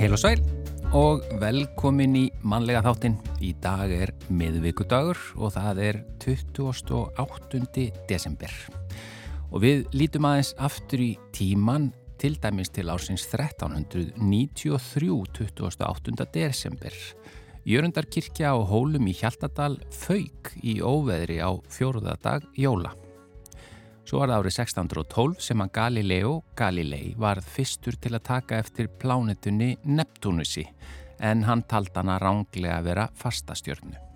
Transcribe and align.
Heil 0.00 0.14
og 0.16 0.20
sæl 0.22 0.40
og 0.96 1.26
velkomin 1.38 2.14
í 2.16 2.22
mannlega 2.42 2.80
þáttinn. 2.82 3.18
Í 3.44 3.50
dag 3.62 3.92
er 3.92 4.10
miðvíkudagur 4.32 5.18
og 5.36 5.52
það 5.54 5.80
er 5.84 5.98
28. 6.24 7.84
desember. 8.08 8.54
Og 9.52 9.60
við 9.62 9.84
lítum 9.92 10.26
aðeins 10.30 10.54
aftur 10.56 11.04
í 11.04 11.10
tíman 11.36 11.90
til 12.20 12.36
dæmis 12.36 12.68
til 12.68 12.90
ársins 12.92 13.24
1393, 13.24 15.08
28. 15.08 16.26
desember. 16.34 16.92
Jörundarkirkja 17.64 18.52
á 18.52 18.58
hólum 18.60 19.08
í 19.08 19.14
Hjaltadal 19.16 19.78
fauk 19.92 20.52
í 20.60 20.80
óveðri 20.84 21.38
á 21.40 21.50
fjóruðadag 21.72 22.44
jóla. 22.60 22.92
Svo 24.04 24.20
var 24.20 24.32
það 24.32 24.40
árið 24.42 24.54
1612 24.58 25.40
sem 25.46 25.64
að 25.64 25.72
Galileo 25.78 26.34
Galilei 26.58 27.14
varð 27.16 27.46
fyrstur 27.56 27.96
til 27.96 28.12
að 28.16 28.26
taka 28.28 28.60
eftir 28.60 28.90
plánetunni 29.00 29.76
Neptunusi 29.84 30.66
en 31.20 31.44
hann 31.48 31.64
tald 31.68 31.92
hana 31.96 32.18
ránglega 32.20 32.80
að 32.80 32.88
vera 32.90 33.08
fastastjörnu. 33.16 34.09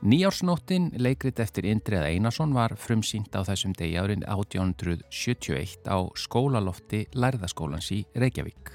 Nýjársnóttin, 0.00 0.86
leikrit 0.96 1.36
eftir 1.44 1.66
Indriða 1.68 2.06
Einarsson, 2.08 2.54
var 2.56 2.72
frumsýnt 2.80 3.36
á 3.36 3.44
þessum 3.44 3.76
degi 3.76 4.00
árið 4.00 4.22
1871 4.24 5.84
á 5.92 6.08
skólalofti 6.16 7.04
Lærðaskólans 7.12 7.92
í 7.92 8.08
Reykjavík. 8.16 8.72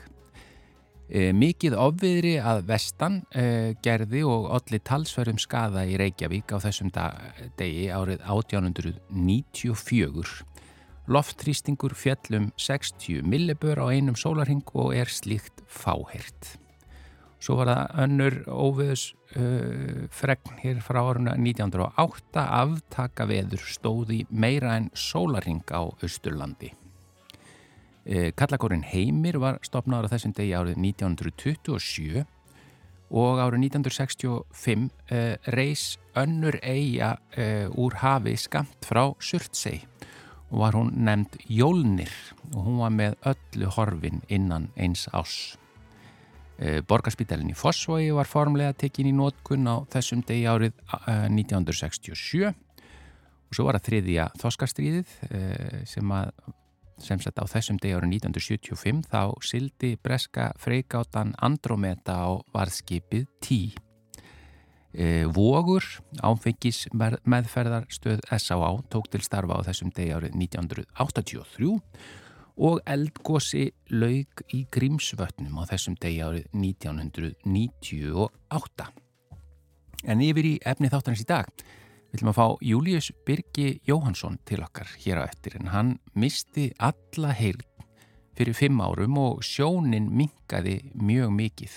E, 1.09 1.33
mikið 1.33 1.73
ofviðri 1.81 2.37
að 2.37 2.69
vestan 2.69 3.25
e, 3.33 3.73
gerði 3.81 4.21
og 4.29 4.53
allir 4.53 4.85
talsverðum 4.85 5.41
skada 5.41 5.81
í 5.89 5.97
Reykjavík 5.97 6.45
á 6.53 6.61
þessum 6.61 6.93
degi 7.57 7.89
árið 7.89 8.21
1894. 8.21 10.45
Loftrýstingur 11.09 11.97
fjallum 11.97 12.53
60 12.61 13.25
millibur 13.25 13.81
á 13.81 13.89
einum 13.89 14.13
sólarhing 14.13 14.61
og 14.77 14.93
er 14.93 15.09
slíkt 15.09 15.65
fáheirt. 15.65 16.61
Svo 17.41 17.57
var 17.59 17.69
það 17.69 17.99
önnur 18.05 18.35
óviðus 18.45 19.03
uh, 19.35 20.05
fregn 20.11 20.61
hér 20.63 20.81
frá 20.85 21.01
áruna 21.03 21.35
1908 21.37 22.45
aftaka 22.61 23.27
veður 23.29 23.63
stóði 23.69 24.23
meira 24.29 24.75
en 24.79 24.89
sólarhing 24.93 25.63
á 25.71 25.83
Östurlandi. 26.05 26.73
Kallakórin 28.37 28.83
Heimir 28.85 29.39
var 29.41 29.55
stopnaður 29.65 30.05
á 30.05 30.13
þessum 30.13 30.33
degi 30.37 30.51
árið 30.53 30.75
1927 30.77 32.19
og 33.13 33.39
árið 33.41 33.67
1965 33.69 34.89
uh, 35.11 35.35
reys 35.53 35.97
önnur 36.17 36.57
eiga 36.63 37.15
uh, 37.37 37.67
úr 37.77 37.99
hafi 38.01 38.35
skamt 38.39 38.85
frá 38.85 39.07
Surtsey 39.19 39.83
og 40.49 40.61
var 40.61 40.77
hún 40.77 40.91
nefnd 41.05 41.37
Jólnir 41.49 42.13
og 42.53 42.65
hún 42.65 42.81
var 42.81 42.93
með 42.93 43.19
öllu 43.33 43.69
horfin 43.77 44.23
innan 44.29 44.69
eins 44.75 45.07
ás. 45.13 45.55
Uh, 46.55 46.79
Borgarspítalinn 46.87 47.51
í 47.51 47.57
Fossvogi 47.57 48.11
var 48.15 48.29
formlega 48.29 48.75
tekin 48.85 49.09
í 49.09 49.15
nótkunn 49.15 49.67
á 49.67 49.83
þessum 49.91 50.21
degi 50.23 50.45
árið 50.47 50.77
1967 51.07 52.45
og 52.47 53.57
svo 53.57 53.65
var 53.67 53.79
það 53.79 53.89
þriðja 53.89 54.27
þoskastríðið 54.41 55.11
sem 55.89 56.13
að 56.15 56.31
sem 57.03 57.19
sett 57.19 57.39
á 57.39 57.45
þessum 57.49 57.79
degi 57.81 57.95
árið 57.97 58.13
1975 58.21 59.09
þá 59.11 59.21
sildi 59.43 59.95
breska 59.99 60.51
freikáttan 60.61 61.33
Andromeda 61.43 62.15
á 62.23 62.31
varðskipið 62.55 63.27
Tí. 63.43 63.59
Vogur, 65.35 65.83
áfengis 66.23 66.85
meðferðarstöð 66.95 68.21
S.A.A. 68.31 68.69
tók 68.87 69.09
til 69.11 69.19
starfa 69.25 69.59
á 69.59 69.67
þessum 69.67 69.91
degi 69.91 70.15
árið 70.15 70.37
1983 70.39 71.75
og 72.55 72.79
eldgósi 72.87 73.71
laug 73.91 74.41
í 74.55 74.65
Grímsvötnum 74.71 75.59
á 75.59 75.67
þessum 75.71 75.95
degi 75.99 76.21
árið 76.23 76.45
1998. 76.53 78.85
En 80.05 80.21
yfir 80.21 80.45
í 80.45 80.59
efni 80.63 80.89
þáttanins 80.91 81.21
í 81.25 81.29
dag 81.29 81.45
Við 82.15 82.21
ætlum 82.21 82.31
að 82.31 82.37
fá 82.37 82.47
Július 82.63 83.07
Birgi 83.27 83.63
Jóhansson 83.83 84.37
til 84.47 84.61
okkar 84.63 84.87
hér 85.03 85.19
á 85.19 85.27
eftir 85.27 85.57
en 85.59 85.67
hann 85.73 85.89
misti 86.15 86.69
alla 86.79 87.33
heil 87.35 87.59
fyrir 88.39 88.55
fimm 88.55 88.79
árum 88.79 89.17
og 89.19 89.43
sjónin 89.43 90.07
minkaði 90.15 90.77
mjög 90.95 91.33
mikið 91.35 91.75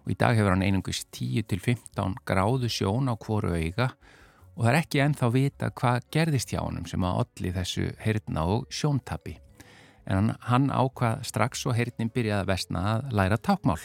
og 0.00 0.14
í 0.14 0.16
dag 0.16 0.32
hefur 0.38 0.54
hann 0.54 0.64
einungis 0.64 1.02
10-15 1.12 2.16
gráðu 2.24 2.72
sjón 2.72 3.12
á 3.12 3.20
hvoru 3.20 3.52
auga 3.52 3.90
og 4.56 4.64
það 4.64 4.72
er 4.72 4.80
ekki 4.80 5.04
ennþá 5.04 5.32
vita 5.36 5.72
hvað 5.76 6.08
gerðist 6.16 6.56
hjá 6.56 6.62
hann 6.62 6.88
sem 6.88 7.04
að 7.04 7.20
olli 7.26 7.52
þessu 7.58 7.90
heyrna 8.00 8.48
og 8.56 8.64
sjóntabi 8.72 9.36
en 10.06 10.34
hann 10.48 10.70
ákvað 10.70 11.22
strax 11.26 11.66
og 11.66 11.76
heyrnin 11.78 12.12
byrjaði 12.14 12.44
að 12.44 12.50
vestna 12.52 12.82
að 12.94 13.14
læra 13.18 13.38
tákmál 13.38 13.80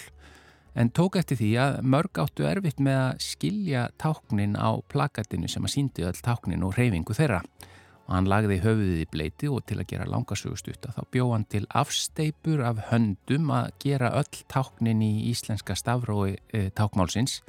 en 0.73 0.91
tók 0.91 1.17
eftir 1.19 1.39
því 1.39 1.51
að 1.59 1.77
mörg 1.83 2.21
áttu 2.23 2.47
erfitt 2.47 2.79
með 2.83 2.99
að 3.01 3.23
skilja 3.25 3.83
táknin 4.01 4.55
á 4.55 4.79
plakatinu 4.91 5.49
sem 5.51 5.65
að 5.67 5.73
síndi 5.75 6.05
öll 6.07 6.19
táknin 6.23 6.63
og 6.63 6.77
reyfingu 6.77 7.15
þeirra. 7.15 7.41
Og 8.07 8.13
hann 8.15 8.29
lagði 8.31 8.59
höfuðið 8.63 9.01
í 9.03 9.09
bleiti 9.11 9.49
og 9.51 9.65
til 9.67 9.79
að 9.79 9.89
gera 9.91 10.07
langasögustutta 10.09 10.93
þá 10.95 11.01
bjóð 11.13 11.33
hann 11.35 11.47
til 11.51 11.63
afsteipur 11.81 12.63
af 12.67 12.85
höndum 12.89 13.51
að 13.55 13.73
gera 13.83 14.13
öll 14.19 14.41
táknin 14.51 15.03
í 15.05 15.11
íslenska 15.31 15.77
stafrói 15.79 16.37
e, 16.51 16.69
tákmálsins 16.75 17.39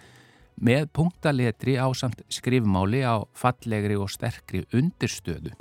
með 0.63 0.91
punktaletri 0.95 1.79
á 1.81 1.89
samt 1.97 2.23
skrifmáli 2.31 3.01
á 3.03 3.25
fallegri 3.35 3.97
og 3.99 4.13
sterkri 4.13 4.67
undirstöðu 4.75 5.55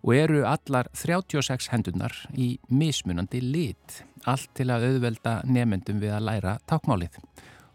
og 0.00 0.14
eru 0.16 0.42
allar 0.48 0.88
36 0.96 1.70
hendunar 1.72 2.14
í 2.32 2.54
mismunandi 2.72 3.42
lit, 3.44 4.02
allt 4.24 4.50
til 4.56 4.70
að 4.72 4.88
auðvelda 4.90 5.40
nefendum 5.44 6.00
við 6.00 6.14
að 6.16 6.26
læra 6.28 6.56
tákmálið. 6.70 7.18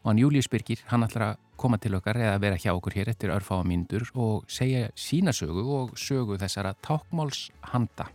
Og 0.03 0.11
hann 0.11 0.21
Július 0.21 0.49
Birgir, 0.49 0.81
hann 0.89 1.05
ætlar 1.05 1.27
að 1.29 1.39
koma 1.57 1.79
til 1.81 1.95
okkar 1.97 2.19
eða 2.19 2.41
vera 2.41 2.59
hjá 2.59 2.73
okkur 2.73 2.97
hér 2.97 3.13
eftir 3.13 3.33
örfáa 3.33 3.65
mínútur 3.65 4.07
og 4.13 4.49
segja 4.51 4.89
sína 4.97 5.33
sögu 5.33 5.63
og 5.77 5.95
sögu 5.97 6.37
þessara 6.41 6.75
tákmálshanda. 6.85 8.09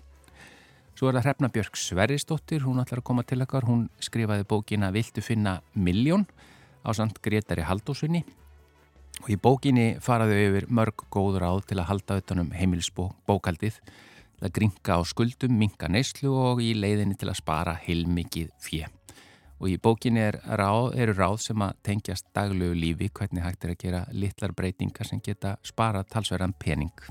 Svo 0.98 1.08
er 1.08 1.16
það 1.16 1.24
Hrefna 1.24 1.48
Björg 1.48 1.78
Sverrisdóttir, 1.80 2.66
hún 2.66 2.82
ætlar 2.82 3.00
að 3.00 3.08
koma 3.08 3.24
til 3.24 3.40
okkar, 3.40 3.64
hún 3.64 3.86
skrifaði 4.02 4.44
bókina 4.44 4.90
Viltu 4.92 5.22
finna 5.24 5.60
miljón 5.72 6.26
á 6.84 6.92
samt 6.92 7.22
Gretari 7.24 7.64
Haldósunni 7.64 8.24
Og 9.20 9.28
í 9.28 9.36
bókinni 9.36 9.98
faraðu 10.00 10.36
yfir 10.40 10.66
mörg 10.72 11.04
góð 11.12 11.42
ráð 11.42 11.66
til 11.68 11.76
að 11.82 11.90
halda 11.90 12.16
utanum 12.22 12.54
heimilsbókaldið, 12.56 13.76
til 13.84 14.46
að 14.46 14.54
gringa 14.56 14.96
á 14.96 15.00
skuldum, 15.04 15.58
minga 15.60 15.90
neyslu 15.92 16.32
og 16.32 16.62
í 16.64 16.70
leiðinni 16.72 17.18
til 17.20 17.28
að 17.28 17.42
spara 17.42 17.74
heilmikið 17.84 18.48
fjö. 18.64 18.88
Og 19.60 19.68
í 19.68 19.76
bókinni 19.76 20.22
er 20.24 20.38
ráð, 20.56 20.94
eru 20.96 21.12
ráð 21.18 21.36
sem 21.44 21.60
að 21.60 21.76
tengjast 21.84 22.30
daglegu 22.32 22.72
lífi, 22.72 23.10
hvernig 23.12 23.44
hægt 23.44 23.66
er 23.66 23.74
að 23.74 23.82
gera 23.82 24.00
litlar 24.16 24.54
breytingar 24.56 25.10
sem 25.10 25.20
geta 25.20 25.58
spara 25.68 26.00
talsverðan 26.08 26.56
pening. 26.56 27.04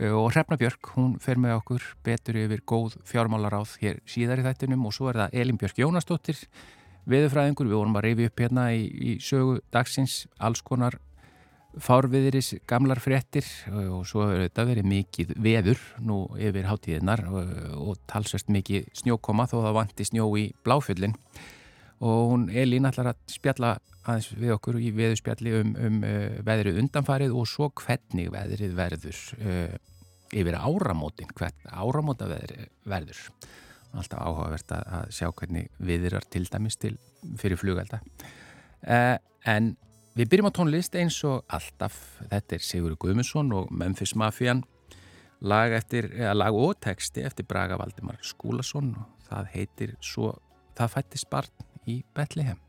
Og 0.00 0.30
Hrefna 0.32 0.56
Björk, 0.56 0.94
hún 0.96 1.18
fer 1.20 1.36
með 1.36 1.58
okkur 1.58 1.84
betur 2.06 2.40
yfir 2.40 2.64
góð 2.64 2.96
fjármálaráð 3.04 3.76
hér 3.82 4.00
síðar 4.08 4.40
í 4.40 4.46
þættunum 4.48 4.88
og 4.88 4.96
svo 4.96 5.10
er 5.10 5.20
það 5.20 5.36
Elin 5.42 5.60
Björk 5.60 5.82
Jónastóttir, 5.82 6.40
veðurfræðingur, 7.10 7.68
við 7.68 7.76
vorum 7.76 8.00
að 8.00 8.06
reyfi 8.06 8.30
upp 8.30 8.40
hérna 8.40 8.66
í, 8.72 8.86
í 8.88 9.12
sögu 9.20 9.58
dagsins 9.74 10.22
alls 10.40 10.64
konar 10.64 10.96
fárviðiris 11.78 12.54
gamlar 12.68 12.98
fréttir 13.02 13.46
og 13.70 14.02
svo 14.08 14.24
hefur 14.26 14.42
þetta 14.42 14.64
verið 14.66 14.88
mikið 14.90 15.34
veður 15.38 15.82
nú 16.02 16.18
yfir 16.40 16.66
hátíðinar 16.66 17.22
og, 17.30 17.52
og 17.78 18.00
talsvest 18.10 18.50
mikið 18.50 18.88
snjókoma 19.02 19.46
þó 19.50 19.60
það 19.60 19.76
vanti 19.78 20.06
snjó 20.08 20.26
í 20.40 20.48
bláfjöllin. 20.66 21.14
Og 22.00 22.32
hún 22.32 22.48
Elín 22.48 22.88
ætlar 22.88 23.12
að 23.12 23.22
spjalla 23.30 23.74
aðeins 24.08 24.30
við 24.32 24.54
okkur 24.56 24.78
í 24.80 24.90
veðurspjalli 24.96 25.54
um, 25.60 25.72
um 25.76 25.98
uh, 26.06 26.40
veðrið 26.46 26.80
undanfarið 26.82 27.34
og 27.36 27.48
svo 27.48 27.68
hvernig 27.82 28.30
veðrið 28.32 28.76
verður 28.78 29.18
uh, 29.36 29.74
yfir 30.30 30.56
áramótin, 30.56 31.30
hvern 31.36 31.68
áramóta 31.70 32.28
veðrið 32.30 32.70
verður. 32.88 33.20
Alltaf 33.90 34.22
áhugavert 34.22 34.74
að 34.76 35.12
sjá 35.14 35.28
hvernig 35.34 35.70
viðrar 35.82 36.26
til 36.30 36.44
dæmis 36.48 36.78
til 36.80 36.94
fyrir 37.38 37.60
flugelda. 37.60 38.00
Uh, 38.86 39.18
en 39.44 39.74
Við 40.20 40.28
byrjum 40.28 40.50
á 40.52 40.58
tónlist 40.58 40.96
eins 41.00 41.16
og 41.24 41.46
alltaf. 41.48 41.94
Þetta 42.28 42.58
er 42.58 42.64
Sigur 42.66 42.92
Guðmundsson 43.00 43.54
og 43.56 43.70
Memphis 43.72 44.12
Mafian. 44.20 44.60
Lag, 45.40 45.72
eftir, 45.72 46.10
lag 46.36 46.52
og 46.52 46.74
texti 46.84 47.24
eftir 47.24 47.46
Braga 47.48 47.78
Valdimar 47.80 48.18
Skúlason 48.20 48.90
og 49.00 49.30
það 49.30 49.48
heitir 49.54 49.94
svo 50.04 50.34
Það 50.76 50.92
fættist 50.94 51.28
barn 51.28 51.64
í 51.88 52.02
Betlehem. 52.16 52.60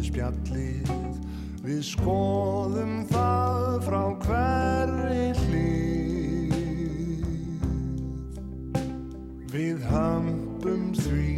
Guðspjallið 0.00 0.90
Við 1.60 1.80
skoðum 1.84 3.02
það 3.10 3.74
frá 3.84 4.04
hverri 4.22 5.26
hlið. 5.42 7.26
Við 9.52 9.84
hömpum 9.90 10.86
því 10.96 11.29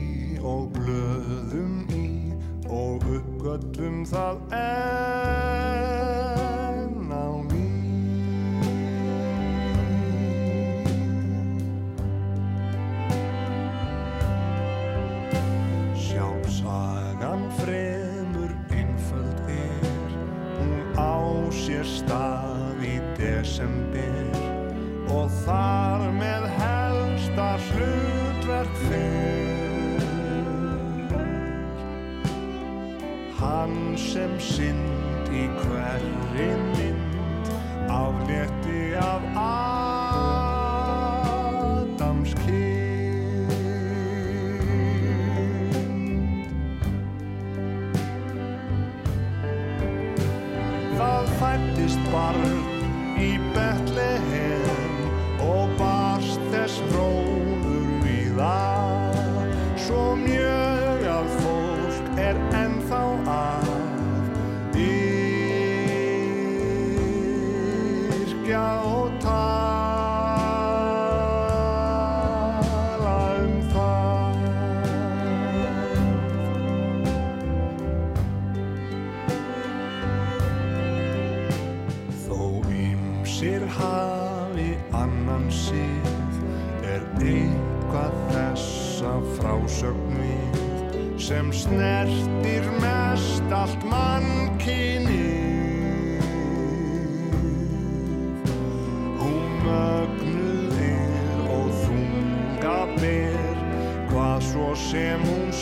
svo 104.92 104.98
sem 104.98 105.20
hún 105.24 105.52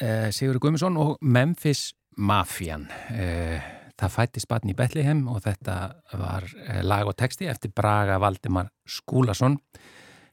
uh, 0.00 0.28
Sigur 0.34 0.58
Guðmundsson 0.62 0.98
og 1.00 1.16
Memphis 1.22 1.92
Mafian. 2.16 2.86
Uh, 3.10 3.58
það 3.98 4.14
fættist 4.16 4.48
batn 4.50 4.72
í 4.72 4.76
Betlehem 4.78 5.26
og 5.30 5.42
þetta 5.44 5.76
var 6.18 6.46
uh, 6.46 6.80
lag 6.86 7.10
og 7.10 7.16
texti 7.18 7.48
eftir 7.50 7.74
Braga 7.74 8.18
Valdimar 8.22 8.72
Skúlason. 8.86 9.58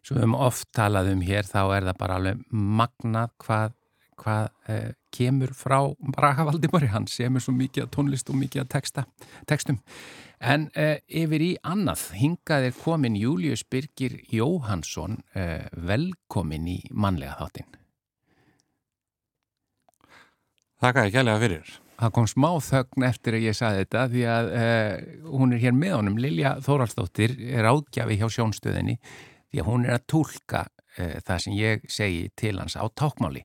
Svo 0.01 0.17
við 0.17 0.25
höfum 0.25 0.39
oft 0.41 0.71
talað 0.73 1.11
um 1.11 1.21
hér, 1.21 1.45
þá 1.45 1.61
er 1.75 1.85
það 1.91 1.99
bara 1.99 2.17
alveg 2.17 2.41
magnað 2.49 3.35
hvað, 3.43 3.75
hvað 4.21 4.47
uh, 4.73 4.89
kemur 5.13 5.53
frá 5.57 5.77
Braga 6.15 6.47
Valdimari. 6.47 6.89
Hann 6.93 7.05
semur 7.11 7.43
svo 7.43 7.53
mikið 7.57 7.86
að 7.86 7.93
tónlist 7.97 8.31
og 8.33 8.39
mikið 8.41 8.63
að 8.63 8.71
texta, 8.77 9.05
textum. 9.50 9.77
En 10.41 10.71
uh, 10.74 10.95
yfir 11.05 11.45
í 11.45 11.51
annað, 11.62 12.07
hingað 12.17 12.71
er 12.71 12.79
komin 12.81 13.19
Július 13.19 13.62
Birgir 13.69 14.17
Jóhansson, 14.33 15.19
uh, 15.38 15.69
velkomin 15.77 16.65
í 16.74 16.79
mannlega 16.89 17.38
þáttinn. 17.43 17.80
Þakka 20.81 21.01
ég 21.05 21.13
kærlega 21.13 21.41
fyrir. 21.43 21.73
Það 22.01 22.13
kom 22.15 22.27
smá 22.31 22.47
þögn 22.65 23.03
eftir 23.05 23.35
að 23.38 23.43
ég 23.45 23.53
saði 23.57 23.81
þetta 23.83 24.05
því 24.09 24.21
að 24.33 24.47
uh, 24.57 24.93
hún 25.29 25.51
er 25.53 25.59
hér 25.61 25.75
með 25.77 25.91
honum, 25.93 26.15
Lilja 26.17 26.55
Þóraldsdóttir 26.65 27.35
er 27.53 27.67
ágjafi 27.69 28.17
hjá 28.17 28.25
sjónstöðinni 28.33 28.95
því 29.03 29.61
að 29.61 29.69
hún 29.69 29.85
er 29.85 30.00
að 30.00 30.07
tólka 30.09 30.63
uh, 30.65 31.19
það 31.21 31.43
sem 31.45 31.59
ég 31.59 31.85
segi 31.85 32.23
til 32.33 32.55
hans 32.57 32.79
á 32.81 32.83
tákmáli. 32.89 33.43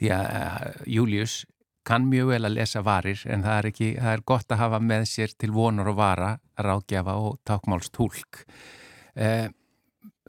Því 0.00 0.10
að 0.16 0.26
uh, 0.40 0.82
Július 0.96 1.38
kann 1.86 2.10
mjög 2.10 2.32
vel 2.32 2.42
að 2.48 2.56
lesa 2.58 2.82
varir 2.82 3.22
en 3.30 3.46
það 3.46 3.60
er, 3.60 3.70
ekki, 3.70 3.94
það 4.02 4.16
er 4.16 4.26
gott 4.34 4.50
að 4.50 4.62
hafa 4.64 4.82
með 4.82 5.08
sér 5.12 5.38
til 5.38 5.54
vonur 5.54 5.94
og 5.94 6.00
vara 6.02 6.32
ráðgjafa 6.58 7.18
og 7.22 7.38
tákmálstúlk. 7.46 8.42
Uh, 9.14 9.46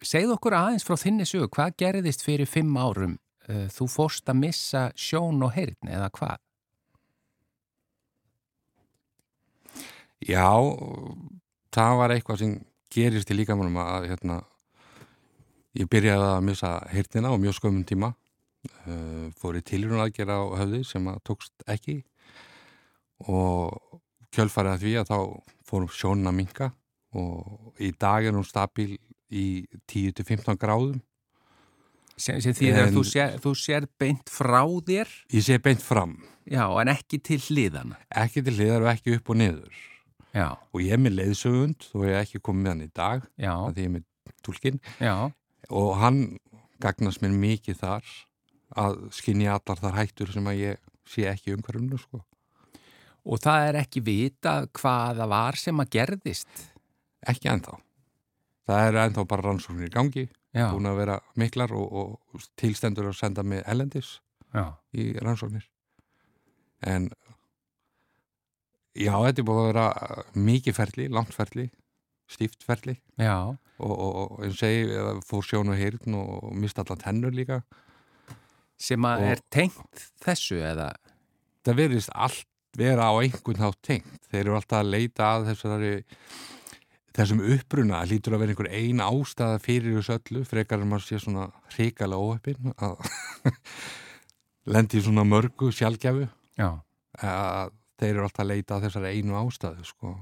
segð 0.06 0.38
okkur 0.38 0.62
aðeins 0.62 0.86
frá 0.86 1.02
þinni 1.02 1.26
sögu, 1.26 1.50
hvað 1.58 1.80
gerðist 1.82 2.22
fyrir 2.22 2.46
fimm 2.46 2.78
árum? 2.78 3.18
Uh, 3.48 3.68
þú 3.72 3.88
fórst 3.88 4.28
að 4.28 4.42
missa 4.42 4.84
sjón 5.00 5.40
og 5.46 5.54
heyrn 5.56 5.92
eða 5.92 6.10
hvað? 6.18 6.44
Já, 10.28 10.50
það 11.72 11.98
var 12.02 12.14
eitthvað 12.14 12.42
sem 12.42 12.54
gerist 12.92 13.32
í 13.32 13.38
líkamannum 13.38 13.78
að 13.84 14.08
hérna, 14.12 14.38
ég 15.78 15.90
byrjaði 15.92 16.30
að 16.32 16.46
missa 16.48 16.72
heyrnina 16.92 17.32
á 17.32 17.36
mjög 17.38 17.60
skömmun 17.60 17.88
tíma. 17.88 18.14
Uh, 18.88 19.30
fór 19.38 19.60
í 19.60 19.64
tilrún 19.64 20.02
aðgera 20.04 20.42
á 20.42 20.46
höfði 20.64 20.82
sem 20.90 21.06
að 21.08 21.22
tókst 21.30 21.68
ekki 21.72 22.02
og 23.32 24.02
kjölfarið 24.36 24.74
að 24.74 24.82
því 24.84 24.94
að 25.00 25.12
þá 25.12 25.20
fórum 25.68 25.94
sjónuna 25.94 26.34
minka 26.36 26.72
og 27.18 27.80
í 27.80 27.94
dag 27.96 28.28
er 28.28 28.36
hún 28.36 28.46
stabil 28.48 28.98
í 29.32 29.68
10-15 29.88 30.60
gráðum. 30.60 31.00
Sem, 32.18 32.40
sem 32.42 32.54
því 32.58 32.72
að 32.74 32.92
þú 32.96 33.04
sér, 33.08 33.36
þú 33.44 33.54
sér 33.62 33.88
beint 34.02 34.30
frá 34.34 34.62
þér. 34.88 35.12
Ég 35.34 35.46
sé 35.46 35.58
beint 35.64 35.84
fram, 35.86 36.18
já, 36.50 36.64
en 36.82 36.92
ekki 36.94 37.20
til 37.24 37.40
hliðana 37.48 37.98
ekki 38.24 38.44
til 38.48 38.56
hliðar 38.58 38.86
og 38.88 38.92
ekki 38.96 39.18
upp 39.20 39.30
og 39.34 39.40
niður. 39.42 39.82
já, 40.34 40.48
Og 40.74 40.82
ég 40.84 40.94
er 40.98 41.02
með 41.02 41.18
leiðsögund, 41.22 41.88
þó 41.92 41.98
ég 42.06 42.16
hef 42.16 42.28
ekki 42.28 42.44
komið 42.46 42.64
með 42.64 42.72
hann 42.74 42.86
í 42.88 42.92
dag, 42.94 43.28
því 43.38 43.82
ég 43.82 43.84
er 43.86 43.94
með 43.98 44.06
tólkinn. 44.46 44.80
já. 45.00 45.16
Og 45.70 45.98
hann 46.00 46.22
gagnast 46.80 47.22
mér 47.22 47.34
mikið 47.36 47.80
þar 47.82 48.04
að 48.78 48.98
skinja 49.16 49.56
allar 49.58 49.80
þar 49.82 49.96
hættur 49.98 50.32
sem 50.32 50.46
að 50.48 50.60
ég 50.62 50.78
sé 51.08 51.26
ekki 51.28 51.54
umhverfunu 51.56 51.98
sko. 52.00 52.22
og 53.28 53.40
það 53.44 53.66
er 53.68 53.76
ekki 53.82 54.02
vita 54.06 54.68
hvað 54.72 55.18
það 55.20 55.30
var 55.34 55.56
sem 55.60 55.80
að 55.84 55.90
gerðist? 55.98 56.48
Ekki 57.28 57.50
ennþá. 57.52 57.76
Það 58.68 58.88
er 58.88 59.00
ennþá 59.04 59.26
bara 59.28 59.42
rannsóknir 59.48 59.88
í 59.90 59.92
gangi 59.92 60.24
já, 60.58 60.68
búin 60.74 60.90
að 60.90 61.00
vera 61.04 61.18
miklar 61.40 61.74
og, 61.78 61.88
og 62.02 62.46
tilstendur 62.60 63.12
að 63.12 63.20
senda 63.22 63.46
með 63.46 63.64
ellendis 63.70 64.18
já, 64.54 64.74
í 64.98 65.12
rannsóknir. 65.22 65.66
En 66.86 67.10
já, 68.98 69.14
þetta 69.14 69.44
er 69.44 69.48
búin 69.48 69.64
að 69.64 69.70
vera 69.72 69.90
mikið 70.36 70.80
ferli, 70.82 71.12
langt 71.14 71.36
ferli 71.36 71.70
stíft 72.28 72.64
ferli. 72.68 72.98
Já, 73.20 73.56
og, 73.80 73.94
og, 73.94 74.16
og 74.22 74.44
eins 74.46 74.58
og 74.58 74.62
segi, 74.62 75.00
fór 75.28 75.46
sjón 75.46 75.72
og 75.72 75.80
heyrn 75.80 76.18
og 76.20 76.52
mist 76.60 76.80
allan 76.82 77.02
tennur 77.02 77.36
líka. 77.36 77.62
Sem 78.78 79.06
að 79.10 79.26
er 79.32 79.42
tengt 79.54 80.04
þessu 80.22 80.60
eða, 80.62 80.92
það 81.66 81.80
verðist 81.82 82.14
allt 82.14 82.46
vera 82.78 83.10
á 83.10 83.14
einhvern 83.18 83.64
hátt 83.64 83.80
tengt. 83.86 84.20
Þeir 84.30 84.44
eru 84.44 84.58
alltaf 84.60 84.84
að 84.84 84.92
leita 84.94 85.32
að 85.34 85.48
þessari 85.52 85.94
þessum 87.18 87.42
uppruna, 87.56 88.04
lítur 88.06 88.36
að 88.36 88.44
vera 88.44 88.54
einhver 88.54 88.70
ein 88.78 89.02
ástæða 89.02 89.62
fyrir 89.64 89.98
þessu 89.98 90.18
öllu, 90.18 90.44
frekar 90.48 90.84
en 90.84 90.92
maður 90.92 91.08
sé 91.08 91.22
svona 91.22 91.50
hrikalega 91.74 92.22
óheppin 92.22 92.74
að 92.78 92.98
lendi 94.74 95.02
svona 95.02 95.26
mörgu 95.28 95.72
sjálfgjafu 95.74 96.28
já, 96.60 96.70
að 97.24 97.76
þeir 97.98 98.12
eru 98.12 98.26
alltaf 98.28 98.44
að 98.46 98.52
leita 98.52 98.78
að 98.78 98.88
þessari 98.88 99.14
einu 99.16 99.40
ástæðu 99.40 99.88
sko. 99.88 100.14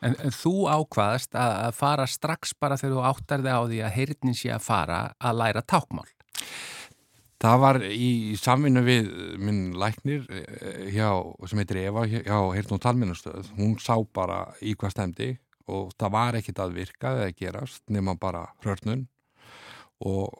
en, 0.00 0.16
en 0.16 0.32
þú 0.32 0.54
ákvaðast 0.70 1.36
að, 1.36 1.58
að 1.66 1.76
fara 1.82 2.08
strax 2.08 2.56
bara 2.56 2.80
þegar 2.80 2.96
þú 2.96 3.04
áttar 3.10 3.44
þig 3.44 3.60
á 3.60 3.62
því 3.66 3.82
að 3.84 3.96
heyrnin 3.98 4.38
sé 4.38 4.54
að 4.54 4.66
fara 4.70 5.02
að 5.20 5.40
læra 5.42 5.64
tákmál. 5.66 6.08
Það 7.36 7.58
var 7.60 7.78
í 7.84 8.36
samvinnu 8.40 8.80
við 8.80 9.08
minn 9.44 9.74
læknir 9.76 10.22
eh, 10.32 10.86
hjá, 10.94 11.10
sem 11.44 11.60
heitir 11.60 11.82
Eva 11.82 12.06
hjá 12.08 12.38
Heyrn 12.54 12.72
og 12.72 12.80
Talminnastöð. 12.80 13.50
Hún 13.58 13.74
sá 13.76 13.92
bara 14.16 14.46
í 14.64 14.72
hvað 14.72 14.94
stemdi 14.94 15.34
og 15.66 15.92
það 15.98 16.14
var 16.14 16.38
ekkit 16.38 16.62
að 16.62 16.74
virka 16.78 17.12
eða 17.16 17.36
gerast 17.36 17.82
nema 17.90 18.16
bara 18.18 18.44
hrörnun. 18.64 19.06
Og 20.06 20.34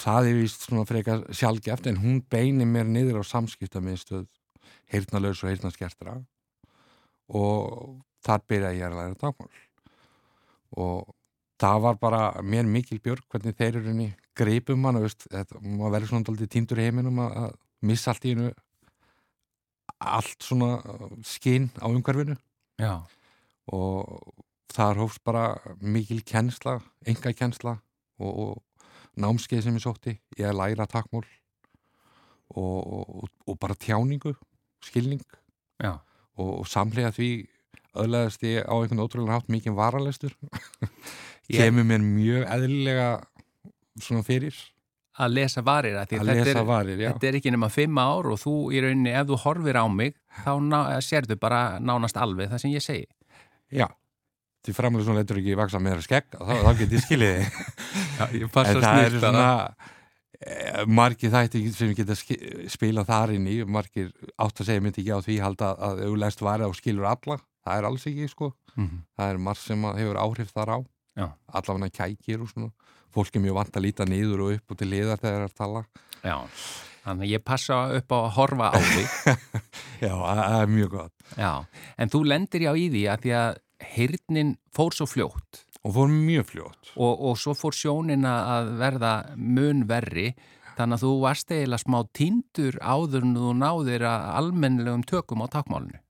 það 0.00 0.30
er 0.30 0.38
vist 0.40 0.64
svona 0.64 0.86
frekar 0.88 1.24
sjálfgeft 1.34 1.88
en 1.90 2.00
hún 2.00 2.20
beini 2.30 2.66
mér 2.68 2.88
niður 2.88 3.20
á 3.20 3.30
samskiptamiðstöð 3.30 4.28
heyrnalaus 4.90 5.42
og 5.44 5.50
heyrnaskertra 5.50 6.16
og 7.30 7.98
þar 8.24 8.46
byrjaði 8.48 8.80
ég 8.80 8.86
að 8.88 8.96
læra 8.96 9.18
dagmál 9.20 9.50
og 10.80 11.12
það 11.60 11.82
var 11.84 12.00
bara 12.00 12.22
mér 12.42 12.68
mikil 12.70 13.00
björg 13.02 13.26
hvernig 13.28 13.56
þeir 13.58 13.80
eru 13.80 13.90
henni 13.90 14.08
greipum 14.38 14.84
hann, 14.88 15.00
þetta, 15.04 15.60
maður 15.60 15.94
verður 15.96 16.12
svona 16.12 16.32
aldrei 16.32 16.50
týndur 16.50 16.80
heiminum 16.80 17.20
að 17.26 17.52
missa 17.84 18.14
allt 18.14 18.26
í 18.26 18.34
hennu 18.34 18.50
allt 20.00 20.44
svona 20.44 20.78
uh, 20.80 21.08
skinn 21.26 21.68
á 21.76 21.86
umhverfinu. 21.90 22.36
Já, 22.80 23.04
og 23.74 24.32
þar 24.70 25.02
hófst 25.02 25.22
bara 25.26 25.44
mikil 25.82 26.22
kennsla, 26.26 26.78
enga 27.06 27.32
kennsla 27.36 27.76
og, 28.20 28.30
og 28.30 29.20
námskeið 29.20 29.66
sem 29.66 29.78
ég 29.78 29.84
sótti, 29.84 30.16
ég 30.38 30.54
læra 30.54 30.86
takmól 30.90 31.24
og, 32.56 32.78
og, 32.86 33.30
og 33.46 33.58
bara 33.60 33.76
tjáningu, 33.78 34.34
skilning. 34.84 35.22
Og, 36.40 36.66
samlega 36.68 37.12
því 37.14 37.30
öðlaðist 38.00 38.44
ég 38.46 38.66
á 38.66 38.74
einhvern 38.74 39.02
ótrúlega 39.04 39.38
hátt 39.38 39.50
mikið 39.52 39.76
varalestur. 39.76 40.34
Kemur 41.50 41.86
mér 41.86 42.02
mjög 42.04 42.46
eðlilega 42.46 43.08
svona 44.00 44.24
fyrir. 44.26 44.56
Að 45.20 45.34
lesa 45.36 45.62
varir 45.66 45.98
að 45.98 46.04
að 46.04 46.12
þetta 46.14 46.26
lesa 46.30 46.52
er, 46.52 46.64
varir, 46.64 47.00
þetta 47.02 47.28
er 47.28 47.36
ekki 47.40 47.50
nema 47.52 47.68
fimm 47.68 47.98
ár 48.00 48.30
og 48.30 48.38
þú 48.40 48.54
í 48.72 48.80
rauninni, 48.80 49.10
ef 49.12 49.26
þú 49.28 49.38
horfir 49.42 49.76
á 49.76 49.84
mig 49.90 50.14
þá 50.46 50.52
ná, 50.64 50.78
sérðu 51.04 51.36
bara 51.42 51.80
nánast 51.82 52.16
alveg 52.16 52.48
það 52.52 52.62
sem 52.62 52.72
ég 52.72 52.84
segi. 52.84 53.08
Já, 53.70 53.86
því 54.66 54.74
framlega 54.76 55.06
svona 55.06 55.22
leitur 55.22 55.38
ekki 55.40 55.56
vaksa 55.58 55.80
meira 55.82 56.02
skegg, 56.04 56.26
þá, 56.34 56.54
þá 56.66 56.70
get 56.80 56.92
ég 56.96 57.04
ég 58.36 58.44
en 58.44 58.50
það 58.54 59.02
er 59.04 59.18
svona 59.20 59.44
eh, 60.40 60.84
margir 60.86 61.30
þætti 61.34 61.62
sem 61.76 61.94
geta 61.96 62.16
spilað 62.72 63.08
þar 63.12 63.34
inn 63.36 63.46
í, 63.50 63.58
margir 63.64 64.10
átt 64.40 64.60
að 64.62 64.70
segja 64.70 64.82
myndi 64.84 65.02
ekki 65.04 65.14
á 65.16 65.20
því 65.24 65.38
halda 65.44 65.70
að 65.90 66.02
lest 66.20 66.42
varið 66.44 66.70
og 66.72 66.76
skilur 66.78 67.08
alla, 67.10 67.38
það 67.64 67.78
er 67.82 67.88
alls 67.90 68.06
ekki 68.10 68.28
sko, 68.32 68.52
Mhm. 68.76 69.00
það 69.18 69.30
er 69.34 69.38
margt 69.42 69.64
sem 69.66 69.82
að 69.84 69.96
hefur 69.98 70.18
áhrif 70.22 70.52
þar 70.54 70.70
á, 70.70 70.78
Já. 71.18 71.26
allavega 71.58 71.90
kækir 71.90 72.40
og 72.44 72.48
svona, 72.52 72.70
fólk 73.12 73.34
er 73.34 73.42
mjög 73.42 73.56
vant 73.58 73.74
að 73.76 73.82
líta 73.82 74.06
niður 74.06 74.44
og 74.44 74.52
upp 74.54 74.70
og 74.70 74.78
til 74.78 74.86
liðar 74.92 75.18
þegar 75.18 75.34
það 75.34 75.40
er 75.40 75.48
að 75.48 75.56
tala. 75.58 75.82
Já, 76.22 76.36
þannig 77.04 77.26
að 77.26 77.32
ég 77.32 77.44
passa 77.46 77.80
upp 77.96 78.14
á 78.14 78.18
að 78.18 78.30
horfa 78.36 78.68
á 78.72 78.78
þig. 78.90 79.08
Já, 80.04 80.12
það 80.12 80.54
er 80.58 80.70
mjög 80.74 80.92
gott. 80.94 81.26
Já, 81.36 81.52
en 82.00 82.12
þú 82.12 82.20
lendir 82.32 82.64
já 82.66 82.70
í 82.72 82.86
því 82.92 83.02
að 83.12 83.24
því 83.24 83.34
að 83.40 83.50
heyrnin 83.94 84.54
fór 84.76 84.96
svo 84.96 85.08
fljótt. 85.08 85.64
Og 85.80 85.96
fór 85.96 86.12
mjög 86.12 86.46
fljótt. 86.50 86.92
Og, 86.96 87.24
og 87.30 87.40
svo 87.40 87.56
fór 87.56 87.76
sjónina 87.76 88.34
að 88.56 88.72
verða 88.80 89.14
mun 89.36 89.86
verri. 89.88 90.30
Þannig 90.76 90.96
að 90.96 91.04
þú 91.04 91.10
varst 91.24 91.52
eiginlega 91.52 91.82
smá 91.82 91.98
týndur 92.16 92.78
áður 92.80 93.26
en 93.26 93.34
þú 93.36 93.56
náðir 93.60 94.06
að 94.08 94.28
almennilegum 94.40 95.04
tökum 95.08 95.44
á 95.44 95.46
takmálinu. 95.52 96.00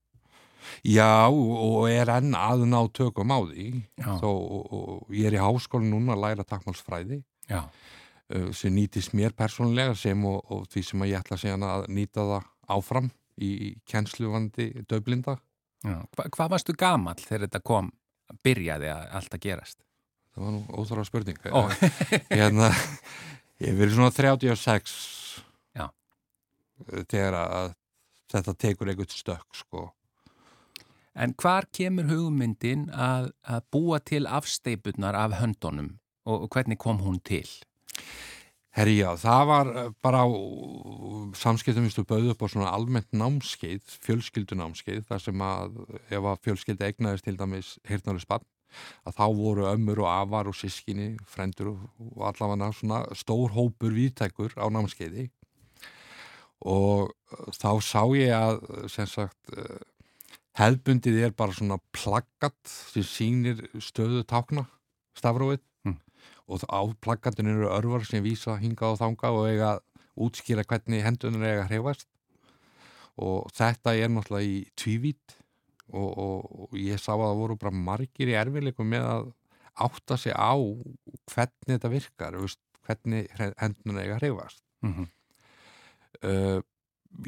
Já, 0.86 1.26
og 1.30 1.88
er 1.90 2.10
enn 2.14 2.36
að 2.36 2.66
ná 2.70 2.78
tökum 2.94 3.32
á 3.34 3.38
því. 3.42 3.66
Þó, 4.04 4.30
og, 4.30 4.70
og 4.70 5.14
ég 5.16 5.30
er 5.30 5.38
í 5.38 5.42
háskóla 5.42 5.88
núna 5.88 6.14
að 6.14 6.24
læra 6.26 6.46
takkmálsfræði 6.46 7.22
Já, 7.50 7.64
sem 8.54 8.74
nýtist 8.74 9.14
mér 9.16 9.34
persónulega 9.36 9.94
sem 9.98 10.24
og, 10.28 10.40
og 10.52 10.66
því 10.70 10.82
sem 10.86 11.04
að 11.04 11.12
ég 11.12 11.22
ætla 11.24 11.56
að 11.70 11.86
nýta 11.90 12.26
það 12.28 12.50
áfram 12.70 13.10
í 13.40 13.74
kennsluvandi 13.88 14.84
döblinda. 14.88 15.36
Hva, 15.80 16.26
hvað 16.28 16.50
varstu 16.52 16.74
gamall 16.76 17.20
þegar 17.20 17.46
þetta 17.46 17.62
kom, 17.64 17.88
byrjaði 18.44 18.90
að 18.92 19.06
allt 19.18 19.36
að 19.36 19.44
gerast? 19.46 19.78
Það 20.34 20.44
var 20.44 20.52
nú 20.54 20.60
óþára 20.78 21.06
spurning. 21.08 21.38
Ó. 21.50 21.62
hérna, 22.36 22.68
ég 23.62 23.78
verið 23.78 23.96
svona 23.96 24.12
36 24.14 24.92
Já. 25.76 25.86
uh, 25.88 27.00
þegar 27.10 27.38
að 27.40 27.72
þetta 28.30 28.54
tekur 28.66 28.92
einhvern 28.92 29.10
stökk 29.14 29.58
sko. 29.58 29.88
En 31.18 31.34
hvar 31.34 31.66
kemur 31.74 32.06
hugmyndin 32.06 32.86
að, 32.94 33.32
að 33.42 33.64
búa 33.74 33.98
til 33.98 34.28
afsteipunar 34.30 35.18
af 35.18 35.40
höndunum 35.40 35.96
og, 36.28 36.46
og 36.46 36.48
hvernig 36.54 36.78
kom 36.78 37.02
hún 37.02 37.18
til? 37.26 37.48
Herri 38.70 39.00
já, 39.00 39.08
það 39.18 39.48
var 39.48 39.70
uh, 39.74 39.88
bara 40.04 40.22
á 40.22 40.28
samskiptum 41.34 41.88
viðstu 41.88 42.04
bauð 42.06 42.28
upp 42.32 42.44
á 42.46 42.52
svona 42.52 42.70
almennt 42.70 43.10
námskeið, 43.10 43.82
fjölskyldunámskeið, 44.06 45.02
þar 45.08 45.22
sem 45.24 45.42
að 45.42 45.80
ef 46.06 46.28
að 46.30 46.42
fjölskylda 46.46 46.90
egnaðist 46.92 47.26
til 47.26 47.34
dæmis 47.40 47.72
heyrnarlega 47.90 48.22
spann, 48.22 48.46
að 49.02 49.16
þá 49.18 49.24
voru 49.40 49.66
ömmur 49.72 50.04
og 50.04 50.10
afar 50.12 50.50
og 50.52 50.54
sískinni, 50.54 51.08
frendur 51.26 51.72
og, 51.72 51.82
allavega 52.30 52.70
svona 52.78 53.02
stór 53.18 53.50
hópur 53.56 53.96
viðtækur 53.96 54.54
á 54.54 54.66
námskeiði. 54.70 55.26
Og 56.70 57.10
uh, 57.10 57.50
þá 57.50 57.72
sá 57.82 58.04
ég 58.14 58.36
að 58.36 58.62
sem 58.92 59.10
sagt 59.10 59.50
hefðbundið 60.60 61.24
er 61.24 61.34
bara 61.34 61.56
svona 61.56 61.80
plaggat 61.94 62.70
sem 62.70 63.06
sýnir 63.06 63.66
stöðu 63.82 64.22
tákna 64.28 64.68
stafrófið 65.18 65.64
og 66.50 66.64
á 66.66 66.80
plaggantinu 67.04 67.54
eru 67.54 67.70
örvar 67.70 68.06
sem 68.06 68.24
vísa 68.24 68.56
hingað 68.60 68.96
og 68.96 69.00
þangað 69.02 69.38
og 69.38 69.50
eiga 69.50 69.72
útskýra 70.20 70.66
hvernig 70.66 71.04
hendunar 71.06 71.46
eiga 71.46 71.66
að 71.66 71.70
hreyfast 71.70 72.08
og 73.20 73.50
þetta 73.54 73.94
er 73.96 74.10
náttúrulega 74.10 74.48
í 74.48 74.56
tvívít 74.78 75.36
og, 75.90 76.08
og, 76.08 76.48
og 76.66 76.78
ég 76.78 77.00
sá 77.00 77.12
að 77.14 77.26
það 77.26 77.42
voru 77.42 77.58
bara 77.60 77.84
margir 77.90 78.32
í 78.32 78.38
erfileikum 78.38 78.90
með 78.90 79.06
að 79.10 79.30
átta 79.80 80.18
sig 80.18 80.34
á 80.34 80.54
hvernig 81.30 81.70
þetta 81.70 81.92
virkar, 81.92 82.36
veist, 82.42 82.60
hvernig 82.86 83.30
hendunar 83.38 84.04
eiga 84.04 84.18
að 84.18 84.26
hreyfast 84.26 84.64
Mm 84.80 84.92
-hmm. 84.94 85.08
uh, 86.24 86.60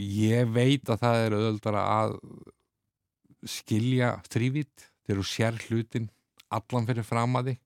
ég 0.00 0.52
veit 0.52 0.88
að 0.88 1.00
það 1.02 1.16
er 1.24 1.34
auðvöldara 1.36 1.82
að 1.84 2.14
skilja 3.44 4.22
þrývít 4.30 4.86
þegar 5.04 5.20
þú 5.20 5.26
sér 5.28 5.58
hlutin 5.66 6.10
allan 6.48 6.86
fyrir 6.86 7.04
fram 7.04 7.36
að 7.36 7.50
því 7.50 7.56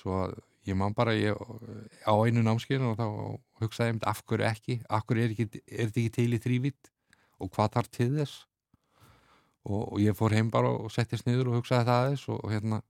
svo 0.00 0.16
að 0.24 0.34
ég 0.68 0.76
man 0.78 0.94
bara 0.96 1.14
ég, 1.16 1.32
á 2.04 2.12
einu 2.12 2.44
námskeiðinu 2.44 2.92
og 2.92 2.98
þá 2.98 3.64
hugsaði 3.64 3.94
ég 3.94 4.06
af 4.10 4.22
hverju 4.28 4.46
ekki, 4.48 4.78
af 4.88 5.06
hverju 5.08 5.24
er, 5.24 5.34
ekki, 5.34 5.62
er 5.64 5.88
þetta 5.88 6.02
ekki 6.02 6.14
til 6.18 6.28
í 6.28 6.42
þrývít 6.44 6.92
og 7.38 7.50
hvað 7.54 7.74
þarf 7.76 7.90
til 7.94 8.10
þess? 8.18 8.36
Og, 9.68 9.82
og 9.82 9.98
ég 10.02 10.16
fór 10.16 10.36
heim 10.36 10.52
bara 10.52 10.70
og 10.70 10.92
settist 10.92 11.26
niður 11.28 11.52
og 11.52 11.60
hugsaði 11.60 11.88
það 11.88 12.04
aðeins 12.04 12.24
og, 12.28 12.40
og 12.44 12.54
hérna 12.54 12.80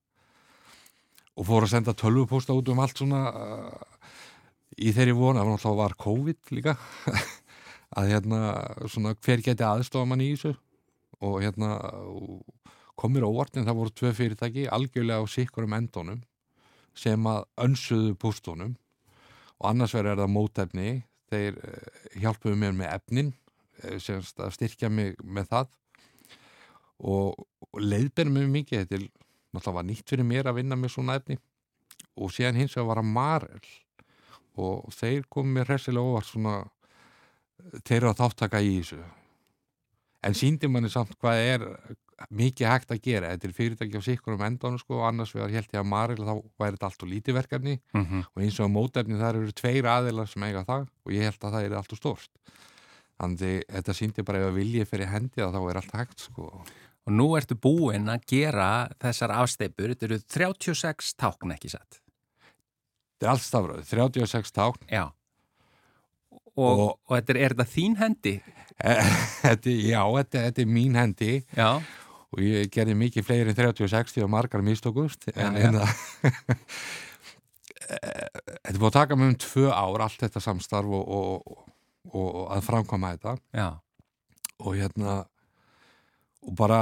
og 1.38 1.47
fór 1.47 1.66
að 1.66 1.73
senda 1.75 1.94
tölvupósta 1.94 2.56
út 2.56 2.70
um 2.73 2.80
allt 2.82 2.99
svona 2.99 3.20
uh, 3.30 4.06
í 4.78 4.92
þeirri 4.94 5.14
vona, 5.14 5.42
það 5.42 5.49
var 5.49 5.54
náttúrulega 5.54 5.82
var 5.82 5.99
COVID 6.04 6.54
líka. 6.56 6.75
Að 7.99 8.11
hérna 8.12 8.40
svona 8.90 9.14
hver 9.16 9.42
geti 9.47 9.64
aðstofa 9.64 10.08
mann 10.11 10.23
í 10.23 10.32
þessu? 10.35 10.52
Og 11.25 11.38
hérna 11.42 11.78
komir 12.99 13.26
óvart 13.26 13.56
en 13.56 13.66
það 13.66 13.78
voru 13.78 13.94
tvö 13.94 14.12
fyrirtæki 14.18 14.66
algjörlega 14.70 15.23
á 15.23 15.26
sikkurum 15.30 15.76
endónum 15.78 16.20
sem 16.99 17.28
að 17.31 17.45
önsuðu 17.64 18.14
póstónum 18.19 18.75
og 19.59 19.71
annars 19.71 19.95
verður 19.95 20.14
er 20.17 20.23
það 20.23 20.35
mótefni. 20.35 20.88
Þeir 21.28 21.59
uh, 21.61 21.93
hjálpuðu 22.23 22.59
mér 22.59 22.76
með 22.76 22.95
efnin 22.97 23.35
semst 24.02 24.40
að 24.43 24.55
styrkja 24.57 24.90
mig 24.90 25.19
með 25.23 25.50
það. 25.52 25.75
Og, 26.99 27.37
og 27.38 27.83
leiðberð 27.83 28.35
mjög 28.35 28.49
mikið. 28.55 28.87
Til 28.90 29.02
náttúrulega 29.55 29.76
var 29.78 29.87
nýtt 29.87 30.11
fyrir 30.11 30.26
mér 30.26 30.50
að 30.50 30.59
vinna 30.61 30.78
með 30.78 30.95
svona 30.97 31.19
efni. 31.21 31.38
Og 32.19 32.33
síðan 32.35 32.59
hins 32.59 32.75
vegar 32.76 32.90
var 32.90 33.02
að 33.02 33.12
Marel. 33.14 33.71
Og 34.59 34.90
þeir 34.95 35.28
komið 35.31 35.55
mér 35.55 35.73
hressilega 35.73 36.11
óvart 36.11 36.31
svona 36.31 36.57
þeir 37.85 38.00
eru 38.00 38.11
að 38.12 38.21
þáttaka 38.23 38.62
í 38.62 38.75
þessu. 38.81 39.00
En 40.26 40.35
síndi 40.35 40.71
manni 40.71 40.90
samt 40.90 41.14
hvað 41.23 41.45
er 41.45 41.67
mikið 42.31 42.67
hægt 42.69 42.91
að 42.95 43.03
gera, 43.05 43.31
þetta 43.35 43.49
er 43.49 43.55
fyrirtæki 43.57 44.01
á 44.01 44.03
sikkurum 44.03 44.43
endanum 44.43 44.81
sko 44.81 44.99
og 44.99 45.07
annars 45.09 45.35
vegar 45.37 45.53
held 45.55 45.69
ég 45.71 45.81
að 45.81 45.91
Maril 45.93 46.25
þá 46.25 46.35
væri 46.59 46.75
þetta 46.77 46.89
allt 46.91 47.05
og 47.05 47.13
lítið 47.13 47.39
verkefni 47.39 47.77
mm 47.95 48.05
-hmm. 48.05 48.25
og 48.35 48.43
eins 48.43 48.59
og 48.61 48.71
mótefni 48.75 49.21
þar 49.21 49.37
eru 49.43 49.53
tveir 49.53 49.87
aðilar 49.87 50.27
sem 50.29 50.43
eiga 50.43 50.65
það 50.65 50.89
og 51.05 51.13
ég 51.13 51.23
held 51.29 51.45
að 51.45 51.53
það 51.53 51.65
er 51.65 51.77
allt 51.79 51.93
og 51.93 51.99
stórst 51.99 52.31
þannig 53.19 53.65
þetta 53.69 53.95
síndi 53.95 54.23
bara 54.23 54.39
ef 54.39 54.51
að 54.51 54.59
viljið 54.59 54.89
fyrir 54.91 55.13
hendi 55.13 55.43
að 55.43 55.55
þá 55.55 55.71
er 55.71 55.77
allt 55.77 55.95
hægt 55.95 56.21
sko 56.21 56.65
Og 57.09 57.15
nú 57.17 57.31
ertu 57.39 57.57
búinn 57.57 58.11
að 58.13 58.21
gera 58.29 58.89
þessar 59.01 59.33
afsteipur, 59.33 59.95
þetta 59.95 60.05
eru 60.05 60.19
36 60.21 61.15
tákn 61.17 61.55
ekki 61.55 61.71
satt. 61.73 62.03
þetta 63.17 63.25
er 63.25 63.31
allt 63.33 63.43
stafröð, 63.47 63.85
36 63.89 64.53
tákn 64.53 64.85
Já. 64.93 65.07
Og, 66.59 66.79
Og- 66.79 66.99
og, 67.09 67.17
þetta 67.17 67.33
er, 67.33 67.39
er 67.47 67.55
þetta 67.55 67.65
þín 67.73 67.97
hendi? 67.97 68.35
þetta, 69.43 69.71
já, 69.71 70.03
þetta, 70.19 70.43
þetta 70.49 70.63
er 70.63 70.69
mín 70.69 70.95
hendi 71.01 71.33
Já. 71.57 71.81
Og 72.35 72.42
ég 72.44 72.70
gerði 72.73 72.97
mikið 72.99 73.25
fleiri 73.25 73.52
en 73.52 73.56
36 73.56 74.14
því 74.14 74.25
að 74.25 74.32
margar 74.32 74.64
mistókust 74.64 75.28
en, 75.32 75.56
já. 75.56 75.68
en 75.68 75.78
það 75.78 75.92
þetta 77.88 78.78
búið 78.78 78.88
að 78.90 78.97
taka 78.99 79.16
mig 79.16 79.32
um 79.32 79.38
tvö 79.40 79.66
ár 79.73 80.04
allt 80.04 80.23
þetta 80.25 80.42
samstarf 80.44 80.94
og, 80.99 81.12
og, 81.18 81.66
og, 82.12 82.26
og 82.28 82.40
að 82.56 82.64
framkoma 82.66 83.14
þetta 83.16 83.37
Já. 83.56 83.68
og 84.61 84.76
hérna 84.76 85.18
og 86.49 86.56
bara 86.58 86.80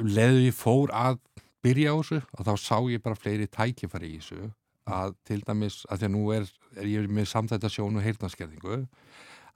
leðu 0.00 0.46
ég 0.46 0.56
fór 0.56 0.92
að 0.96 1.20
byrja 1.64 1.92
á 1.92 1.96
þessu 2.00 2.20
og 2.22 2.46
þá 2.48 2.54
sá 2.60 2.76
ég 2.92 3.04
bara 3.04 3.18
fleiri 3.18 3.48
tækifæri 3.50 4.14
í 4.14 4.20
þessu 4.20 4.48
að 4.86 5.16
til 5.26 5.40
dæmis, 5.42 5.80
að 5.90 6.00
því 6.00 6.08
að 6.08 6.14
nú 6.14 6.24
er, 6.34 6.48
er 6.78 6.88
ég 6.88 7.10
með 7.10 7.28
samþætta 7.32 7.70
sjón 7.72 7.98
og 7.98 8.06
heyrnarskerðingu 8.06 8.80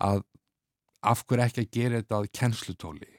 að 0.03 0.25
af 1.07 1.25
hverju 1.25 1.45
ekki 1.47 1.65
að 1.65 1.75
gera 1.77 2.01
þetta 2.01 2.19
að 2.19 2.31
kennslutóli 2.37 3.13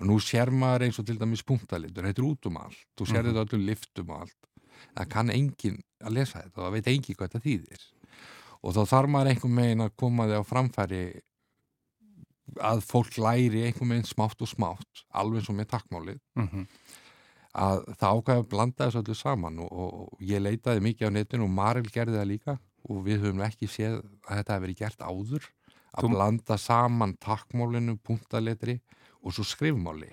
og 0.00 0.06
nú 0.08 0.16
sér 0.24 0.50
maður 0.50 0.86
eins 0.86 0.98
og 0.98 1.06
til 1.06 1.18
dæmis 1.20 1.42
punktalitur, 1.44 2.02
þetta 2.08 2.22
er 2.22 2.28
út 2.30 2.46
um 2.46 2.56
allt. 2.56 2.84
Þú 2.96 3.06
sér 3.06 3.22
Mhm. 3.22 3.30
þetta 3.34 3.44
öllum 3.46 3.66
liftum 3.66 4.10
og 4.10 4.20
allt. 4.20 4.36
Það 4.96 5.08
kann 5.10 5.30
enginn 5.30 5.80
að 6.02 6.12
lesa 6.16 6.40
þetta 6.42 6.56
og 6.58 6.64
það 6.64 6.72
veit 6.72 6.86
enginn 6.88 7.16
hvað 7.16 7.28
þetta 7.28 7.44
þýðir. 7.46 7.82
Og 8.62 8.74
þá 8.74 8.80
þarf 8.88 9.08
maður 9.10 9.28
einhvern 9.34 9.56
veginn 9.60 9.84
að 9.84 9.96
koma 9.96 10.24
þig 10.26 10.40
á 10.40 10.44
framfæri 10.44 11.20
að 12.60 12.80
fólk 12.82 13.14
læri 13.22 13.62
einhvern 13.68 13.92
veginn 13.94 14.08
smátt 14.08 14.40
og 14.42 14.48
smátt 14.50 15.04
alveg 15.14 15.44
svo 15.46 15.54
með 15.54 15.70
takkmálið 15.76 16.20
Mm 16.36 16.66
að 17.50 17.80
það 17.98 18.12
ákvæði 18.14 18.38
að 18.40 18.48
blanda 18.48 18.86
þessu 18.86 18.98
öllu 19.02 19.14
saman. 19.18 19.56
Og, 19.58 19.70
og 19.72 20.20
ég 20.22 20.38
leitaði 20.38 20.82
mikið 20.86 21.08
á 21.10 21.14
netinu 21.16 21.42
og 21.48 21.50
Maril 21.50 21.88
gerði 21.90 22.14
það 22.20 22.28
líka. 22.30 22.52
Og 22.86 23.00
við 23.08 23.24
höfum 23.24 23.40
ekki 23.42 23.66
séð 23.66 23.96
að 24.28 24.36
þetta 24.38 24.54
hefur 24.54 24.62
verið 24.68 24.78
gert 24.78 25.00
áður. 25.02 25.48
Að 25.90 26.04
Þú- 26.04 26.10
blanda 26.14 26.56
saman 26.62 27.16
takkmálinu, 27.18 27.96
puntaletri 28.06 28.76
og 29.24 29.36
svo 29.36 29.44
skrifmáli 29.46 30.10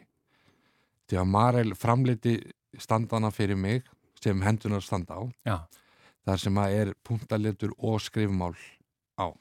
því 1.08 1.20
að 1.22 1.30
Maril 1.32 1.76
framleiti 1.80 2.38
standana 2.80 3.32
fyrir 3.32 3.60
mig 3.60 3.86
sem 4.22 4.42
hendunar 4.44 4.84
standa 4.84 5.20
á 5.20 5.24
Já. 5.48 5.58
þar 6.28 6.44
sem 6.44 6.62
að 6.62 6.78
er 6.82 6.94
puntaletur 7.08 7.76
og 7.78 8.02
skrifmál 8.04 8.56
á 9.18 9.32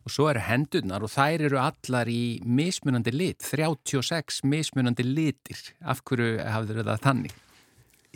Og 0.00 0.08
svo 0.08 0.30
eru 0.30 0.40
hendurnar 0.40 1.04
og 1.04 1.12
þær 1.12 1.42
eru 1.44 1.58
allar 1.60 2.08
í 2.08 2.40
mismunandi 2.40 3.12
lit, 3.12 3.44
36 3.44 4.40
mismunandi 4.48 5.04
litir. 5.04 5.60
Af 5.84 6.00
hverju 6.08 6.38
hafður 6.40 6.80
það 6.88 7.02
þannig? 7.04 7.34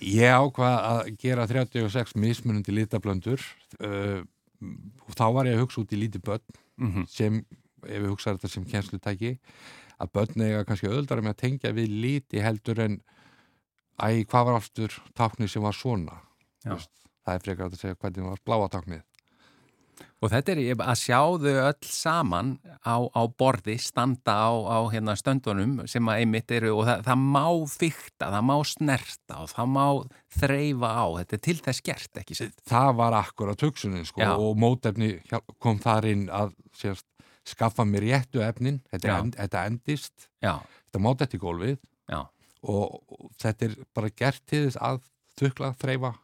Ég 0.00 0.32
ákvað 0.32 0.78
að 0.88 1.10
gera 1.20 1.44
36 1.46 2.16
mismunandi 2.18 2.72
litablöndur 2.74 3.44
uh, 3.84 4.24
og 5.04 5.12
þá 5.12 5.26
var 5.36 5.50
ég 5.50 5.58
að 5.58 5.66
hugsa 5.66 5.84
út 5.84 5.92
í 5.92 6.00
lítið 6.00 6.24
börn 6.30 6.60
Mm 6.74 7.04
sem, 7.06 7.36
ef 7.86 8.00
við 8.02 8.08
hugsaðum 8.10 8.38
þetta 8.40 8.48
sem 8.50 8.64
kjenslutæki 8.66 9.28
að 10.04 10.12
börn 10.18 10.44
eiga 10.46 10.64
kannski 10.68 10.90
öðuldara 10.90 11.24
með 11.24 11.34
að 11.34 11.40
tengja 11.42 11.74
við 11.76 11.96
líti 12.04 12.44
heldur 12.44 12.82
en 12.84 13.00
æ, 14.00 14.24
hvað 14.28 14.50
var 14.50 14.60
aftur 14.60 15.00
táknið 15.16 15.52
sem 15.54 15.64
var 15.64 15.76
svona 15.76 16.20
það 16.64 17.34
er 17.34 17.44
frekar 17.44 17.68
að 17.70 17.80
segja 17.80 17.98
hvernig 17.98 18.30
var 18.30 18.44
bláa 18.44 18.70
táknið 18.72 19.04
Og 20.24 20.30
þetta 20.32 20.54
er 20.54 20.80
að 20.80 20.96
sjá 20.96 21.18
þau 21.20 21.50
öll 21.52 21.88
saman 21.90 22.52
á, 22.80 22.96
á 22.96 23.22
borði, 23.28 23.74
standa 23.82 24.32
á, 24.32 24.52
á 24.56 24.78
hérna, 24.88 25.16
stöndunum 25.20 25.82
sem 25.90 26.08
að 26.08 26.22
einmitt 26.22 26.54
eru 26.56 26.72
og 26.78 26.86
það, 26.88 27.02
það 27.08 27.24
má 27.34 27.48
fykta, 27.68 28.30
það 28.32 28.46
má 28.48 28.54
snerta 28.70 29.40
og 29.42 29.50
það 29.52 29.72
má 29.74 29.84
þreyfa 30.38 30.92
á. 30.96 31.04
Þetta 31.20 31.36
er 31.36 31.42
til 31.48 31.56
þess 31.66 31.84
gert, 31.90 32.22
ekki 32.22 32.38
sér? 32.38 32.54
það 32.72 32.90
var 33.02 33.18
akkurat 33.20 33.66
hugsunin 33.66 34.08
sko, 34.08 34.24
Já. 34.24 34.32
og 34.32 34.56
mótefni 34.64 35.10
kom 35.60 35.82
þar 35.84 36.08
inn 36.14 36.24
að 36.32 36.56
sérst, 36.72 37.06
skaffa 37.48 37.86
mér 37.88 38.08
réttu 38.08 38.42
efnin. 38.44 38.80
Þetta, 38.92 39.18
end, 39.18 39.38
þetta 39.38 39.64
endist. 39.70 40.28
Já, 40.44 40.58
þetta 40.88 41.02
mátt 41.04 41.24
þetta 41.24 41.38
í 41.38 41.42
gólfið. 41.42 41.80
Og, 42.64 43.00
og 43.12 43.32
þetta 43.40 43.66
er 43.66 43.74
bara 43.96 44.12
gert 44.16 44.44
til 44.48 44.62
þess 44.66 44.80
að 44.80 45.02
þukla, 45.40 45.74
þreyfa 45.80 46.14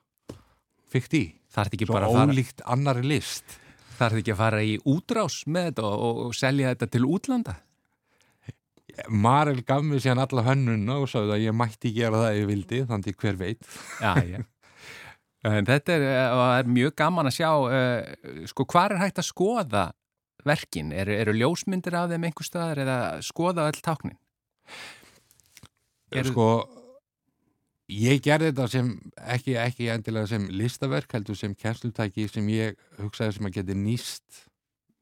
fyrkt 0.90 1.16
í, 1.18 1.24
svo 1.50 1.98
að 1.98 2.06
fara, 2.06 2.28
ólíkt 2.30 2.62
annari 2.64 3.04
list. 3.06 3.58
Það 3.98 4.06
er 4.06 4.22
ekki 4.22 4.32
að 4.32 4.40
fara 4.40 4.62
í 4.64 4.76
útrás 4.88 5.42
með 5.46 5.68
þetta 5.70 5.90
og, 5.90 6.22
og, 6.24 6.36
selja 6.36 6.72
þetta 6.72 6.88
til 6.94 7.02
útlanda. 7.08 7.56
Marel 9.08 9.60
gaf 9.64 9.84
mér 9.86 10.02
síðan 10.02 10.22
alla 10.24 10.44
hönnuna 10.48 10.96
og 11.00 11.08
sagði 11.08 11.36
að 11.36 11.44
ég 11.44 11.56
mætti 11.56 11.92
gera 11.94 12.24
það 12.24 12.30
ef 12.30 12.40
ég 12.40 12.48
vildi, 12.48 12.80
þannig 12.88 13.20
hver 13.22 13.38
veit. 13.40 13.68
Já, 14.00 14.14
já. 14.26 14.40
Þetta 15.40 15.94
er, 15.94 16.02
eh, 16.04 16.40
er 16.58 16.66
mjög 16.68 16.92
gaman 17.00 17.30
að 17.30 17.36
sjá, 17.38 17.48
uh, 17.64 18.42
sko, 18.50 18.66
hvað 18.68 18.92
er 18.92 19.00
hægt 19.00 19.20
að 19.22 19.28
skoða 19.30 19.84
verkin? 20.46 20.92
Eru, 20.92 21.12
eru 21.12 21.32
ljósmyndir 21.36 21.94
af 21.98 22.10
þeim 22.12 22.24
einhver 22.28 22.46
staðar 22.46 22.80
eða 22.84 22.98
skoða 23.26 23.68
öll 23.70 23.80
táknin? 23.84 24.18
Eru- 26.10 26.30
sko 26.32 26.46
ég 27.90 28.20
gerði 28.22 28.50
þetta 28.52 28.68
sem 28.70 28.90
ekki, 29.34 29.56
ekki 29.58 29.88
endilega 29.90 30.30
sem 30.30 30.46
listaverk 30.54 31.12
heldur 31.16 31.38
sem 31.38 31.54
kennslutæki 31.58 32.28
sem 32.30 32.46
ég 32.52 32.78
hugsaði 33.00 33.36
sem 33.36 33.48
að 33.50 33.56
geti 33.58 33.74
nýst 33.78 34.40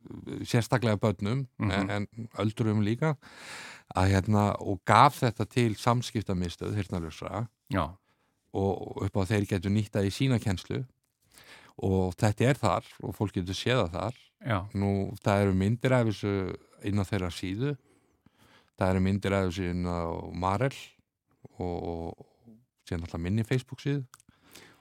uh, 0.09 0.41
sérstaklega 0.49 0.97
börnum 1.01 1.47
Mhm. 1.59 1.71
en, 1.71 1.91
en 1.91 2.29
öldrum 2.41 2.81
líka 2.85 3.17
að 3.97 4.13
hérna 4.15 4.51
og 4.61 4.81
gaf 4.89 5.21
þetta 5.23 5.47
til 5.49 5.75
samskiptamistöð 5.77 6.77
hirtnalösra 6.77 7.47
Já, 7.73 7.85
og 8.53 9.03
upp 9.05 9.17
á 9.17 9.23
þeir 9.29 9.47
getur 9.49 9.71
nýtta 9.73 10.05
í 10.05 10.11
sína 10.13 10.39
kennslu 10.41 10.85
og 11.79 12.15
þetta 12.17 12.45
er 12.51 12.55
þar 12.59 12.85
og 13.05 13.15
fólk 13.17 13.37
getur 13.37 13.55
séða 13.57 13.89
þar 13.93 14.15
já, 14.49 14.59
nú 14.73 14.93
það 15.23 15.45
eru 15.45 15.59
myndir 15.61 15.95
af 15.97 16.09
þessu 16.09 16.35
inn 16.89 17.03
á 17.03 17.05
þeirra 17.05 17.31
síðu 17.35 17.75
það 18.79 18.91
eru 18.91 19.05
myndir 19.05 19.37
af 19.37 19.49
þessu 19.51 19.69
inn 19.75 19.85
á 19.85 20.01
Marel 20.33 20.75
og, 21.59 21.77
og 21.93 22.27
síðan 22.89 23.05
alltaf 23.07 23.23
minni 23.23 23.47
Facebook 23.47 23.85
síðu 23.85 24.07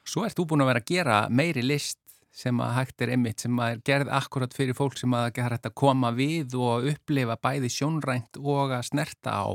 Svo 0.08 0.23
ert 0.23 0.38
þú 0.39 0.45
búin 0.47 0.63
að 0.63 0.69
vera 0.69 0.80
að 0.80 0.88
gera 0.88 1.15
meiri 1.27 1.63
list 1.65 1.99
sem 2.38 2.60
að 2.62 2.75
hægt 2.77 3.03
er 3.03 3.12
einmitt, 3.15 3.41
sem 3.41 3.60
að 3.60 3.73
er 3.73 3.80
gerð 3.89 4.12
akkurat 4.13 4.53
fyrir 4.56 4.77
fólk 4.77 4.95
sem 4.99 5.13
að 5.17 5.32
þetta 5.36 5.71
að 5.71 5.77
koma 5.82 6.12
við 6.15 6.53
og 6.62 6.86
upplifa 6.91 7.36
bæði 7.41 7.71
sjónrænt 7.73 8.39
og 8.39 8.75
að 8.77 8.86
snerta 8.91 9.34
á. 9.41 9.47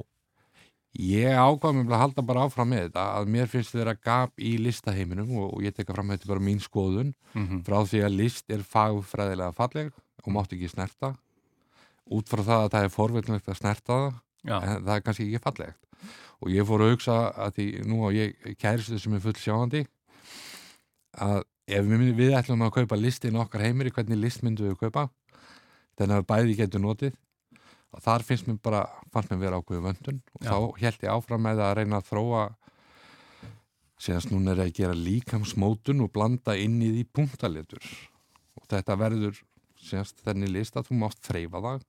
Ég 0.98 1.32
ákvað 1.32 1.76
mér 1.78 1.94
að 1.94 2.02
halda 2.02 2.22
bara 2.28 2.44
áfram 2.46 2.68
með 2.68 2.82
þetta 2.86 3.04
að 3.16 3.28
mér 3.32 3.46
finnst 3.48 3.72
þeirra 3.72 3.94
gap 3.96 4.32
í 4.36 4.56
listaheiminum 4.60 5.30
og, 5.38 5.54
og 5.56 5.62
ég 5.64 5.74
teka 5.76 5.94
fram 5.94 6.10
að 6.10 6.18
þetta 6.18 6.28
er 6.28 6.34
bara 6.34 6.46
mín 6.48 6.60
skoðun 6.60 7.14
Mm 7.32 7.46
-hmm. 7.48 7.62
frá 7.64 7.78
því 7.88 8.00
að 8.04 8.16
list 8.16 8.50
er 8.50 8.60
fagfræðilega 8.60 9.52
falleg 9.56 9.92
og 10.22 10.32
mátt 10.32 10.52
ekki 10.52 10.68
snerta. 10.68 11.14
Út 12.12 12.28
frá 12.28 12.42
það 12.42 12.60
að 12.64 12.70
það 12.72 12.84
er 12.84 12.92
forvillnlegt 12.92 13.48
að 13.48 13.56
snerta 13.56 13.92
það 13.92 14.12
Já, 14.44 14.56
en 14.60 14.84
það 14.84 14.94
er 14.96 15.00
kannski 15.00 15.24
ekki 15.24 15.42
fallegt. 15.42 15.80
Og 16.42 16.50
ég 16.50 16.66
fór 16.66 16.82
að 16.82 16.92
hugsa 16.92 17.16
að 17.32 17.54
því 17.56 17.66
nú 17.86 17.96
á 18.04 18.08
ég 18.12 18.56
kæristu 18.58 18.98
sem 18.98 19.14
er 19.14 19.20
full 19.20 19.38
sjáandi 19.38 19.86
að 21.16 21.42
ef 21.66 21.84
við, 21.86 22.14
við 22.16 22.34
ætlum 22.36 22.62
að 22.66 22.74
kaupa 22.74 22.96
listin 22.96 23.36
okkar 23.36 23.62
heimir 23.62 23.86
í 23.86 23.94
hvernig 23.94 24.18
list 24.18 24.42
myndum 24.42 24.68
við 24.68 24.78
kaupa? 24.82 25.08
Þannig 25.96 26.16
að 26.16 26.26
bæði 26.26 26.56
getur 26.56 26.80
notið 26.80 27.14
þar 28.00 28.24
finnst 28.24 28.48
mér 28.48 28.58
bara, 28.64 28.82
fannst 29.12 29.32
mér 29.32 29.42
vera 29.42 29.60
ákveðu 29.60 29.84
vöndun 29.84 30.20
og 30.32 30.44
Já. 30.46 30.50
þá 30.50 30.56
held 30.80 31.04
ég 31.04 31.12
áfram 31.12 31.42
með 31.44 31.62
að 31.66 31.74
reyna 31.78 32.00
að 32.00 32.08
þróa 32.08 32.42
síðan 34.02 34.32
núna 34.32 34.54
er 34.54 34.64
að 34.64 34.74
gera 34.78 34.98
líkamsmótun 34.98 36.02
og 36.02 36.12
blanda 36.14 36.56
inn 36.58 36.80
í 36.82 36.90
því 36.94 37.04
punktaletur 37.14 37.84
og 38.58 38.66
þetta 38.70 38.98
verður 38.98 39.42
síðanst 39.82 40.22
þenni 40.24 40.48
list 40.50 40.78
að 40.78 40.88
þú 40.88 41.00
mátt 41.02 41.20
þreyfa 41.26 41.62
það 41.66 41.84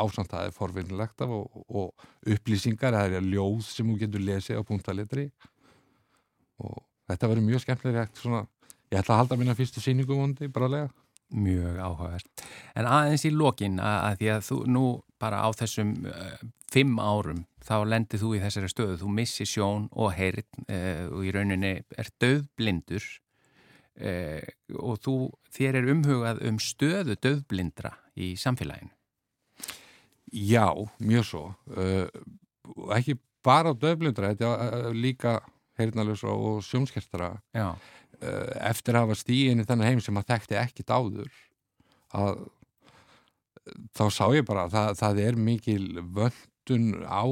ásamt 0.00 0.30
það 0.30 0.46
er 0.46 0.54
forvinnilegt 0.54 1.24
af 1.24 1.34
og, 1.34 1.60
og 1.66 2.06
upplýsingar, 2.30 2.94
það 2.94 3.18
er 3.18 3.26
ljóð 3.26 3.64
sem 3.66 3.90
þú 3.90 3.98
getur 4.04 4.24
lesið 4.24 4.62
á 4.62 4.68
punktalitri 4.68 5.26
og 6.62 6.78
þetta 7.10 7.30
verður 7.32 7.46
mjög 7.48 7.64
skemmtilegt 7.64 8.20
svona, 8.22 8.44
ég 8.92 9.00
ætla 9.00 9.16
að 9.16 9.22
halda 9.24 9.40
minna 9.40 9.56
fyrstu 9.58 9.82
sýningu 9.82 10.16
vondi, 10.16 10.48
brálega 10.52 10.88
Mjög 11.30 11.78
áhugavert. 11.78 12.44
En 12.74 12.88
aðeins 12.90 13.24
í 13.28 13.30
lokin 13.30 13.78
að, 13.78 13.98
að 14.08 14.18
því 14.20 14.30
að 14.34 14.44
þú 14.48 14.58
nú 14.74 14.84
bara 15.22 15.42
á 15.46 15.48
þessum 15.54 15.92
uh, 16.10 16.36
fimm 16.72 16.98
árum 16.98 17.44
þá 17.62 17.74
lendir 17.86 18.22
þú 18.22 18.32
í 18.34 18.40
þessari 18.42 18.70
stöðu. 18.72 18.96
Þú 19.02 19.10
missi 19.14 19.46
sjón 19.46 19.88
og 19.92 20.14
heyrn 20.16 20.64
uh, 20.66 21.04
og 21.12 21.26
í 21.28 21.34
rauninni 21.36 21.74
er 21.94 22.10
döðblindur 22.22 23.06
uh, 24.02 24.42
og 24.80 24.98
þú, 25.04 25.16
þér 25.54 25.82
er 25.82 25.92
umhugað 25.94 26.42
um 26.50 26.58
stöðu 26.62 27.18
döðblindra 27.20 27.94
í 28.18 28.34
samfélaginu. 28.40 28.90
Já, 30.30 30.70
mjög 31.02 31.24
svo. 31.26 31.40
Ekki 32.94 33.16
bara 33.42 33.72
döðblindra, 33.74 34.30
þetta 34.30 34.50
er 34.76 34.94
líka 34.94 35.32
heyrnalus 35.80 36.22
og 36.28 36.60
sjónskertara. 36.62 37.32
Já. 37.56 37.72
Eh, 38.20 38.56
eftir 38.68 38.96
að 38.98 39.06
hafa 39.06 39.16
stíðin 39.16 39.62
í 39.62 39.64
þennan 39.64 39.88
heim 39.88 40.00
sem 40.04 40.18
að 40.20 40.26
þekkti 40.34 40.56
ekkit 40.60 40.90
áður 40.92 41.30
að 42.12 42.42
þá 43.96 44.02
sá 44.12 44.24
ég 44.34 44.44
bara 44.44 44.66
að 44.66 44.74
það, 44.74 44.90
það 44.98 45.20
er 45.22 45.38
mikil 45.40 45.84
vöndun 46.18 46.90
á 47.08 47.24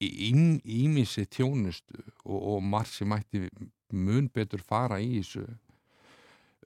ímissi 0.00 1.26
tjónustu 1.28 2.00
og, 2.24 2.38
og 2.38 2.64
marg 2.64 2.88
sem 2.88 3.10
mætti 3.12 3.42
mun 3.92 4.30
betur 4.32 4.64
fara 4.64 4.96
í 5.00 5.18
þessu. 5.18 5.44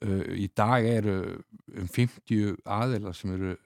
Uh, 0.01 0.31
í 0.39 0.47
dag 0.57 0.87
eru 0.87 1.17
um 1.77 1.91
50 1.91 2.63
aðila 2.63 3.11
sem 3.17 3.35
eru 3.35 3.57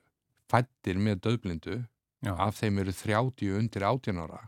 fættir 0.50 0.96
með 0.98 1.20
döðblindu 1.28 1.76
Já. 2.24 2.32
af 2.32 2.56
þeim 2.62 2.80
eru 2.80 2.96
30 2.96 3.58
undir 3.60 3.84
18 3.92 4.24
ára 4.24 4.40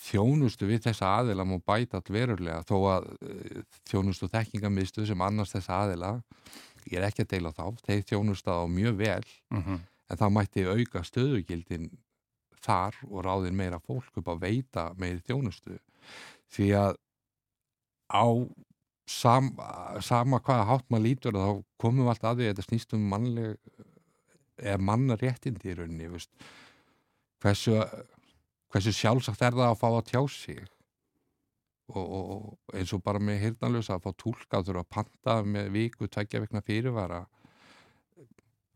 þjónustu 0.00 0.68
við 0.68 0.84
þessa 0.88 1.14
aðila 1.20 1.46
má 1.48 1.56
bæta 1.58 2.00
all 2.00 2.14
verulega 2.14 2.62
þó 2.68 2.76
að 2.94 3.08
uh, 3.20 3.62
þjónustu 3.90 4.30
þekkingamistu 4.32 5.06
sem 5.08 5.24
annars 5.26 5.54
þessa 5.54 5.82
aðila 5.84 6.14
ég 6.88 6.98
er 6.98 7.08
ekki 7.08 7.26
að 7.26 7.32
deila 7.34 7.52
þá, 7.56 7.66
þeir 7.86 8.06
þjónustu 8.08 8.54
á 8.54 8.64
mjög 8.70 8.96
vel 9.00 9.26
mm 9.52 9.62
-hmm. 9.62 9.82
en 10.08 10.22
það 10.22 10.34
mætti 10.36 10.66
auka 10.66 11.04
stöðugildin 11.04 11.90
þar 12.60 12.96
og 13.08 13.24
ráðin 13.24 13.56
meira 13.56 13.80
fólk 13.80 14.16
upp 14.20 14.28
að 14.28 14.42
veita 14.46 14.90
meiri 14.96 15.20
þjónustu 15.24 15.78
því 16.50 16.72
að 16.80 16.96
á 18.10 18.26
sam, 19.10 19.52
sama 20.04 20.40
hvaða 20.44 20.66
hátt 20.68 20.88
maður 20.90 21.06
lítur 21.06 21.38
þá 21.38 21.62
komum 21.80 22.04
við 22.04 22.12
alltaf 22.14 22.30
að 22.32 22.40
því 22.40 22.46
að 22.46 22.52
þetta 22.52 22.66
snýst 22.68 22.96
um 22.96 23.06
mannleg 23.12 23.56
eða 24.60 24.80
mannaréttindi 24.84 25.72
í 25.72 25.76
rauninni 25.78 26.10
veist. 26.12 26.30
hversu 27.40 27.80
hversu 28.70 28.92
sjálfsagt 28.94 29.42
er 29.42 29.56
það 29.56 29.72
að 29.72 29.80
fá 29.80 29.88
að 29.90 30.06
tjá 30.12 30.20
sig? 30.34 30.60
Og, 31.90 32.04
og 32.06 32.76
eins 32.78 32.92
og 32.94 33.02
bara 33.02 33.18
með 33.18 33.40
hirtanlösa 33.44 33.96
að 33.96 34.04
fá 34.06 34.10
tólka 34.22 34.62
þurfa 34.62 34.84
að 34.84 34.92
panta 34.94 35.40
með 35.42 35.72
viku, 35.74 36.06
tveggja 36.06 36.44
vekna 36.44 36.62
fyrirvara. 36.62 37.24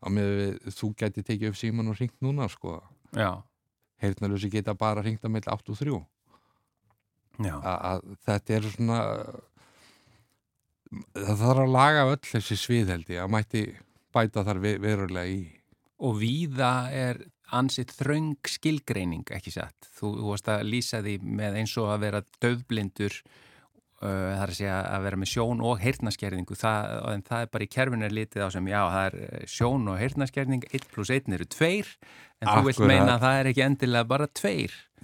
Að 0.05 0.17
með 0.17 0.35
þú 0.75 0.91
geti 0.99 1.23
tekið 1.23 1.53
upp 1.53 1.61
síman 1.61 1.93
og 1.93 2.01
ringt 2.01 2.19
núna 2.25 2.49
sko. 2.51 2.81
Hirtanlösi 4.03 4.51
geta 4.51 4.75
bara 4.75 5.05
ringt 5.05 5.23
að 5.25 5.37
meðl 5.37 5.55
8 5.55 5.75
og 5.75 5.81
3 5.85 6.03
að 7.43 8.05
þetta 8.27 8.55
er 8.55 8.67
svona 8.71 8.99
það 11.15 11.41
þarf 11.41 11.63
að 11.65 11.73
laga 11.75 12.07
öll 12.13 12.21
þessi 12.29 12.57
sviðheldi 12.61 13.19
að 13.19 13.33
mætti 13.35 13.63
bæta 14.15 14.45
þar 14.47 14.61
verulega 14.63 15.27
í. 15.27 15.41
Og 16.05 16.19
víða 16.21 16.91
er 16.95 17.23
ansitt 17.53 17.93
þröng 17.93 18.37
skilgreining 18.49 19.29
ekki 19.35 19.53
satt. 19.53 19.91
Þú, 19.99 20.15
þú 20.21 20.31
varst 20.31 20.49
að 20.53 20.69
lýsa 20.69 21.03
því 21.05 21.19
með 21.23 21.59
eins 21.61 21.75
og 21.81 21.91
að 21.93 22.07
vera 22.07 22.23
döðblindur 22.43 23.19
uh, 24.05 24.09
það 24.09 24.43
er 24.43 24.53
að 24.53 24.59
segja 24.59 24.79
að 24.89 25.07
vera 25.07 25.21
með 25.21 25.31
sjón 25.33 25.63
og 25.65 25.81
heyrnaskerðingu 25.83 26.59
það, 26.59 26.91
en 27.13 27.25
það 27.29 27.45
er 27.45 27.53
bara 27.55 27.67
í 27.67 27.71
kerfinir 27.77 28.15
litið 28.15 28.47
á 28.47 28.49
sem 28.55 28.71
já 28.71 28.81
það 28.81 29.05
er 29.05 29.17
uh, 29.21 29.47
sjón 29.55 29.89
og 29.91 30.01
heyrnaskerðing 30.01 30.67
1 30.71 30.91
pluss 30.93 31.15
1 31.15 31.37
eru 31.39 31.49
2 31.55 31.71
en 31.71 31.81
Akkurat. 31.81 32.59
þú 32.59 32.67
vilt 32.69 32.85
meina 32.91 33.17
að 33.17 33.25
það 33.27 33.41
er 33.41 33.51
ekki 33.53 33.67
endilega 33.69 34.11
bara 34.15 34.31
2 34.43 34.55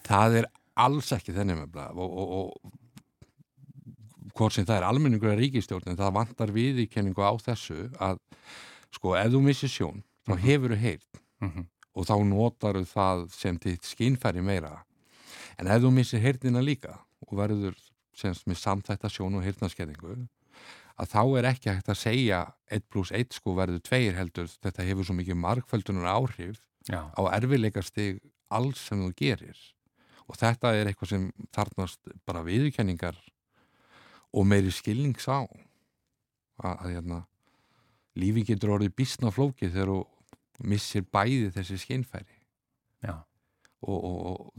Það 0.07 0.39
er 0.41 0.47
alls 0.81 1.11
ekki 1.13 1.37
þenni 1.37 1.59
með 1.59 1.73
blað 1.75 1.99
og, 2.01 2.11
og, 2.23 2.29
og 2.41 2.49
hvort 4.37 4.57
sem 4.57 4.69
það 4.69 4.79
er 4.79 4.89
almenningur 4.89 5.35
að 5.35 5.43
ríkistjórn 5.43 5.91
en 5.93 5.99
það 5.99 6.17
vantar 6.17 6.55
viðíkenningu 6.55 7.21
á 7.21 7.33
þessu 7.43 7.91
að 8.01 8.23
sko 8.95 9.13
ef 9.19 9.29
þú 9.35 9.43
missir 9.45 9.71
sjón 9.71 10.01
þá 10.25 10.35
mhm. 10.35 10.43
hefur 10.47 10.75
þú 10.75 10.81
heyrt 10.87 11.23
mm 11.41 11.51
-hmm 11.51 11.69
og 11.95 12.07
þá 12.07 12.17
notar 12.27 12.79
það 12.87 13.27
sem 13.35 13.59
þitt 13.61 13.89
skínfæri 13.89 14.43
meira. 14.45 14.85
En 15.59 15.69
ef 15.71 15.83
þú 15.83 15.93
missir 15.95 16.23
heyrnina 16.23 16.63
líka 16.65 16.99
og 17.27 17.35
verður 17.39 17.79
semst 18.17 18.47
með 18.49 18.61
samþætta 18.61 19.11
sjón 19.13 19.39
og 19.39 19.45
heyrnaskerðingu 19.45 20.29
að 21.01 21.09
þá 21.15 21.23
er 21.39 21.49
ekki 21.49 21.73
hægt 21.73 21.91
að 21.91 22.01
segja 22.01 22.41
1 22.73 22.87
pluss 22.93 23.13
1 23.17 23.37
sko 23.39 23.55
verður 23.57 23.81
2 23.89 24.13
heldur. 24.19 24.49
Þetta 24.61 24.87
hefur 24.87 25.09
svo 25.09 25.17
mikið 25.17 25.39
markföldunar 25.41 26.11
áhrif 26.13 26.61
Já. 26.91 27.09
á 27.17 27.21
erfileikastig 27.33 28.21
alls 28.53 28.83
sem 28.89 29.01
þú 29.01 29.11
gerir. 29.17 29.59
Og 30.29 30.37
þetta 30.39 30.75
er 30.77 30.91
eitthvað 30.91 31.15
sem 31.15 31.27
þarnast 31.57 32.13
bara 32.29 32.45
viðkenningar 32.47 33.17
og 34.37 34.47
meiri 34.47 34.73
skilnings 34.75 35.27
á. 35.27 35.49
Að, 36.61 36.75
að 36.75 36.89
hérna, 36.93 37.23
lífi 38.21 38.45
getur 38.53 38.77
orðið 38.77 38.97
bísna 39.01 39.33
flókið 39.33 39.73
þegar 39.73 39.95
þú 39.95 40.01
missir 40.65 41.05
bæði 41.13 41.51
þessi 41.55 41.79
skinnfæri 41.81 42.37
og, 43.81 44.05
og, 44.05 44.53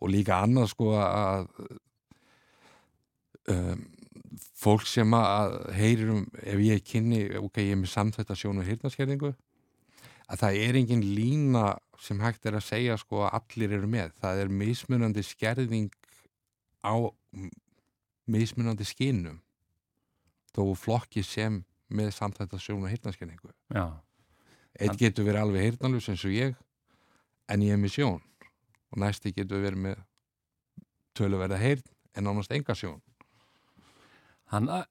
og 0.00 0.12
líka 0.12 0.40
annað 0.44 0.70
sko 0.72 0.90
að 0.96 1.48
um, 3.52 3.84
fólk 4.60 4.86
sem 4.88 5.14
að 5.16 5.56
heyrir 5.76 6.12
um 6.14 6.26
ef 6.40 6.64
ég 6.64 6.82
kynni, 6.86 7.22
ok, 7.38 7.62
ég 7.64 7.76
er 7.76 7.80
með 7.82 7.94
samþættasjón 7.94 8.62
og 8.62 8.68
hirtnarskerðingu 8.68 9.32
að 10.30 10.42
það 10.44 10.58
er 10.64 10.78
engin 10.80 11.06
lína 11.16 11.64
sem 12.00 12.20
hægt 12.22 12.46
er 12.46 12.56
að 12.56 12.68
segja 12.68 12.96
sko 13.00 13.24
að 13.26 13.40
allir 13.40 13.74
eru 13.76 13.88
með. 13.90 14.12
Það 14.22 14.44
er 14.44 14.52
mismunandi 14.60 15.24
skerðing 15.26 15.90
á 16.86 16.94
mismunandi 18.30 18.86
skinnum 18.88 19.40
þó 20.54 20.62
flokki 20.78 21.24
sem 21.26 21.60
með 21.90 22.12
samþættasjón 22.14 22.86
og 22.86 22.92
hirtnarskerðingu 22.92 23.50
Já 23.74 24.00
Eitt 24.80 25.00
getur 25.00 25.26
verið 25.28 25.44
alveg 25.44 25.66
heyrnalus 25.66 26.08
eins 26.08 26.24
og 26.24 26.34
ég 26.34 26.56
en 27.50 27.64
ég 27.64 27.74
er 27.74 27.80
með 27.80 27.96
sjón. 27.98 28.20
Og 28.90 29.02
næsti 29.02 29.34
getur 29.36 29.62
verið 29.62 29.84
með 29.86 30.02
töluverða 31.18 31.58
heyrn 31.60 31.84
en 32.16 32.30
ánast 32.30 32.54
enga 32.54 32.76
sjón. 32.78 33.00
Þannig 34.50 34.86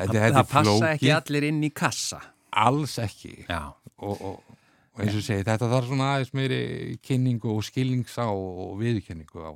að 0.00 0.16
það 0.36 0.40
passa 0.40 0.64
flóki. 0.64 0.90
ekki 0.90 1.12
allir 1.14 1.48
inn 1.50 1.62
í 1.64 1.70
kassa. 1.74 2.20
Alls 2.64 2.98
ekki. 3.02 3.46
Og, 3.50 4.14
og, 4.14 4.56
og 4.94 5.04
eins 5.04 5.16
og 5.18 5.24
segi 5.26 5.46
þetta 5.46 5.70
þarf 5.70 5.90
svona 5.90 6.10
aðeins 6.14 6.34
meiri 6.36 6.60
kynningu 7.04 7.54
og 7.54 7.64
skilnings 7.66 8.18
á 8.20 8.28
og 8.28 8.76
viðkenningu 8.82 9.46
á 9.46 9.52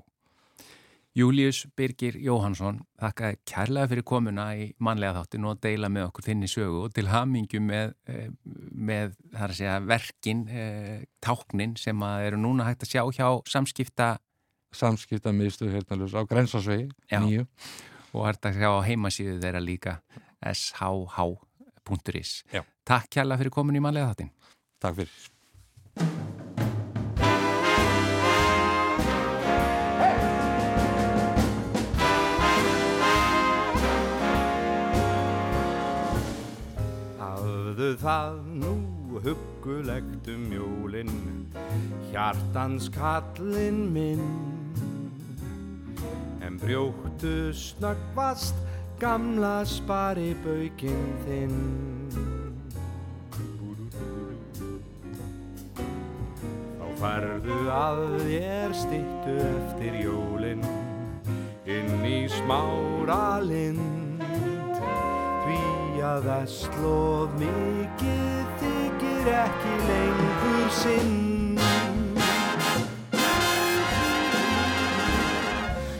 Július 1.18 1.64
Birgir 1.74 2.14
Jóhansson, 2.22 2.76
þakka 3.00 3.32
kærlega 3.48 3.88
fyrir 3.90 4.04
komuna 4.06 4.44
í 4.54 4.68
manlega 4.84 5.16
þáttin 5.16 5.48
og 5.50 5.58
deila 5.64 5.88
með 5.90 6.04
okkur 6.12 6.26
þinni 6.28 6.50
sögu 6.50 6.84
og 6.84 6.92
til 6.94 7.08
hamingu 7.10 7.58
með, 7.64 7.94
eh, 8.06 8.28
með 8.70 9.16
segja, 9.50 9.80
verkin, 9.82 10.46
eh, 10.48 11.02
táknin 11.20 11.76
sem 11.76 12.02
eru 12.02 12.38
núna 12.38 12.64
hægt 12.68 12.86
að 12.86 12.92
sjá 12.92 13.02
hjá 13.10 13.42
samskipta 13.46 14.18
Samskipta 14.70 15.32
miðstu 15.32 15.64
hérnalus 15.72 16.12
á 16.12 16.28
Grensásvegi 16.28 16.90
nýju. 17.10 17.46
Og 18.12 18.26
hægt 18.26 18.44
að 18.44 18.58
sjá 18.60 18.68
á 18.68 18.84
heimasíðu 18.84 19.40
þeirra 19.40 19.62
líka 19.64 20.02
shh.is 20.44 22.44
Takk 22.84 23.10
kærlega 23.10 23.38
fyrir 23.40 23.50
komuna 23.50 23.80
í 23.80 23.80
manlega 23.80 24.12
þáttin 24.12 24.30
Takk 24.78 24.94
fyrir 25.00 26.37
Hafðu 37.78 37.94
það 38.02 38.38
nú 38.58 38.70
huggulegt 39.22 40.26
um 40.32 40.46
jólinn, 40.50 41.12
hjartans 42.10 42.88
kallinn 42.90 43.84
minn. 43.94 44.24
En 46.42 46.56
brjóttu 46.58 47.52
snöggvast 47.54 48.58
gamla 48.98 49.60
spari 49.62 50.32
baukinn 50.42 51.06
þinn. 51.22 51.62
Þá 56.82 56.84
farðu 57.04 57.60
að 57.76 58.04
þér 58.24 58.76
stittu 58.82 59.38
eftir 59.52 60.02
jólinn, 60.02 60.66
inn 61.78 62.10
í 62.10 62.20
smáralind 62.40 64.07
byrjaða 65.98 66.46
slóð 66.46 67.32
mikið 67.40 68.50
þykir 68.60 69.30
ekki 69.34 69.72
lengur 69.88 70.68
sinn. 70.70 71.58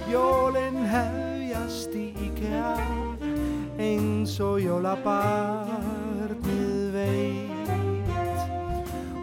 Jólinn 0.06 0.86
hefjast 0.86 1.90
í 1.98 2.14
IKEA 2.28 2.78
eins 3.82 4.38
og 4.38 4.62
jólabarnið 4.62 6.94
veit. 6.94 7.66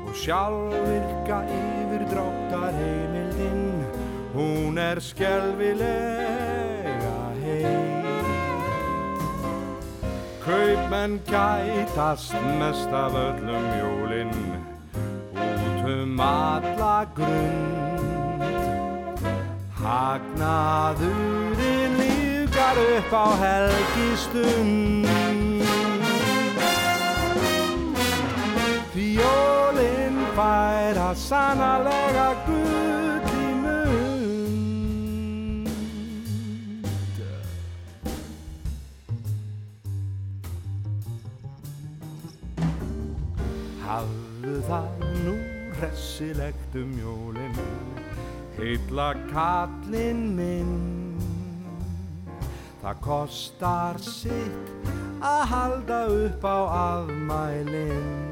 Og 0.04 0.12
sjálfurka 0.26 1.40
yfir 1.56 2.04
dróttar 2.12 2.76
heimildinn 2.76 3.80
hún 4.36 4.76
er 4.76 5.00
skjálfileg 5.00 6.45
Kaupmenn 10.46 11.22
kætast 11.26 12.34
mest 12.60 12.90
af 12.94 13.14
öllum 13.14 13.66
jólinn 13.82 14.36
út 15.34 15.90
um 15.90 16.20
alla 16.20 17.06
grund. 17.16 18.46
Hagnaðurinn 19.84 21.94
lífgar 22.02 22.78
upp 22.98 23.14
á 23.14 23.16
helgistund. 23.42 25.06
Því 28.94 29.06
jólinn 29.22 30.20
fær 30.38 30.96
að 31.10 31.16
sannarlega 31.26 32.30
gull 32.46 33.05
það 44.66 45.08
nú 45.26 45.36
hressilegt 45.78 46.78
um 46.82 46.92
jólinn 47.00 47.58
Heilla 48.56 49.10
kallinn 49.28 50.30
minn. 50.38 50.76
Það 52.80 53.02
kostar 53.04 53.98
sitt 54.00 54.88
að 55.26 55.42
halda 55.52 55.98
upp 56.14 56.46
á 56.48 56.58
afmælinn 56.80 58.26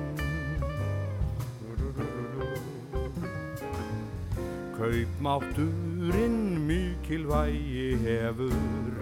Kaupmátturinn 4.83 6.39
mikilvægi 6.67 7.93
hefur 8.03 8.97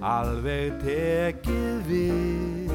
alveg 0.00 0.78
tekið 0.84 1.90
við. 1.90 2.72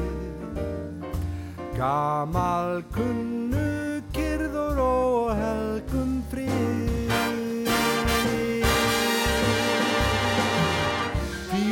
Gamal 1.78 2.84
kunnu 2.94 3.61
frið. 6.32 7.12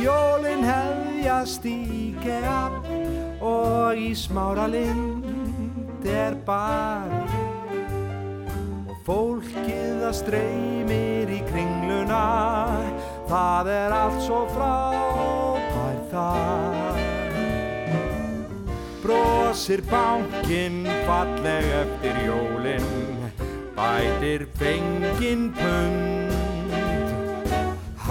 Jólin 0.01 0.63
hefjast 0.65 1.65
í 1.69 2.13
geab 2.21 2.85
og 3.41 3.97
í 3.97 4.11
smáralind 4.17 6.05
er 6.11 6.37
bar 6.45 7.09
og 8.89 8.97
fólkið 9.05 10.05
að 10.09 10.17
streymir 10.21 11.31
í 11.33 11.41
kringluna 11.49 12.23
það 13.29 13.71
er 13.73 13.95
allt 13.95 14.21
svo 14.25 14.43
frábær 14.53 16.01
þar. 16.11 16.99
Brosir 19.01 19.81
bankinn 19.89 20.83
falleg 21.07 21.71
eftir 21.81 22.19
jólin 22.27 22.89
bætir 23.75 24.40
fengin 24.61 25.41
pund. 25.57 26.31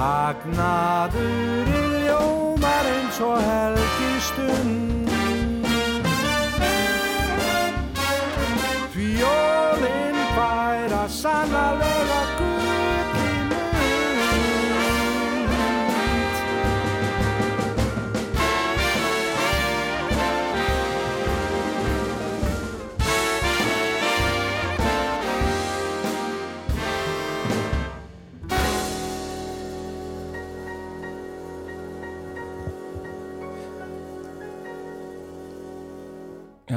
Hagnaðurinn 0.01 1.93
ljómar 2.07 2.87
eins 2.89 3.19
og 3.21 3.39
helgistund 3.45 5.11
Því 8.95 9.07
jólinn 9.21 10.21
fær 10.35 10.91
að 11.03 11.11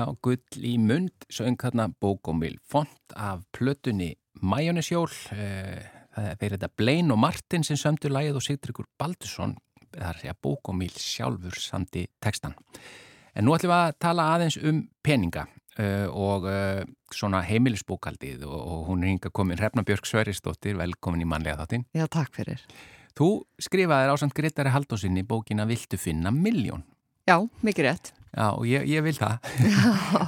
Já, 0.04 0.10
gull 0.20 0.66
í 0.68 0.74
mund, 0.82 1.14
söng 1.32 1.56
hérna 1.62 1.86
bókomil 1.88 2.58
font 2.68 3.14
af 3.16 3.46
plötunni 3.56 4.10
Majónisjól, 4.44 5.08
eh, 5.32 5.86
það 6.12 6.42
er 6.44 6.56
þetta 6.58 6.70
Blaine 6.76 7.14
og 7.14 7.20
Martin 7.24 7.64
sem 7.64 7.78
sömdu 7.80 8.10
lægið 8.12 8.36
og 8.36 8.44
Sigtryggur 8.44 8.88
Baldursson, 9.00 9.54
það 9.94 10.26
er 10.26 10.34
að 10.34 10.42
bókomil 10.44 10.92
sjálfur 10.92 11.56
samti 11.56 12.08
textan. 12.20 12.56
En 13.34 13.46
nú 13.46 13.56
ætlum 13.56 13.72
við 13.72 13.78
að 13.78 14.00
tala 14.04 14.26
aðeins 14.34 14.58
um 14.60 14.82
peninga 15.02 15.46
uh, 15.80 16.10
og 16.12 16.50
uh, 16.52 16.84
svona 17.14 17.40
heimilisbókaldið 17.48 18.44
og, 18.44 18.90
hún 18.90 19.06
er 19.06 19.14
hinga 19.14 19.32
komin 19.32 19.58
Hrefna 19.62 19.86
Björk 19.88 20.10
Sveristóttir, 20.10 20.76
velkomin 20.76 21.24
í 21.24 21.30
manlega 21.30 21.64
þáttinn. 21.64 21.88
Já, 21.96 22.10
takk 22.12 22.36
fyrir. 22.36 22.66
Þú 23.16 23.46
skrifaðir 23.62 24.12
á 24.12 24.16
samt 24.20 24.36
Gretari 24.36 24.74
Haldósinni 24.74 25.24
bókina 25.24 25.64
Viltu 25.70 25.98
finna 26.02 26.34
miljón? 26.34 26.84
Já, 27.24 27.40
mikið 27.64 27.88
rétt. 27.88 28.14
Já, 28.34 28.48
og 28.50 28.64
ég, 28.66 28.88
ég 28.90 29.04
vil 29.06 29.14
það. 29.14 29.44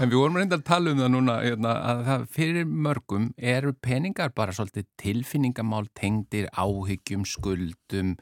en 0.01 0.09
við 0.11 0.19
vorum 0.19 0.35
reynda 0.37 0.59
að 0.59 0.65
tala 0.67 0.91
um 0.93 0.99
það 1.01 1.07
núna 1.15 1.37
hérna, 1.41 1.71
að 1.89 2.01
það 2.05 2.25
fyrir 2.35 2.67
mörgum 2.87 3.29
eru 3.53 3.71
peningar 3.81 4.33
bara 4.37 4.53
svolítið 4.53 4.85
tilfinningamál 5.01 5.87
tengdir 5.97 6.51
áhyggjum, 6.53 7.25
skuldum, 7.25 8.13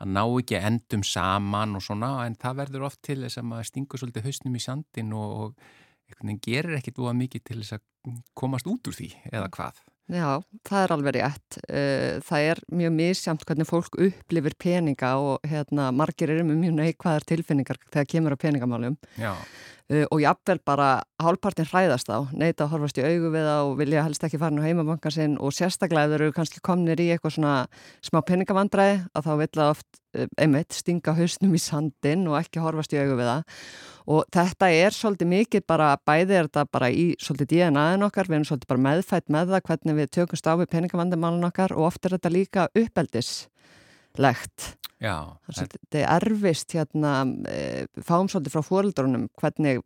að 0.00 0.12
ná 0.12 0.22
ekki 0.26 0.60
endum 0.60 1.04
saman 1.08 1.78
og 1.78 1.84
svona, 1.86 2.12
en 2.26 2.36
það 2.40 2.60
verður 2.64 2.88
oft 2.90 3.00
til 3.06 3.22
þess 3.22 3.40
að 3.40 3.48
maður 3.48 3.70
stingur 3.70 4.02
svolítið 4.02 4.28
hausnum 4.28 4.60
í 4.60 4.64
sandin 4.66 5.16
og, 5.16 5.56
og 5.56 6.36
gerir 6.44 6.76
ekkit 6.76 7.00
úa 7.00 7.16
mikið 7.16 7.46
til 7.48 7.62
þess 7.62 7.78
að 7.78 8.20
komast 8.36 8.68
út 8.68 8.92
úr 8.92 8.96
því, 8.96 9.08
eða 9.32 9.48
hvað? 9.56 9.80
Já, 10.10 10.42
það 10.66 10.82
er 10.82 10.92
alveg 10.96 11.14
rétt. 11.14 11.58
Það 12.26 12.46
er 12.50 12.60
mjög 12.80 12.94
misjamt 12.96 13.44
hvernig 13.46 13.68
fólk 13.68 13.98
upplifir 14.02 14.56
peninga 14.58 15.12
og 15.22 15.46
hérna, 15.46 15.90
margir 15.94 16.32
eru 16.34 16.42
með 16.48 16.58
mjög 16.64 16.78
neikvæðar 16.80 17.26
tilfinningar 17.30 17.78
þegar 17.92 18.08
kemur 18.10 18.34
á 18.34 18.42
peningamálum. 18.42 18.96
Já. 19.20 19.36
Og 19.90 20.20
jafnvel 20.22 20.60
bara 20.62 21.00
hálfpartin 21.18 21.66
hræðast 21.66 22.12
á, 22.14 22.22
neita 22.30 22.62
að 22.62 22.76
horfast 22.76 23.00
í 23.00 23.02
augu 23.02 23.32
við 23.34 23.48
það 23.48 23.62
og 23.66 23.72
vilja 23.80 24.04
helst 24.06 24.22
ekki 24.22 24.38
fara 24.38 24.54
nú 24.54 24.62
heimabankan 24.62 25.14
sinn 25.16 25.34
og 25.42 25.50
sérstaklega 25.56 26.12
þeir 26.12 26.28
eru 26.28 26.34
kannski 26.36 26.62
komnir 26.62 27.02
í 27.02 27.08
eitthvað 27.10 27.34
svona 27.34 27.54
smá 28.06 28.20
peningavandræði 28.28 29.00
að 29.10 29.26
þá 29.26 29.32
vilja 29.40 29.66
oft 29.72 29.98
einmitt 30.38 30.78
stinga 30.78 31.16
hausnum 31.18 31.58
í 31.58 31.62
sandin 31.62 32.22
og 32.30 32.38
ekki 32.38 32.62
horfast 32.62 32.94
í 32.94 33.02
augu 33.02 33.18
við 33.18 33.32
það 33.32 33.42
og 34.10 34.26
þetta 34.34 34.70
er 34.74 34.94
svolítið 34.94 35.30
mikið 35.34 35.66
bara, 35.70 35.92
bæði 36.06 36.38
er 36.38 36.48
þetta 36.48 36.64
bara 36.72 36.90
í 36.90 37.06
svolítið 37.22 37.52
DNA-in 37.52 38.06
okkar, 38.06 38.30
við 38.30 38.40
erum 38.40 38.48
svolítið 38.48 38.72
bara 38.72 38.84
meðfætt 38.88 39.30
með 39.30 39.54
það 39.54 39.64
hvernig 39.68 39.98
við 40.00 40.12
tökumst 40.16 40.50
á 40.50 40.52
við 40.54 40.72
peningavandamálun 40.74 41.48
okkar 41.50 41.76
og 41.76 41.90
oft 41.90 42.06
er 42.06 42.16
þetta 42.16 42.34
líka 42.34 42.66
uppeldislegt. 42.74 44.58
Já. 45.00 45.14
Þetta 45.48 46.00
er 46.02 46.08
erfist 46.18 46.74
hérna, 46.76 47.12
e, 47.48 47.86
fáum 48.04 48.28
svolítið 48.28 48.56
frá 48.56 48.66
fóröldrunum 48.66 49.28
hvernig 49.40 49.80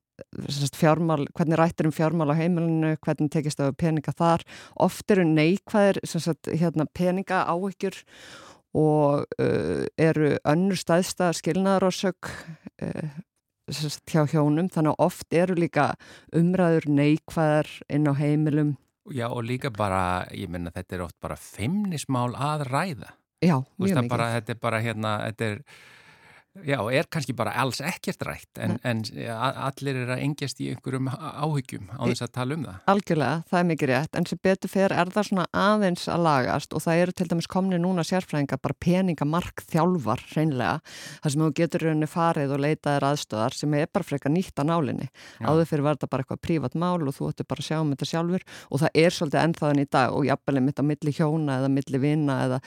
fjármál, 0.74 1.26
hvernig 1.34 1.58
rættir 1.58 1.86
um 1.86 1.94
fjármál 1.94 2.34
á 2.34 2.38
heimilinu, 2.38 2.96
hvernig 3.02 3.30
tekist 3.30 3.62
á 3.62 3.70
peninga 3.74 4.14
þar. 4.14 4.42
Oft 4.74 5.10
eru 5.10 5.24
neikvæðir 5.26 6.00
sagt, 6.06 6.50
hérna, 6.50 6.86
peninga 6.94 7.44
áhyggjur 7.46 8.02
og 8.74 9.22
uh, 9.38 9.86
eru 9.98 10.34
önnur 10.42 10.78
staðsta 10.78 11.30
skilnaðarósök 11.38 12.30
uh, 12.82 13.10
hjá 14.10 14.24
hjónum 14.28 14.68
þannig 14.68 14.96
að 14.96 15.04
oft 15.06 15.34
eru 15.34 15.54
líka 15.56 15.92
umræður 16.34 16.88
neikvæðar 16.90 17.70
inn 17.88 18.10
á 18.10 18.14
heimilum 18.18 18.74
Já 19.12 19.28
og 19.28 19.44
líka 19.44 19.68
bara, 19.68 20.24
ég 20.32 20.48
menna 20.48 20.72
þetta 20.72 20.96
er 20.96 21.04
oft 21.04 21.18
bara 21.20 21.36
feimnismál 21.36 22.32
að 22.34 22.66
ræða 22.70 23.14
Já, 23.44 23.56
mjög 23.78 24.00
mikið. 24.06 24.24
Þetta 24.38 24.54
er 24.54 24.60
bara 24.62 24.80
hérna, 24.84 25.12
þetta 25.28 25.50
er 25.50 25.60
Já, 26.62 26.76
er 26.94 27.08
kannski 27.10 27.34
bara 27.34 27.50
alls 27.58 27.80
ekkert 27.82 28.22
rætt 28.22 28.58
en, 28.62 28.76
en 28.86 29.00
allir 29.26 29.96
er 30.04 30.12
að 30.14 30.20
engjast 30.22 30.60
í 30.62 30.68
einhverjum 30.70 31.08
áhyggjum 31.10 31.88
á 31.90 32.06
þess 32.06 32.22
að 32.28 32.30
tala 32.36 32.54
um 32.54 32.62
það. 32.68 32.76
Algjörlega, 32.92 33.40
það 33.50 33.58
er 33.58 33.66
mikið 33.72 33.90
rétt, 33.90 34.12
en 34.20 34.28
sem 34.30 34.40
betur 34.46 34.70
fyrir 34.70 34.94
er 34.94 35.10
það 35.16 35.26
svona 35.28 35.46
aðeins 35.64 36.04
að 36.14 36.22
lagast 36.28 36.76
og 36.78 36.84
það 36.84 37.00
eru 37.02 37.16
til 37.18 37.26
dæmis 37.32 37.50
komni 37.50 37.80
núna 37.82 38.06
sérfræðingar 38.06 38.62
bara 38.62 38.78
peningamark 38.86 39.64
þjálfar 39.66 40.22
hreinlega, 40.30 40.76
þar 41.26 41.34
sem 41.34 41.42
þú 41.42 41.50
getur 41.58 41.86
rauninni 41.88 42.10
farið 42.14 42.54
og 42.54 42.62
leitaðir 42.68 43.08
aðstöðar 43.10 43.58
sem 43.58 43.74
er 43.74 43.90
bara 43.90 44.08
frekar 44.12 44.30
nýtt 44.30 44.62
að 44.62 44.70
nálinni. 44.70 45.10
Áður 45.42 45.70
fyrir 45.72 45.86
var 45.88 45.98
þetta 45.98 46.12
bara 46.14 46.22
eitthvað 46.22 46.44
prívat 46.46 46.78
mál 46.78 47.02
og 47.02 47.18
þú 47.18 47.34
ætti 47.34 47.50
bara 47.50 47.66
að 47.66 47.70
sjá 47.72 47.82
um 47.82 47.90
þetta 47.96 48.10
sjálfur 48.12 48.46
og 48.70 48.84
það 48.84 49.02
er 49.02 49.18
svolítið 49.18 49.42
ennþaðan 49.42 49.82
í 49.82 49.90
dag 49.90 50.14
og 50.14 50.30
jafnvel 50.30 50.62
mitt 50.62 50.78
á 50.78 50.84
milli 50.86 51.18
hjóna 51.18 51.58
eða 51.58 51.74
milli 51.74 51.98
vina 51.98 52.42
eða 52.46 52.62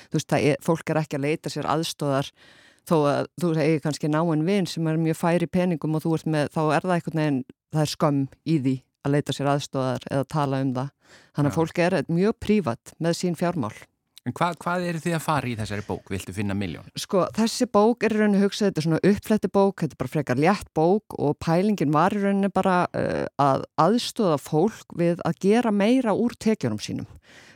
þó 2.87 2.97
að 3.11 3.29
þú 3.41 3.53
segir 3.57 3.83
kannski 3.83 4.11
náinn 4.11 4.45
vinn 4.47 4.69
sem 4.69 4.87
er 4.87 5.01
mjög 5.01 5.19
færi 5.19 5.49
peningum 5.51 5.97
og 5.97 6.05
þú 6.05 6.15
ert 6.17 6.31
með, 6.33 6.49
þá 6.55 6.61
er 6.63 6.87
það 6.87 6.95
einhvern 6.95 7.21
veginn, 7.21 7.43
það 7.75 7.83
er 7.83 7.93
skömm 7.93 8.23
í 8.47 8.57
því 8.63 8.75
að 9.03 9.13
leita 9.15 9.35
sér 9.35 9.51
aðstóðar 9.53 10.07
eða 10.11 10.31
tala 10.31 10.63
um 10.63 10.73
það. 10.75 10.89
Þannig 11.37 11.51
að 11.51 11.53
Já. 11.53 11.57
fólk 11.59 11.83
er 11.85 11.99
mjög 12.11 12.41
prívat 12.43 12.97
með 12.99 13.21
sín 13.21 13.37
fjármál. 13.39 13.75
En 14.27 14.33
hvað, 14.35 14.57
hvað 14.59 14.85
eru 14.89 14.99
þið 14.99 15.13
að 15.15 15.23
fara 15.23 15.47
í 15.47 15.53
þessari 15.55 15.83
bók? 15.87 16.09
Viltu 16.11 16.33
finna 16.35 16.55
miljón? 16.57 16.87
Sko, 16.99 17.21
þessi 17.37 17.67
bók 17.71 18.03
er 18.03 18.11
í 18.11 18.17
rauninni 18.19 18.41
hugsað, 18.41 18.73
þetta 18.73 18.81
er 18.81 18.85
svona 18.89 18.99
uppfletti 19.07 19.49
bók, 19.55 19.75
þetta 19.79 19.95
er 19.95 20.01
bara 20.01 20.11
frekar 20.11 20.41
létt 20.43 20.71
bók 20.75 21.15
og 21.15 21.37
pælingin 21.39 21.93
var 21.95 22.11
í 22.11 22.19
rauninni 22.19 22.49
bara 22.51 22.81
uh, 22.91 23.23
að 23.39 23.63
aðstóða 23.79 24.35
fólk 24.43 24.97
við 24.99 25.23
að 25.23 25.39
gera 25.45 25.71
meira 25.71 26.11
úr 26.11 26.35
tekjunum 26.35 26.81
sínum. 26.83 27.07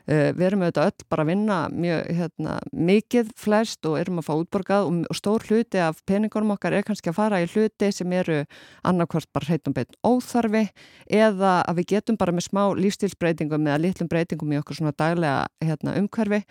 Uh, 0.10 0.32
við 0.34 0.46
erum 0.48 0.64
auðvitað 0.66 0.90
öll 0.90 1.08
bara 1.14 1.26
að 1.26 1.32
vinna 1.32 1.58
mjög 1.70 2.08
hérna, 2.18 2.58
mikið 2.74 3.32
flest 3.38 3.86
og 3.86 3.98
erum 4.00 4.22
að 4.22 4.28
fá 4.28 4.34
útborgað 4.34 4.88
og, 4.90 5.00
og 5.12 5.20
stór 5.20 5.46
hluti 5.50 5.82
af 5.84 6.02
peningunum 6.10 6.56
okkar 6.56 6.78
er 6.78 6.86
kannski 6.88 7.12
að 7.12 7.20
fara 7.20 7.42
í 7.44 7.50
hluti 7.52 7.92
sem 7.94 8.16
eru 8.18 8.42
annarkvort 8.88 9.30
bara 9.36 9.52
heitum 9.54 9.76
beitt 9.78 9.98
óþarfi 10.02 10.68
eða 11.06 11.60
að 11.62 11.82
við 11.82 11.92
getum 11.96 12.18
bara 12.22 12.34
með 12.36 12.48
smá 12.50 12.64
lífstilsbreytingum 12.80 13.68
eða 13.70 13.82
litlum 13.86 14.10
breytingum 14.12 14.56
í 14.56 14.62
okkur 14.62 14.82
svona 14.82 14.96
daglega 14.98 15.46
hérna, 15.62 15.98
umhverfi 16.02 16.42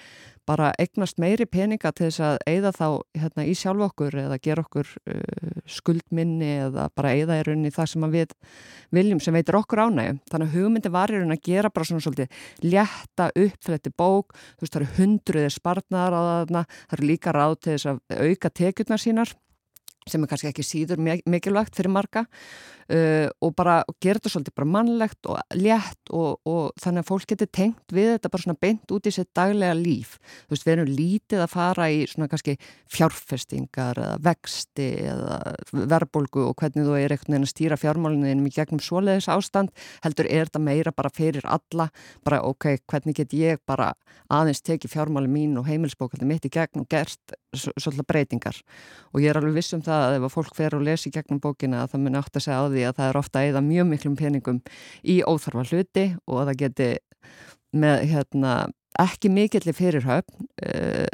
bara 0.51 0.71
eignast 0.81 1.21
meiri 1.23 1.47
peninga 1.47 1.93
til 1.95 2.09
þess 2.09 2.23
að 2.27 2.39
eigða 2.51 2.73
þá 2.75 2.87
hérna, 3.23 3.47
í 3.47 3.55
sjálf 3.59 3.87
okkur 3.91 4.17
eða 4.25 4.39
gera 4.43 4.65
okkur 4.67 4.89
uh, 4.99 5.59
skuldminni 5.71 6.51
eða 6.67 6.89
bara 6.97 7.13
eigða 7.15 7.39
í 7.41 7.45
rauninni 7.47 7.75
það 7.75 7.91
sem 7.93 8.09
við 8.15 8.35
viljum 8.97 9.23
sem 9.23 9.37
veitir 9.37 9.59
okkur 9.61 9.85
ánægum. 9.87 10.23
Þannig 10.31 10.49
að 10.49 10.57
hugmyndi 10.57 10.95
var 10.95 11.13
í 11.13 11.19
rauninni 11.19 11.39
að 11.39 11.47
gera 11.51 11.73
bara 11.75 11.91
svona 11.91 12.07
svolítið 12.07 12.67
létta 12.67 13.29
uppfletti 13.45 13.95
bók, 13.95 14.35
þú 14.57 14.67
veist 14.67 14.75
það 14.75 14.83
eru 14.83 14.97
hundruðir 14.99 15.55
spartnaðar 15.55 16.19
á 16.19 16.23
þarna, 16.31 16.65
það 16.89 16.99
eru 16.99 17.13
líka 17.13 17.37
ráð 17.37 17.57
til 17.61 17.77
þess 17.77 17.93
að 17.93 18.27
auka 18.31 18.55
tekjurnar 18.63 19.05
sínar 19.05 19.37
sem 20.13 20.25
er 20.27 20.31
kannski 20.31 20.51
ekki 20.51 20.67
síður 20.67 21.01
mi- 21.03 21.23
mikilvægt 21.31 21.79
fyrir 21.79 21.93
marga 21.95 22.25
uh, 22.27 23.29
og 23.41 23.55
bara 23.59 23.81
gera 24.03 24.19
þetta 24.19 24.33
svolítið 24.35 24.57
bara 24.61 24.71
mannlegt 24.77 25.31
og 25.31 25.41
létt 25.57 26.13
og, 26.15 26.41
og 26.49 26.71
þannig 26.83 27.05
að 27.05 27.11
fólk 27.11 27.29
getur 27.33 27.51
tengt 27.55 27.95
við 27.95 28.13
þetta 28.17 28.33
bara 28.35 28.45
svona 28.45 28.61
beint 28.67 28.95
út 28.95 29.07
í 29.07 29.15
sitt 29.15 29.31
daglega 29.37 29.77
líf. 29.79 30.17
Þú 30.49 30.55
veist, 30.57 30.67
við 30.67 30.75
erum 30.75 30.91
lítið 30.99 31.45
að 31.45 31.53
fara 31.55 31.89
í 31.95 32.01
svona 32.11 32.29
kannski 32.33 32.57
fjárfestingar 32.91 34.01
eða 34.01 34.19
vexti 34.27 34.89
eða 35.11 35.39
verðbólgu 35.73 36.45
og 36.49 36.57
hvernig 36.61 36.87
þú 36.89 36.97
er 36.99 37.15
einhvern 37.15 37.35
veginn 37.37 37.47
að 37.49 37.53
stýra 37.55 37.79
fjármálinniðinum 37.81 38.49
í 38.51 38.55
gegnum 38.55 38.83
svoleiðis 38.85 39.31
ástand, 39.33 39.73
heldur 40.05 40.29
er 40.31 40.51
þetta 40.51 40.63
meira 40.65 40.93
bara 40.95 41.13
fyrir 41.15 41.47
alla, 41.49 41.89
bara 42.27 42.43
ok, 42.47 42.69
hvernig 42.91 43.19
get 43.21 43.35
ég 43.37 43.63
bara 43.69 43.93
aðeins 44.31 44.63
tekið 44.67 44.95
fjármálin 44.95 45.33
mín 45.33 45.57
og 45.61 45.69
heimilsbókaldi 45.71 46.29
mitt 46.29 46.47
í 46.49 46.53
gegn 46.53 46.83
og 46.85 46.91
gert 46.91 47.35
svolítið 47.57 48.07
breytingar 48.07 48.59
og 49.11 49.23
ég 49.23 49.31
er 49.33 49.41
alveg 49.41 49.57
viss 49.59 49.75
um 49.75 49.83
það 49.83 50.05
að 50.07 50.17
ef 50.19 50.27
að 50.27 50.35
fólk 50.37 50.57
fer 50.59 50.77
og 50.77 50.85
lesi 50.87 51.11
gegnum 51.15 51.41
bókina 51.43 51.85
að 51.85 51.95
það 51.95 52.05
muni 52.05 52.21
átt 52.21 52.37
að 52.39 52.45
segja 52.47 52.61
á 52.63 52.67
því 52.71 52.85
að 52.87 52.99
það 52.99 53.09
er 53.09 53.21
ofta 53.21 53.45
eða 53.47 53.63
mjög 53.67 53.89
miklum 53.91 54.19
peningum 54.19 54.61
í 55.03 55.17
óþarfa 55.27 55.65
hluti 55.71 56.07
og 56.27 56.43
að 56.43 56.53
það 56.53 56.61
geti 56.65 56.91
með 57.81 58.05
hérna 58.13 58.55
ekki 59.01 59.31
mikillir 59.33 59.77
fyrirhöfn 59.77 60.51
uh, 60.67 61.09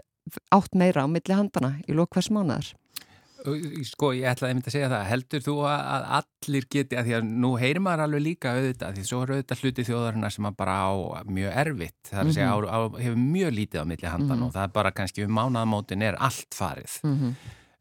átt 0.53 0.75
meira 0.77 1.05
á 1.05 1.09
milli 1.09 1.37
handana 1.37 1.77
í 1.87 1.97
lók 1.97 2.17
hvers 2.17 2.31
mánuðar. 2.33 2.73
Sko, 3.87 4.11
ég 4.17 4.27
ætlaði 4.31 4.53
einmitt 4.55 4.69
að 4.71 4.75
segja 4.77 4.89
það. 4.93 5.05
Heldur 5.11 5.43
þú 5.47 5.55
að 5.71 5.83
að 5.97 6.07
allir 6.19 6.67
geti, 6.77 6.97
að 6.99 7.05
því 7.09 7.15
að 7.19 7.29
nú 7.45 7.51
heyrir 7.61 7.83
maður 7.85 8.05
alveg 8.07 8.25
líka 8.25 8.55
auðvitað, 8.57 8.97
því 8.97 9.05
svo 9.09 9.21
er 9.23 9.33
auðvitað 9.35 9.63
hluti 9.63 9.85
þjóðarinnar 9.91 10.35
sem 10.37 10.49
að 10.51 10.57
bara 10.57 10.75
á 10.83 10.93
mjög 11.29 11.53
erfitt. 11.65 12.01
Það 12.11 12.19
er 12.19 12.27
að 12.27 12.35
segja, 12.39 12.49
á, 12.51 12.59
á, 12.67 12.81
hefur 13.05 13.21
mjög 13.23 13.55
lítið 13.59 13.83
á 13.83 13.91
milli 13.93 14.09
handan 14.11 14.39
Mhm. 14.39 14.47
og 14.49 14.53
það 14.57 14.65
er 14.65 14.73
bara 14.81 14.91
kannski 14.91 15.25
um 15.25 15.37
mánaðamótin 15.39 16.03
er 16.03 16.19
allt 16.19 16.51
farið. 16.55 17.01
Mm 17.05 17.17
-hmm. 17.21 17.35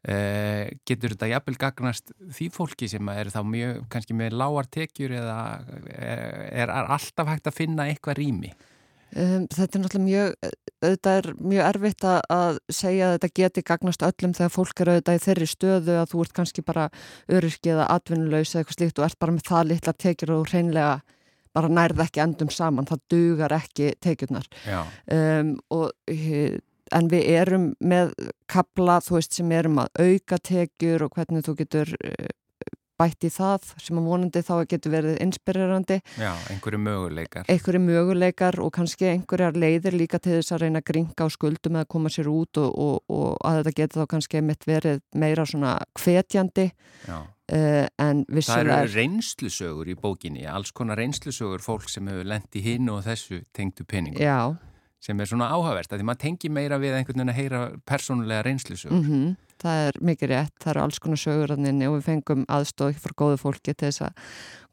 Uh, 0.06 0.70
getur 0.86 1.10
þetta 1.16 1.26
jafnvel 1.26 1.56
gagnast 1.58 2.12
því 2.30 2.46
fólki 2.54 2.86
sem 2.88 3.08
er 3.08 3.26
þá 3.26 3.42
mjög, 3.42 3.88
kannski 3.90 4.14
með 4.14 4.36
lágar 4.38 4.68
tekjur 4.70 5.10
eða 5.10 5.66
er, 5.90 6.70
er 6.70 6.70
alltaf 6.70 7.26
hægt 7.26 7.48
að 7.50 7.56
finna 7.58 7.88
eitthvað 7.90 8.18
rými? 8.20 8.52
Um, 9.16 9.46
þetta 9.48 9.78
er 9.78 9.82
náttúrulega 9.82 10.04
mjög, 10.04 10.54
auðvitað 10.84 11.18
er 11.18 11.28
mjög 11.40 11.66
erfitt 11.70 12.06
að, 12.10 12.58
segja 12.68 13.06
að 13.06 13.14
þetta 13.14 13.30
geti 13.40 13.62
gagnast 13.70 14.04
öllum 14.04 14.34
þegar 14.36 14.52
fólk 14.52 14.82
er 14.82 14.90
auðvitað 14.92 15.16
í 15.16 15.22
þeirri 15.24 15.48
stöðu 15.48 15.96
að 15.96 16.10
þú 16.12 16.24
ert 16.24 16.34
kannski 16.36 16.64
bara 16.66 16.86
öryrki 17.32 17.72
eða 17.72 17.88
atvinnulegs 17.94 18.52
eða 18.52 18.62
eitthvað 18.62 18.78
slíkt 18.78 19.00
og 19.00 19.06
ert 19.08 19.20
bara 19.24 19.36
með 19.36 19.48
það 19.48 19.70
litla 19.70 19.94
tekjur 20.04 20.34
og 20.36 20.50
hreinlega 20.52 20.94
bara 21.56 21.72
nærð 21.72 22.02
ekki 22.04 22.20
endum 22.26 22.52
saman, 22.52 22.88
það 22.88 23.04
dugar 23.14 23.56
ekki 23.56 23.94
tekjurnar. 24.04 24.48
Um, 25.08 25.54
og, 25.72 25.94
en 26.94 27.08
við 27.10 27.30
erum 27.40 27.70
með 27.80 28.12
kapla, 28.52 29.00
þú 29.02 29.16
veist, 29.16 29.38
sem 29.38 29.54
erum 29.56 29.80
að 29.80 30.02
auka 30.04 30.38
tekjur 30.44 31.06
og 31.06 31.16
hvernig 31.16 31.46
þú 31.46 31.56
getur 31.62 31.94
bætt 33.00 33.26
í 33.28 33.30
það 33.32 33.66
sem 33.82 33.98
að 34.00 34.06
vonandi 34.10 34.42
þá 34.46 34.54
getur 34.70 34.92
verið 34.94 35.18
inspirerandi 35.24 35.98
Já, 36.16 36.32
einhverju 36.52 36.80
möguleikar. 36.80 37.44
einhverju 37.52 37.80
möguleikar 37.84 38.58
og 38.64 38.72
kannski 38.76 39.10
einhverjar 39.12 39.56
leiðir 39.58 39.96
líka 40.00 40.20
til 40.22 40.38
þess 40.38 40.54
að 40.56 40.62
reyna 40.64 40.80
að 40.82 40.88
gringa 40.92 41.26
á 41.26 41.28
skuldum 41.32 41.78
eða 41.80 41.90
koma 41.92 42.12
sér 42.12 42.30
út 42.32 42.60
og, 42.62 42.70
og, 42.72 43.00
og 43.12 43.32
að 43.44 43.60
þetta 43.62 43.74
getur 43.80 44.02
þá 44.02 44.10
kannski 44.14 44.42
mitt 44.44 44.68
verið 44.68 45.02
meira 45.14 45.44
svona 45.48 45.74
hvetjandi 46.00 46.68
Já. 47.06 47.18
uh, 47.20 47.84
en 48.02 48.24
Það 48.36 48.62
eru 48.64 48.94
reynslusögur 48.94 49.90
í 49.92 49.98
bókinni, 50.00 50.46
alls 50.48 50.72
konar 50.72 50.96
reynslusögur 51.00 51.60
fólk 51.64 51.90
sem 51.92 52.08
hefur 52.08 52.24
lent 52.32 52.56
í 52.56 52.64
hinn 52.64 52.88
og 52.92 53.04
þessu 53.06 53.42
tengdu 53.56 53.84
peningum, 53.84 54.22
Já, 54.24 54.56
sem 55.02 55.20
er 55.20 55.28
svona 55.28 55.50
áhugavert, 55.52 55.92
að 55.92 56.00
því 56.00 56.06
maður 56.08 56.22
tengi 56.24 56.48
meira 56.50 56.78
við 56.82 56.96
einhvern 56.96 57.20
veginn 57.20 57.34
að 57.34 57.38
heyra 57.42 57.60
persónulega 57.86 58.46
reynslusögur. 58.48 59.02
mm 59.04 59.34
það 59.62 59.82
er 59.86 59.98
mikið 60.10 60.30
rétt, 60.32 60.54
það 60.62 60.72
eru 60.72 60.82
alls 60.84 61.00
konar 61.02 61.20
söguranninni 61.22 61.88
og 61.88 61.96
við 61.96 62.06
fengum 62.10 62.44
aðstóð 62.52 63.00
frá 63.02 63.16
góðu 63.22 63.40
fólki 63.40 63.74
til 63.74 63.88
þess 63.88 64.04
að 64.06 64.22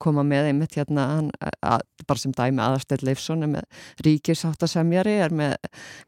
koma 0.03 0.25
með 0.27 0.49
einmitt 0.51 0.77
hérna, 0.77 1.07
hann, 1.13 1.31
að, 1.63 1.85
bara 2.07 2.19
sem 2.19 2.35
dæmi 2.35 2.63
aðarstell 2.63 2.99
Leifsson 3.07 3.45
er 3.45 3.51
með 3.53 3.83
ríkisáttasemjari, 4.07 5.17
er 5.23 5.35
með 5.35 5.55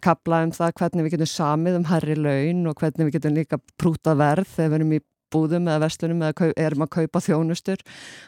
kapla 0.03 0.43
um 0.45 0.53
það 0.55 0.75
hvernig 0.81 1.07
við 1.07 1.15
getum 1.15 1.31
samið 1.31 1.79
um 1.79 1.89
herri 1.91 2.17
laun 2.19 2.65
og 2.71 2.79
hvernig 2.81 3.09
við 3.09 3.17
getum 3.19 3.37
líka 3.39 3.61
prúta 3.79 4.15
verð 4.19 4.49
þegar 4.57 4.73
við 4.73 4.79
erum 4.81 4.95
í 4.97 5.03
búðum 5.35 5.67
eða 5.67 5.83
vestlunum 5.83 6.23
eða 6.29 6.49
erum 6.65 6.85
að 6.87 6.91
kaupa 6.95 7.21
þjónustur 7.27 7.83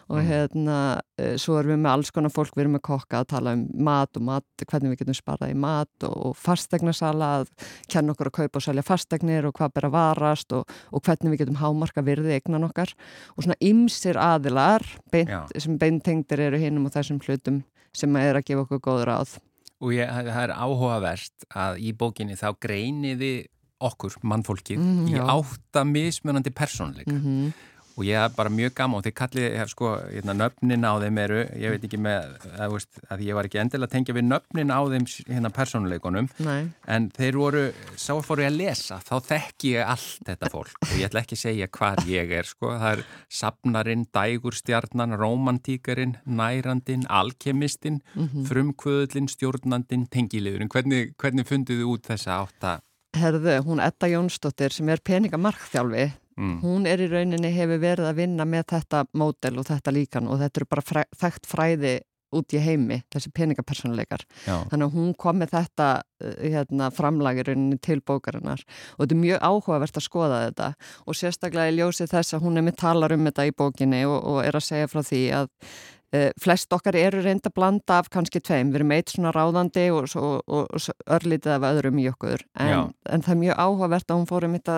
og 0.10 0.18
Mm. 0.18 0.28
hérna 0.28 0.78
eh, 1.18 1.36
svo 1.40 1.58
erum 1.60 1.74
við 1.74 1.82
með 1.86 1.92
alls 1.94 2.12
konar 2.12 2.34
fólk, 2.36 2.54
við 2.56 2.66
erum 2.66 2.76
með 2.78 2.84
kokka 2.88 3.22
að 3.24 3.30
tala 3.34 3.54
um 3.56 3.64
mat 3.88 4.20
og 4.20 4.24
mat, 4.28 4.46
hvernig 4.68 4.94
við 4.94 5.02
getum 5.06 5.18
sparað 5.18 5.54
í 5.54 5.58
mat 5.58 6.08
og, 6.08 6.36
fastegnasala 6.38 7.32
að 7.42 7.52
kenna 7.88 8.14
okkur 8.14 8.32
að 8.32 8.38
kaupa 8.42 8.60
og 8.60 8.66
selja 8.68 8.84
fastegnir 8.86 9.48
og 9.48 9.56
hvað 9.58 9.74
ber 9.78 9.88
að 9.90 9.96
varast 9.96 10.54
og, 10.58 10.68
og 10.92 11.04
hvernig 11.08 11.34
við 11.34 11.44
getum 11.46 11.60
hámarka 11.62 12.04
virði 12.06 12.38
eignan 12.38 12.68
okkar 12.68 12.94
og 13.36 13.44
svona 13.46 13.58
ymsir 13.64 14.20
aðilar 14.20 14.84
beint, 15.14 15.32
sem 15.58 15.78
beintengdir 15.80 16.40
eru 16.50 16.60
hinnum 16.62 16.90
og 16.90 16.96
þessum 16.96 17.22
hlutum 17.24 17.64
sem 17.98 18.16
er 18.20 18.38
að 18.38 18.48
gefa 18.52 18.66
okkur 18.68 18.84
góður 18.84 19.14
áð. 19.16 19.38
Og 19.82 19.94
ég, 19.94 20.10
það 20.10 20.42
er 20.44 20.56
áhugavert 20.58 21.46
að 21.54 21.80
í 21.86 21.92
bókinni 21.94 22.38
þá 22.38 22.50
greiniði 22.62 23.48
okkur, 23.80 24.18
mannfólkið, 24.24 24.78
Mm, 24.80 25.08
í 25.08 25.18
já. 25.18 25.26
átta 25.26 25.84
mismunandi 25.86 26.50
persónleika. 26.54 27.12
Mm 27.14 27.54
Og 27.98 28.06
ég 28.06 28.14
er 28.14 28.30
bara 28.30 28.52
mjög 28.54 28.76
gaman 28.78 29.00
og 29.00 29.06
þið 29.08 29.14
kallið, 29.18 29.46
hef 29.58 29.72
sko, 29.74 29.88
hérna, 30.14 30.34
nöfnin 30.38 30.86
á 30.86 31.02
þeim 31.02 31.18
eru, 31.18 31.40
ég 31.58 31.72
veit 31.74 31.86
ekki 31.88 31.98
með, 31.98 32.36
að, 32.54 32.74
veist, 32.76 33.00
að 33.10 33.24
ég 33.26 33.34
var 33.34 33.48
ekki 33.50 33.58
endilega 33.58 33.88
að 33.90 33.94
tengja 33.96 34.14
við 34.14 34.28
nöfnin 34.28 34.70
á 34.70 34.80
þeim 34.86 35.08
hérna 35.34 35.50
persónuleikunum, 35.50 36.28
Nei. 36.46 36.70
en 36.86 37.10
þeir 37.18 37.40
voru, 37.42 37.64
sá 37.98 38.14
að 38.14 38.54
lesa, 38.54 39.00
þá 39.02 39.16
þekki 39.32 39.72
ég 39.74 39.90
allt 39.96 40.30
þetta 40.30 40.52
fólk 40.54 40.78
og 40.78 40.94
ég 40.94 41.10
ætla 41.10 41.24
ekki 41.26 41.34
að 41.40 41.42
segja 41.42 41.68
hvar 41.74 42.04
ég 42.06 42.36
er, 42.38 42.44
sko, 42.44 42.70
það 42.78 42.92
er 43.00 43.04
sapnarinn, 43.34 44.06
dægurstjarnan, 44.14 45.18
romantíkarinn, 45.18 46.18
nærandinn, 46.26 47.08
alkemistinn, 47.10 48.02
Mm 48.14 48.46
frumkvöðlinn, 48.46 49.26
stjórnandinn, 49.26 50.06
tengiliðurinn, 50.14 50.70
hvernig, 50.70 51.16
hvernig 51.18 51.50
funduðu 51.50 51.90
út 51.96 52.06
þessa 52.06 52.44
átta? 52.46 52.78
Herðu, 53.18 53.58
hún 53.68 53.84
Edda 53.84 54.10
Jónsdóttir 54.12 54.76
sem 54.76 54.90
er 54.94 55.04
peningamarkþjálfi 55.06 56.12
Mm. 56.38 56.60
hún 56.62 56.86
er 56.86 57.02
í 57.02 57.08
rauninni 57.10 57.50
hefur 57.50 57.80
verið 57.82 58.12
að 58.12 58.20
vinna 58.20 58.46
með 58.46 58.68
þetta 58.76 59.00
mótel 59.18 59.58
og 59.58 59.66
þetta 59.66 59.94
líkan 59.96 60.28
og 60.30 60.38
þetta 60.38 60.62
eru 60.62 60.68
bara 60.70 60.84
fræ, 60.86 61.02
þekkt 61.18 61.50
fræði 61.50 61.94
út 62.38 62.54
í 62.54 62.60
heimi, 62.62 63.00
þessi 63.10 63.32
peningapersonleikar 63.34 64.26
þannig 64.46 64.86
að 64.86 64.94
hún 65.00 65.16
kom 65.18 65.40
með 65.42 65.56
þetta 65.56 65.88
uh, 66.04 66.34
hérna, 66.44 66.92
framlagirunni 66.94 67.80
til 67.82 68.02
bókarinnar 68.06 68.62
og 68.68 69.02
þetta 69.02 69.16
er 69.16 69.22
mjög 69.24 69.46
áhugavert 69.50 69.98
að 69.98 70.06
skoða 70.06 70.42
þetta 70.46 70.72
og 71.08 71.18
sérstaklega 71.18 71.72
í 71.72 71.78
ljósi 71.80 72.10
þess 72.12 72.38
að 72.38 72.44
hún 72.46 72.62
er 72.62 72.68
með 72.68 72.78
talar 72.84 73.16
um 73.16 73.30
þetta 73.32 73.48
í 73.48 73.56
bókinni 73.58 74.04
og, 74.06 74.18
og 74.22 74.42
er 74.44 74.60
að 74.60 74.68
segja 74.68 74.92
frá 74.92 75.02
því 75.08 75.24
að 75.40 75.50
flest 76.40 76.72
okkar 76.72 76.96
eru 76.96 77.20
reynd 77.20 77.44
að 77.50 77.56
blanda 77.58 77.98
af 78.00 78.08
kannski 78.14 78.40
tveim, 78.40 78.70
við 78.72 78.80
erum 78.80 78.94
eitt 78.96 79.12
svona 79.12 79.34
ráðandi 79.36 79.90
og, 79.92 80.06
og, 80.16 80.38
og, 80.48 80.70
og 80.72 81.16
örlítið 81.18 81.58
af 81.58 81.66
öðrum 81.68 82.00
í 82.00 82.06
okkur 82.14 82.46
en, 82.64 82.94
en 83.12 83.26
það 83.26 83.34
er 83.34 83.42
mjög 83.42 83.60
áhugavert 83.66 84.14
að 84.14 84.22
hún 84.22 84.30
fórum 84.30 84.56
þetta 84.56 84.78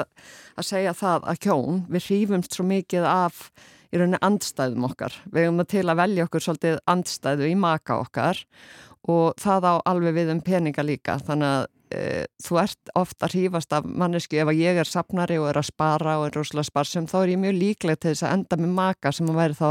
að 0.58 0.70
segja 0.72 0.96
það 0.98 1.28
að 1.30 1.44
kjón, 1.46 1.84
við 1.94 2.08
hrífumst 2.08 2.58
svo 2.58 2.66
mikið 2.72 3.06
af 3.12 3.44
í 3.90 3.98
rauninni 3.98 4.20
andstæðum 4.26 4.86
okkar. 4.90 5.16
Við 5.34 5.48
hefum 5.48 5.66
til 5.70 5.86
að 5.88 6.00
velja 6.04 6.28
okkur 6.28 6.46
svolítið 6.46 6.80
andstæðu 6.94 7.50
í 7.50 7.58
maka 7.58 8.00
okkar 8.04 8.44
og 9.10 9.40
það 9.42 9.68
á 9.70 9.74
alveg 9.90 10.18
við 10.20 10.32
um 10.36 10.42
peninga 10.46 10.86
líka. 10.86 11.18
Þannig 11.26 11.56
að 11.56 11.66
e, 11.96 12.04
þú 12.46 12.60
ert 12.62 12.94
ofta 13.00 13.30
hrífast 13.32 13.74
af 13.74 13.88
mannesku 13.88 14.38
ef 14.38 14.52
að 14.52 14.62
ég 14.62 14.82
er 14.82 14.90
sapnari 14.90 15.40
og 15.42 15.50
er 15.50 15.62
að 15.62 15.70
spara 15.72 16.20
og 16.20 16.28
er 16.28 16.38
rosalega 16.38 16.70
sparsum, 16.70 17.10
þá 17.10 17.18
er 17.24 17.34
ég 17.34 17.44
mjög 17.46 17.60
líkleg 17.64 18.00
til 18.00 18.14
þess 18.14 18.28
að 18.28 18.36
enda 18.38 18.62
með 18.62 18.76
maka 18.82 19.14
sem 19.16 19.32
að 19.32 19.42
væri 19.42 19.60
þá 19.60 19.70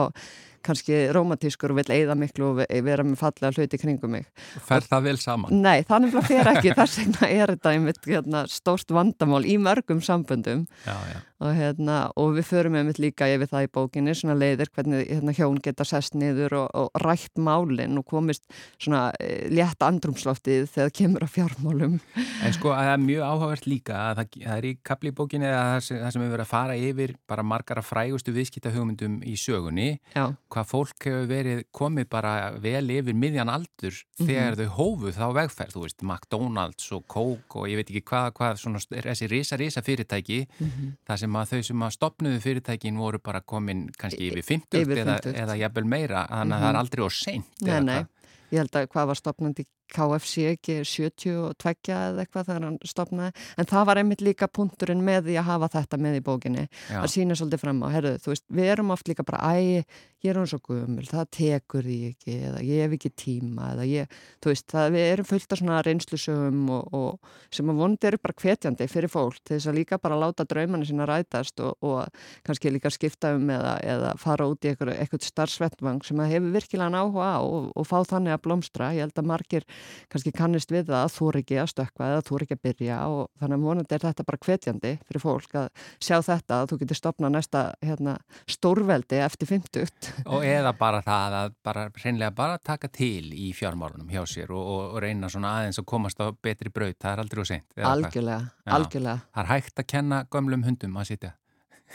kannski 0.69 1.01
romantískur 1.17 1.75
og 1.75 1.81
vil 1.81 1.95
eigða 1.97 2.19
miklu 2.19 2.53
og 2.53 2.63
vera 2.63 3.07
með 3.07 3.19
fallega 3.23 3.53
hluti 3.57 3.81
kringum 3.81 4.15
mig. 4.19 4.29
Fer 4.69 4.87
það 4.87 5.09
vel 5.09 5.17
saman? 5.23 5.63
Nei, 5.65 5.83
þannig 5.89 6.13
að 6.13 6.21
það 6.21 6.31
fer 6.33 6.53
ekki, 6.55 6.77
þess 6.79 7.01
vegna 7.03 7.33
er 7.33 7.55
þetta 7.55 7.75
einmitt 7.75 8.09
hérna, 8.09 8.45
stórt 8.53 8.95
vandamál 8.95 9.45
í 9.49 9.59
mörgum 9.63 10.05
samböndum 10.05 10.67
Já, 10.85 10.95
já. 11.13 11.19
Og, 11.39 11.53
hérna, 11.55 11.97
og 12.19 12.33
við 12.35 12.49
förum 12.49 12.75
einmitt 12.81 12.99
líka 12.99 13.29
yfir 13.31 13.47
það 13.47 13.67
í 13.69 13.71
bókinni, 13.77 14.15
svona 14.19 14.35
leiðir 14.35 14.73
hvernig 14.75 15.05
hérna, 15.07 15.35
hjón 15.37 15.61
geta 15.63 15.85
sest 15.87 16.17
niður 16.19 16.57
og, 16.65 16.73
og 16.75 16.99
rætt 17.05 17.39
málinn 17.39 18.01
og 18.01 18.09
komist 18.11 18.43
svona 18.75 19.05
e, 19.23 19.47
létt 19.55 19.85
andrumsloftið 19.87 20.67
þegar 20.75 20.91
kemur 20.99 21.27
á 21.27 21.29
fjármálum. 21.31 21.95
En 22.43 22.57
sko 22.57 22.73
að 22.75 22.89
það 22.89 22.95
er 22.97 23.05
mjög 23.05 23.29
áhugavert 23.29 23.71
líka 23.71 24.01
að 24.01 24.19
það, 24.19 24.35
það 24.49 24.57
er 24.57 24.67
í 24.67 24.73
kapli 24.91 25.13
í 25.13 25.17
bókinni 25.21 25.47
að 25.53 25.71
það 25.71 25.85
sem, 25.87 26.01
það 26.03 26.13
sem 26.17 26.25
hefur 26.25 26.35
verið 26.35 26.47
að 26.49 26.53
fara 26.57 26.79
yfir 26.89 27.15
bara 27.31 27.47
margara 27.55 27.87
frægustu 27.87 28.35
viðskiptahugmyndum 28.35 29.17
í 29.23 29.39
sögunni, 29.39 29.89
Já. 30.19 30.25
Hvað 30.59 30.69
fólk 30.73 31.07
hefur 31.07 31.27
verið 31.31 31.61
komið 31.75 32.09
bara 32.11 32.33
vel 32.59 32.85
yfir 32.91 33.15
miðjan 33.15 33.51
aldur 33.53 33.95
Mhm. 34.19 34.27
þegar 34.27 34.57
þau 34.59 34.69
hófuð 34.79 35.15
þá 35.15 35.27
vegferð, 35.39 35.73
þú 35.77 35.83
veist, 35.85 36.03
McDonalds 36.03 36.93
og 36.93 37.07
Coke 37.07 37.57
og 37.63 37.69
ég 37.69 37.77
veit 37.79 37.91
ekki 37.91 38.03
hvað, 38.03 38.33
hvað 38.33 38.59
svona, 38.59 38.79
þessi 38.91 39.29
risa, 39.31 39.57
risa 39.57 39.81
fyrirtæki, 39.83 40.47
Mhm. 40.61 40.97
það 41.09 41.19
sem 41.19 41.33
að 41.33 41.49
þau 41.53 41.65
sem 41.65 41.81
að 41.81 41.97
stopnuðu 41.99 42.41
fyrirtækin 42.43 42.97
voru 42.99 43.19
bara 43.23 43.41
komin 43.41 43.89
kannski 43.99 44.31
yfir 44.33 44.43
50 44.43 44.83
Yfir 44.83 45.05
eða, 45.05 45.21
50. 45.23 45.35
eða 45.35 45.59
jafnvel 45.59 45.85
meira, 45.87 46.27
þannig 46.29 46.55
að 46.55 46.61
það 46.63 46.71
er 46.75 46.83
aldrei 46.83 47.05
á 47.07 47.11
seint. 47.11 47.45
Nei, 47.63 47.71
eða 47.73 47.85
nei, 47.85 48.07
ég 48.51 48.59
held 48.59 48.71
að 48.73 48.87
hvað 48.89 49.07
var 49.07 49.15
stopnandi 49.15 49.65
KFC 49.89 50.53
ekki 50.53 50.85
72 50.85 51.89
eða 51.89 52.21
eitthvað 52.27 52.45
þegar 52.45 52.65
hann 52.65 52.79
stopnaði, 52.85 53.33
en 53.57 53.65
það 53.65 53.87
var 53.87 53.97
einmitt 53.97 54.21
líka 54.21 54.47
punkturinn 54.53 55.01
með 55.01 55.23
því 55.25 55.39
að 55.41 55.45
hafa 55.49 55.69
þetta 55.69 55.97
með 55.99 56.17
í 56.19 56.25
bókinni 56.27 56.69
Já. 56.91 57.01
að 57.01 57.09
sína 57.09 57.33
svolítið 57.39 57.61
fram 57.61 57.81
á, 57.81 57.89
herru, 57.95 58.19
þú 58.21 58.27
veist, 58.35 58.45
við 58.53 58.73
erum 58.75 58.91
oft 58.93 59.09
líka 59.09 59.25
bara, 59.25 59.39
æ, 59.57 59.85
ég 60.25 60.33
er 60.33 60.39
hún 60.41 60.49
svo 60.51 60.59
gumul, 60.65 61.05
það 61.07 61.29
tekur 61.37 61.87
því 61.87 61.99
ekki, 62.11 62.37
eða 62.49 62.63
ég 62.67 62.83
hef 62.83 62.95
ekki 62.97 63.11
tíma, 63.23 63.69
eða 63.77 63.85
ég, 63.87 64.17
þú 64.43 64.51
veist, 64.51 64.67
það, 64.73 64.89
við 64.97 65.05
erum 65.13 65.29
fullt 65.29 65.55
af 65.55 65.61
svona 65.61 65.83
reynslusögum 65.87 66.73
og, 66.75 66.97
og 66.99 67.35
sem 67.55 67.71
að 67.71 67.79
vonandi 67.79 68.09
eru 68.11 68.21
bara 68.25 68.37
hvetjandi 68.43 68.89
fyrir 68.91 69.13
fólk 69.13 69.39
til 69.45 69.55
þess 69.57 69.71
að 69.71 69.79
líka 69.79 70.01
bara 70.03 70.19
láta 70.19 70.47
draumana 70.49 70.89
sína 70.89 71.07
rætast 71.07 71.63
og, 71.63 71.77
og 71.87 72.19
kannski 72.47 72.73
líka 72.75 72.91
skipta 72.91 73.35
um 73.37 73.47
eða, 73.55 73.77
eða 73.87 74.13
fara 74.19 74.49
út 74.51 74.67
í 74.67 74.73
eitthvað, 74.73 74.95
eitthvað 74.99 75.29
starfsvettvang 75.29 76.03
sem 76.07 76.19
það 76.19 76.35
hefur 76.35 76.57
virkilega 76.59 77.03
áhuga 77.05 77.31
á 77.39 77.41
og, 77.45 77.71
og 77.79 77.87
fá 77.87 77.97
þannig 78.09 78.35
að 78.35 78.43
blómstra. 78.49 78.91
Ég 78.97 79.07
held 79.07 79.23
að 79.23 79.31
margir 79.31 79.67
kannski 80.11 80.35
kannist 80.35 80.75
við 80.75 80.89
það 80.91 81.05
að 81.05 81.15
þú 81.15 81.31
er 81.31 81.41
ekki 81.43 81.61
að 81.63 81.71
stökka 81.75 82.11
eða 82.11 82.27
þú 82.27 82.39
er 82.39 82.47
ekki 82.47 82.59
að 82.59 82.65
byrja 82.67 82.99
og 83.15 83.23
þannig 83.39 83.59
að 83.59 83.67
vonandi 83.69 83.99
er 83.99 84.07
þetta 84.09 84.29
bara 84.29 84.43
hvetjandi 84.49 84.95
fyrir 85.07 85.25
fólk 85.25 85.59
að 85.63 85.69
sjá 86.03 86.17
þetta 86.27 86.61
að 86.63 86.73
þú 86.73 86.81
getur 86.83 87.01
stopnað 87.03 87.35
næsta 87.37 87.65
hérna, 87.85 88.19
stórveldi 88.51 89.23
eftir 89.23 89.53
50 89.53 90.08
Og 90.35 90.45
eða 90.47 90.73
bara 90.79 91.01
það 91.05 91.37
að 91.41 91.53
bara 91.65 91.85
reynlega 92.05 92.31
bara 92.37 92.59
taka 92.59 92.89
til 92.93 93.33
í 93.33 93.51
fjármálunum 93.57 94.09
hjá 94.13 94.23
sér 94.29 94.51
og, 94.55 94.63
og, 94.63 94.83
og 94.95 95.03
reyna 95.05 95.31
svona 95.33 95.55
aðeins 95.61 95.81
að 95.83 95.87
komast 95.93 96.21
á 96.21 96.27
betri 96.33 96.71
braut, 96.75 96.97
það 97.01 97.13
er 97.13 97.23
aldrei 97.25 97.41
og 97.45 97.49
seint. 97.51 97.67
algjörlega, 97.77 98.41
Já. 98.67 98.73
algjörlega 98.79 99.19
Það 99.35 99.43
er 99.45 99.51
hægt 99.55 99.83
að 99.85 99.89
kenna 99.95 100.23
gömlum 100.35 100.65
hundum 100.67 100.97
að 101.01 101.09
sitja. 101.13 101.33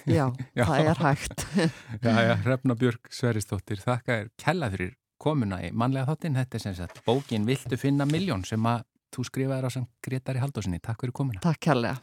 já, 0.09 0.25
Já. 0.57 0.65
það 0.65 0.89
er 0.93 1.03
hægt 1.03 1.45
Já, 2.07 2.13
já, 2.27 2.33
Hrefna 2.45 2.75
Björg 2.75 3.11
Sveristóttir, 3.13 3.81
þakka 3.83 4.19
þér 4.21 4.31
kella 4.45 4.71
fyrir 4.73 4.95
komuna 5.23 5.61
í 5.63 5.69
mannlega 5.71 6.09
þáttinn. 6.11 6.35
Þetta 6.35 6.57
er 6.57 6.63
sem 6.65 6.75
sagt 6.75 7.03
bókin 7.05 7.45
Viltu 7.47 7.77
finna 7.79 8.03
miljón 8.09 8.43
sem 8.47 8.65
að 8.67 8.83
þú 9.13 9.23
skrifaði 9.29 9.69
á 9.69 9.71
sem 9.71 9.85
Gretari 10.03 10.41
Haldósinni. 10.41 10.81
Takk 10.83 11.05
fyrir 11.05 11.15
komuna. 11.15 11.39
Takk 11.45 11.61
kærlega 11.69 11.99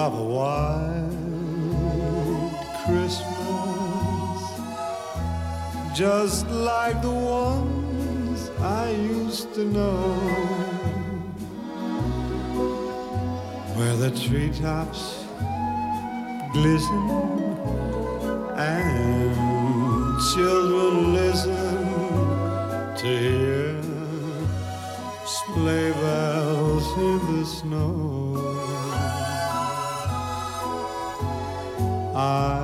of 0.00 0.14
a 0.14 0.24
white 0.38 1.12
Christmas, 2.86 4.40
just 5.94 6.48
like 6.48 7.02
the 7.02 7.10
ones 7.10 8.48
I 8.60 8.92
used 8.92 9.52
to 9.56 9.64
know, 9.66 10.14
where 13.76 13.96
the 13.96 14.10
treetops 14.18 15.02
glisten 16.54 17.10
and 18.56 19.36
children 20.32 21.12
listen 21.12 21.76
to 23.00 23.06
hear 23.06 23.82
sleigh 25.26 25.92
bells 25.92 26.86
in 26.96 27.18
the 27.36 27.44
snow. 27.44 28.19
I 32.20 32.59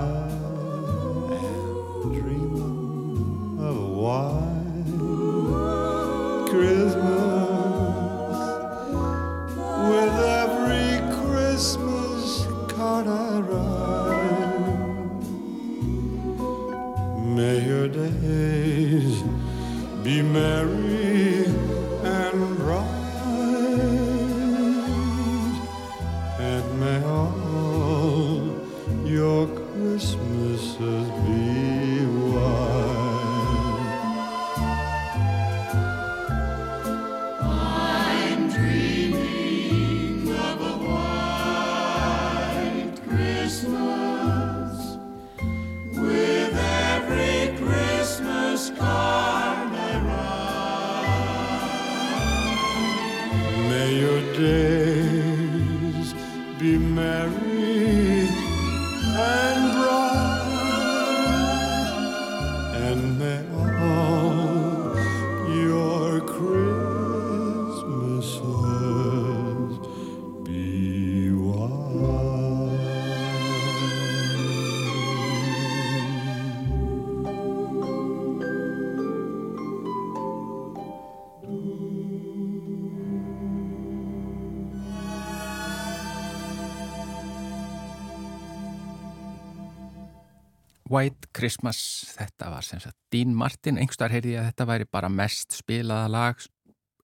Christmas, 91.36 91.78
þetta 92.16 92.50
var 92.54 92.64
sem 92.64 92.80
sagt 92.82 92.96
Dean 93.12 93.34
Martin, 93.36 93.78
einhverstaðar 93.80 94.16
heyrði 94.16 94.34
ég 94.34 94.42
að 94.42 94.50
þetta 94.50 94.68
væri 94.70 94.88
bara 94.96 95.12
mest 95.12 95.56
spilaða 95.58 96.10
lag 96.12 96.42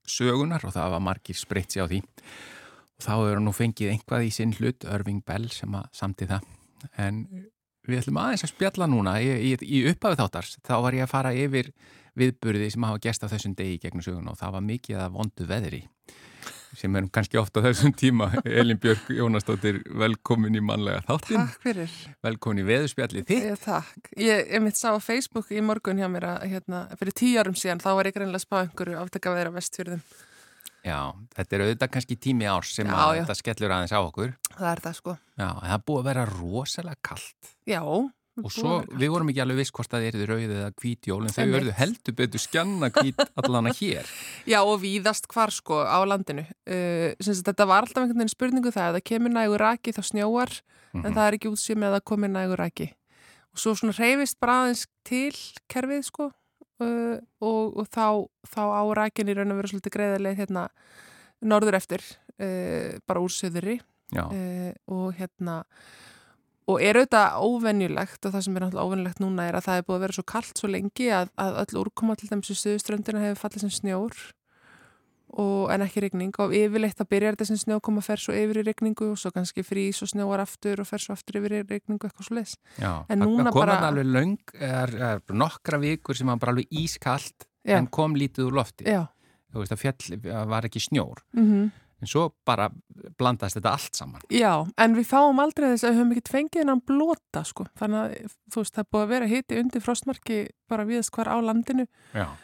sögunar 0.08 0.64
og 0.66 0.74
það 0.74 0.94
var 0.96 1.04
margir 1.04 1.38
spreitt 1.38 1.74
sér 1.74 1.86
á 1.86 1.90
því. 1.90 2.00
Og 2.96 3.06
þá 3.06 3.12
hefur 3.12 3.42
nú 3.44 3.54
fengið 3.56 3.92
einhvað 3.92 4.26
í 4.26 4.34
sinn 4.34 4.54
hlut, 4.58 4.86
Irving 4.88 5.22
Bell 5.26 5.48
sem 5.52 5.74
að 5.76 5.88
samti 5.96 6.28
það. 6.30 6.46
En 6.98 7.24
við 7.86 8.02
ætlum 8.02 8.20
aðeins 8.22 8.46
að 8.46 8.54
spjalla 8.54 8.88
núna 8.90 9.16
í, 9.22 9.32
í, 9.52 9.56
í 9.62 9.82
upphafið 9.92 10.22
þáttars, 10.22 10.56
þá 10.66 10.74
var 10.86 10.96
ég 10.96 11.06
að 11.06 11.12
fara 11.12 11.34
yfir 11.36 11.72
viðburði 12.18 12.70
sem 12.72 12.86
hafa 12.86 13.02
gest 13.02 13.24
á 13.24 13.32
þessum 13.32 13.56
degi 13.58 13.80
gegnum 13.82 14.04
söguna 14.04 14.34
og 14.34 14.40
það 14.40 14.56
var 14.56 14.64
mikið 14.68 15.02
að 15.02 15.14
vondu 15.16 15.48
veðri 15.48 15.82
sem 16.76 16.96
erum 16.96 17.08
kannski 17.12 17.36
ofta 17.40 17.60
þessum 17.64 17.92
tíma 17.98 18.30
Elin 18.48 18.78
Björk 18.80 19.10
Jónastóttir, 19.12 19.82
velkomin 20.00 20.56
í 20.56 20.62
mannlega 20.64 21.02
þáttin, 21.08 21.42
Takk 21.42 21.62
fyrir. 21.66 21.94
velkomin 22.24 22.62
í 22.62 22.66
veðurspjallið 22.70 23.26
þitt 23.28 23.46
Ég, 23.50 23.60
takk. 23.64 24.10
Ég, 24.16 24.44
ég 24.54 24.62
mitt 24.64 24.78
sá 24.80 24.90
á 24.92 25.00
Facebook 25.02 25.50
í 25.52 25.60
morgun 25.64 26.00
hjá 26.00 26.08
mér 26.12 26.28
að 26.34 26.46
hérna, 26.54 26.84
fyrir 27.00 27.16
tíu 27.18 27.38
árum 27.42 27.56
síðan 27.58 27.82
þá 27.84 27.90
var 27.98 28.08
ég 28.10 28.16
greinlega 28.16 28.40
að 28.40 28.46
spá 28.46 28.58
einhverju 28.64 29.00
áttaka 29.02 29.34
veðra 29.36 29.52
vestfjörðum. 29.58 30.02
Já, 30.82 30.98
þetta 31.36 31.54
er 31.54 31.62
auðvitað 31.62 31.90
kannski 31.94 32.16
tími 32.18 32.48
árs 32.50 32.72
sem 32.74 32.88
Já, 32.90 32.96
að 32.98 33.12
já. 33.14 33.20
þetta 33.22 33.36
skellur 33.38 33.74
aðeins 33.76 33.92
á 33.94 34.00
okkur. 34.02 34.32
Það 34.56 34.70
er 34.72 34.80
það 34.82 34.96
sko. 34.98 35.12
Já, 35.38 35.48
það 35.62 35.84
búið 35.86 36.00
að 36.00 36.08
vera 36.08 36.24
rosalega 36.32 36.98
kallt. 37.06 37.52
Já. 37.70 37.82
Og 38.40 38.48
svo, 38.48 38.78
við 38.96 39.10
vorum 39.12 39.28
ekki 39.28 39.42
alveg 39.44 39.58
viss 39.60 39.72
hvort 39.76 39.90
það 39.92 40.06
er 40.08 40.14
rauðið 40.30 40.52
eða 40.56 40.70
hvít 40.80 41.08
jól, 41.10 41.18
en 41.26 41.34
þau 41.34 41.44
verðu 41.52 41.72
heldur 41.76 42.14
betur 42.16 42.40
skjanna 42.40 42.88
hvít 42.94 43.20
allana 43.36 43.72
hér. 43.76 44.08
Já 44.52 44.58
og 44.64 44.78
víðast 44.80 45.28
hvar 45.28 45.52
sko 45.52 45.82
á 45.84 46.00
landinu. 46.08 46.46
Uh, 46.64 47.12
þetta 47.20 47.66
var 47.68 47.84
alltaf 47.84 48.00
einhvern 48.06 48.22
veginn 48.22 48.32
spurningu 48.32 48.72
það 48.72 48.88
að 48.88 48.96
það 48.98 49.04
kemur 49.12 49.34
nægur 49.36 49.60
raki 49.60 49.92
þá 49.92 50.02
snjóar 50.08 50.60
Mhm. 50.92 51.06
en 51.08 51.14
það 51.16 51.24
er 51.26 51.34
ekki 51.38 51.48
útsýð 51.48 51.78
með 51.80 51.88
að 51.88 51.94
það 51.96 52.02
komir 52.10 52.30
nægur 52.32 52.60
raki. 52.60 52.86
Og 53.52 53.60
svo 53.62 53.72
svona 53.76 53.94
reyfist 53.96 54.36
bara 54.40 54.56
aðeins 54.62 54.82
til 55.08 55.32
kerfið 55.72 56.02
sko 56.04 56.26
uh, 56.28 57.16
og, 57.40 57.76
og 57.80 57.86
þá, 57.88 58.28
þá 58.44 58.60
á 58.76 58.82
rakin 59.00 59.28
í 59.32 59.36
raun 59.38 59.52
og 59.54 59.60
veru 59.62 59.70
svolítið 59.72 59.94
greiðarlega 59.96 60.40
hérna 60.42 60.66
norður 61.48 61.78
eftir 61.80 62.04
uh, 62.36 62.98
bara 63.08 63.22
úr 63.24 63.32
söðuri 63.32 63.78
Já, 64.12 64.26
uh, 64.28 64.72
og 64.92 65.14
hérna 65.16 65.62
og 66.70 66.78
er 66.82 66.94
auðvitað 67.00 67.40
óvenjulegt 67.42 68.26
og 68.28 68.32
það 68.36 68.44
sem 68.46 68.56
er 68.56 68.62
náttúrulega 68.66 68.86
óvenjulegt 68.86 69.20
núna 69.24 69.48
er 69.48 69.56
að 69.58 69.64
það 69.66 69.80
er 69.80 69.86
búið 69.88 69.96
að 69.98 70.04
vera 70.06 70.16
svo 70.18 70.24
kallt 70.32 70.58
svo 70.62 70.68
lengi 70.70 71.08
að, 71.10 71.32
að 71.42 71.58
öll 71.64 71.80
úrkoma 71.82 72.14
til 72.16 72.28
dæmis 72.30 72.52
í 72.54 72.58
stuðuströndina 72.60 73.24
hefur 73.24 73.40
fallið 73.42 73.64
sem 73.66 73.72
snjór 73.80 74.14
og, 75.32 75.70
en 75.72 75.80
ekki 75.86 76.02
rigning 76.04 76.34
og 76.44 76.52
yfirleitt 76.54 77.00
að 77.00 77.08
byrja 77.14 77.32
þetta 77.32 77.46
sem 77.48 77.60
snjókoma 77.62 78.02
fer 78.04 78.20
svo 78.20 78.34
yfir 78.36 78.60
í 78.60 78.64
rigningu 78.68 79.08
og 79.14 79.18
svo 79.20 79.32
kannski 79.34 79.64
frís 79.64 80.02
og 80.04 80.10
snjóar 80.12 80.42
aftur 80.44 80.82
og 80.84 80.88
fer 80.90 81.00
svo 81.02 81.16
aftur 81.16 81.40
yfir 81.40 81.54
í 81.56 81.62
rigningu 81.64 82.04
eitthvað 82.08 82.28
svo 82.28 82.36
leis 82.36 82.54
já. 82.76 82.92
En 83.08 83.22
núna 83.24 83.50
bara- 83.54 83.78
alveg 83.88 84.06
löng, 84.12 84.36
er, 84.60 84.92
er 85.16 85.22
nokkra 85.32 85.80
vikur 85.80 86.14
sem 86.18 86.26
var 86.28 86.36
bara 86.42 86.52
alveg 86.52 86.68
ískallt 86.70 87.48
Já. 87.64 87.76
en 87.78 87.86
kom 87.86 88.14
lítið 88.18 88.48
úr 88.50 88.56
lofti. 88.58 88.84
Já, 88.90 89.06
Þú 89.52 89.60
veist 89.62 89.72
að 89.72 89.78
fjall 89.84 90.46
var 90.50 90.64
ekki 90.66 90.80
snjór. 90.82 91.20
mm 91.32 91.70
En 92.02 92.10
svo 92.10 92.24
bara 92.48 92.66
blandast 93.18 93.58
þetta 93.58 93.74
allt 93.76 93.98
saman. 93.98 94.24
Já, 94.34 94.64
en 94.82 94.96
við 94.98 95.06
fáum 95.12 95.38
aldrei 95.42 95.68
þess 95.70 95.86
að 95.86 95.92
við 95.92 96.00
höfum 96.00 96.14
ekki 96.16 96.32
fengið 96.34 96.64
hennan 96.64 96.82
blóta 96.88 97.44
sko. 97.46 97.68
Þannig 97.78 98.00
að 98.00 98.32
þú 98.50 98.64
veist, 98.64 98.74
það 98.78 98.88
búið 98.90 99.04
að 99.04 99.12
vera 99.14 99.30
hiti 99.30 99.60
undir 99.60 99.84
frostmarki 99.84 100.40
bara 100.72 100.88
viðast 100.88 101.14
hvar 101.14 101.30
á 101.30 101.36
landinu 101.38 101.86
uh, 101.86 102.34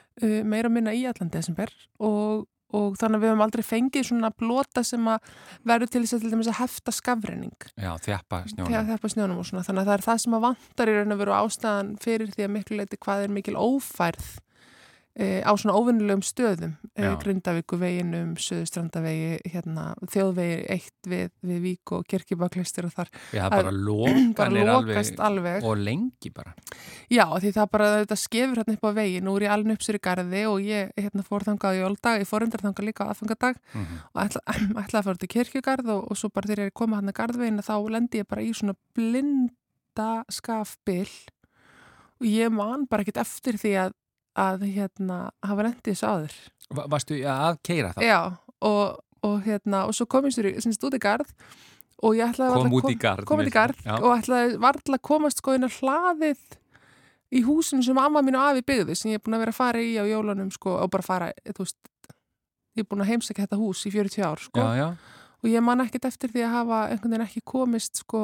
meira 0.46 0.70
og 0.70 0.76
minna 0.76 0.94
í 0.94 1.02
allan 1.10 1.32
desember 1.34 1.74
og, 1.98 2.46
og 2.70 2.98
þannig 3.00 3.18
að 3.18 3.24
við 3.24 3.32
höfum 3.32 3.44
aldrei 3.48 3.66
fengið 3.66 4.08
svona 4.12 4.30
blóta 4.38 4.84
sem 4.86 5.10
að 5.10 5.30
verður 5.66 5.92
til 5.94 6.04
þess 6.04 6.18
að 6.18 6.24
til 6.24 6.32
dæmis 6.36 6.50
að 6.52 6.60
hefta 6.62 6.94
skafrenning 6.94 7.70
Já, 7.74 7.92
þjappa 8.04 8.44
snjónum. 8.52 8.92
er 8.94 9.14
snjónum 9.16 9.42
og 9.42 9.48
svona. 9.50 9.66
Þannig 9.66 9.82
að 9.82 9.90
það 9.90 9.96
er 9.98 10.06
það 10.06 10.20
sem 10.24 10.38
að 10.38 10.44
vantar 10.46 10.92
í 10.92 10.98
raun 10.98 11.16
að 11.16 11.24
vera 11.24 11.40
ástæðan 11.42 11.96
fyrir 12.04 12.36
því 12.36 12.46
að 12.46 12.54
miklu 12.54 12.78
leiti 12.78 13.00
hvað 13.02 13.26
er 13.26 13.34
mikil 13.40 13.58
ófærð 13.58 14.36
á 15.18 15.52
svona 15.58 15.74
óvinnulegum 15.74 16.22
stöðum 16.22 16.74
e, 16.94 17.02
Já. 17.02 17.14
Grindavíku 17.22 17.78
veginum, 17.80 18.34
Suðustrandavegi 18.38 19.50
hérna, 19.50 19.88
þjóðvegi 20.12 20.58
eitt 20.70 21.08
við, 21.10 21.32
við 21.42 21.62
Vík 21.64 21.92
og 21.96 22.04
Kirkjubaklistir 22.06 22.86
og 22.86 22.94
þar 22.94 23.10
Já, 23.34 23.42
það 23.48 23.56
bara 23.56 23.72
lokanir 23.74 24.36
bara 24.38 24.66
lokast 24.68 25.22
alveg 25.28 25.66
og 25.66 25.82
lengi 25.82 26.32
bara. 26.34 26.54
Já, 27.10 27.24
því 27.34 27.54
það 27.56 27.70
bara 27.74 27.90
þetta 27.96 28.20
skefur 28.22 28.62
hérna 28.62 28.76
upp 28.78 28.86
á 28.86 28.92
vegi 29.00 29.22
nú 29.24 29.34
er 29.38 29.48
ég 29.48 29.54
alveg 29.56 29.78
uppsur 29.78 29.98
í 29.98 30.02
garði 30.08 30.44
og 30.50 30.68
ég 30.68 30.92
hérna 30.98 31.26
fór 31.26 31.46
þangað 31.48 31.78
í 31.78 31.82
jóldag, 31.82 32.22
ég 32.22 32.30
fór 32.30 32.46
undir 32.46 32.62
þangað 32.62 32.90
líka 32.90 33.08
á 33.08 33.10
aðfangadag 33.14 33.58
Mm 33.74 33.98
og 34.14 34.20
ætla, 34.22 34.40
ætla 34.82 35.00
að 35.00 35.06
fara 35.08 35.20
til 35.20 35.30
kirkjugarð 35.32 35.90
og, 35.94 36.04
og 36.10 36.18
svo 36.18 36.30
bara 36.32 36.50
þegar 36.50 36.70
ég 36.70 36.76
koma 36.76 36.98
hann 36.98 37.10
að 37.10 37.18
garðveginn 37.18 37.64
þá 37.64 37.74
lendi 37.92 38.22
ég 38.22 38.28
bara 38.28 38.44
í 38.44 38.52
svona 38.56 38.76
blinda 38.96 40.10
skafbil 40.32 41.08
og 42.18 42.26
ég 42.26 42.52
man 42.52 42.86
bara 42.90 43.04
ekkert 43.04 43.22
eftir 43.22 43.58
því 43.60 43.74
að, 43.84 43.96
að 44.38 44.64
hérna 44.76 45.18
hafa 45.44 45.66
lendið 45.66 45.90
þessu 45.92 46.08
áður. 46.12 46.36
Va 46.78 46.84
varstu 46.92 47.18
að 47.24 47.58
keira 47.66 47.90
það? 47.96 48.06
Já, 48.08 48.18
og, 48.68 48.98
og 49.26 49.36
hérna 49.46 49.84
og 49.88 49.96
svo 49.96 50.06
kom 50.10 50.28
ég 50.28 50.36
sér 50.36 50.50
semst 50.62 50.84
út 50.84 50.94
í 50.96 51.00
garð 51.02 51.30
og 52.04 52.14
ég 52.14 52.28
ætlaði 52.30 52.58
Kom 52.62 52.74
út 52.78 52.90
í 52.92 52.96
garð. 53.02 53.24
kom 53.26 53.40
í 53.42 53.50
garð 53.50 53.80
Já. 53.82 53.96
og 53.98 54.12
ætlaði 54.20 54.58
varla 54.62 54.98
að 54.98 55.04
komast 55.08 55.40
sko 55.42 55.56
inn 55.56 55.66
á 55.66 55.70
hlaðið 55.72 56.58
í 57.34 57.40
húsinu 57.44 57.82
sem 57.84 57.98
amma 57.98 58.22
mín 58.24 58.36
og 58.38 58.44
afi 58.52 58.62
byggðu 58.68 58.94
sem 58.96 59.10
ég 59.10 59.18
er 59.18 59.24
búin 59.24 59.34
að 59.36 59.42
vera 59.42 59.54
að 59.56 59.58
fara 59.58 59.80
í 59.82 59.96
á 59.98 60.04
jólunum 60.06 60.52
sko 60.54 60.76
og 60.84 60.92
bara 60.94 61.04
fara, 61.04 61.30
þú 61.50 61.64
veist 61.64 62.12
ég 62.78 62.84
er 62.84 62.88
búin 62.88 63.02
að 63.02 63.10
heimsækja 63.10 63.44
þetta 63.48 63.58
hús 63.60 63.82
í 63.88 63.92
40 63.96 64.24
ár 64.28 64.44
sko 64.44 64.62
Já, 64.62 64.70
já. 64.78 64.86
og 65.42 65.50
ég 65.50 65.64
man 65.66 65.82
ekkert 65.82 66.06
eftir 66.12 66.30
því 66.36 66.44
að 66.46 66.54
hafa 66.54 66.78
einhvern 66.92 67.16
veginn 67.16 67.26
ekki 67.26 67.42
komist 67.52 68.00
sko 68.04 68.22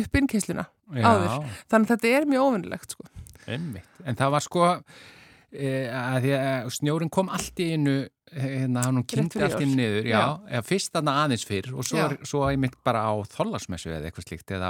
upp 0.00 0.16
innkeysluna 0.20 0.64
já. 0.96 1.04
Áður. 1.06 1.48
þannig 1.70 1.86
að 1.86 1.94
þetta 1.94 2.12
er 2.18 2.28
mjög 2.32 2.46
óvinnilegt 2.48 2.96
sko 2.96 3.06
Einmitt. 3.46 3.88
En 4.04 4.18
það 4.18 4.34
var 4.36 4.44
sko 4.44 4.64
e, 5.50 5.68
að 5.88 6.24
því 6.26 6.34
að 6.40 6.72
snjórin 6.76 7.12
kom 7.12 7.30
allt 7.32 7.62
í 7.62 7.70
einu 7.74 8.00
hérna 8.30 8.84
hann 8.86 9.02
kynnti 9.10 9.40
allt 9.42 9.58
jól. 9.58 9.72
niður, 9.74 10.06
já, 10.06 10.20
já. 10.46 10.60
fyrst 10.62 10.92
þarna 10.94 11.14
aðeins 11.24 11.44
fyrr 11.48 11.72
og 11.74 11.86
svo, 11.86 11.98
Já. 11.98 12.26
svo 12.30 12.42
einmitt 12.46 12.76
bara 12.86 13.02
á 13.10 13.12
þollasmessu 13.32 13.90
eða 13.90 14.06
eitthvað 14.06 14.26
slíkt 14.28 14.52
eða 14.54 14.68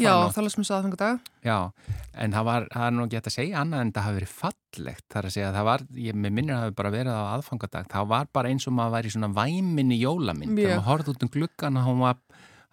Já, 0.00 0.14
aðfann 0.14 0.32
það 0.32 0.48
er 0.48 0.54
sem 0.54 0.64
svo 0.64 0.78
aðfangadag 0.78 1.28
Já, 1.44 1.58
en 2.24 2.36
það 2.36 2.48
var, 2.48 2.68
það 2.72 2.86
er 2.86 2.96
nú 2.96 3.04
ekki 3.04 3.20
að 3.20 3.36
segja 3.36 3.60
annað 3.60 3.84
en 3.84 3.92
það 3.92 4.06
hafi 4.08 4.18
verið 4.20 4.32
fallegt, 4.38 5.06
þar 5.12 5.28
að 5.28 5.36
segja 5.36 5.50
að 5.50 5.58
það 5.58 5.68
var, 5.68 5.86
ég 6.06 6.18
með 6.24 6.36
minnir 6.38 6.54
að 6.54 6.62
það 6.62 6.64
hafi 6.70 6.78
bara 6.80 6.94
verið 6.96 7.20
á 7.20 7.24
aðfangadag, 7.34 7.92
það 7.92 8.10
var 8.14 8.32
bara 8.38 8.54
eins 8.54 8.68
og 8.70 8.76
maður 8.78 8.96
væri 8.96 9.14
svona 9.18 9.32
væminni 9.36 10.00
jólamynd, 10.00 10.56
þegar 10.56 10.80
maður 10.80 10.88
horfði 10.88 11.14
út 11.14 11.28
um 11.28 11.34
gluggan 11.36 11.80
og 11.82 12.00
var, 12.00 12.20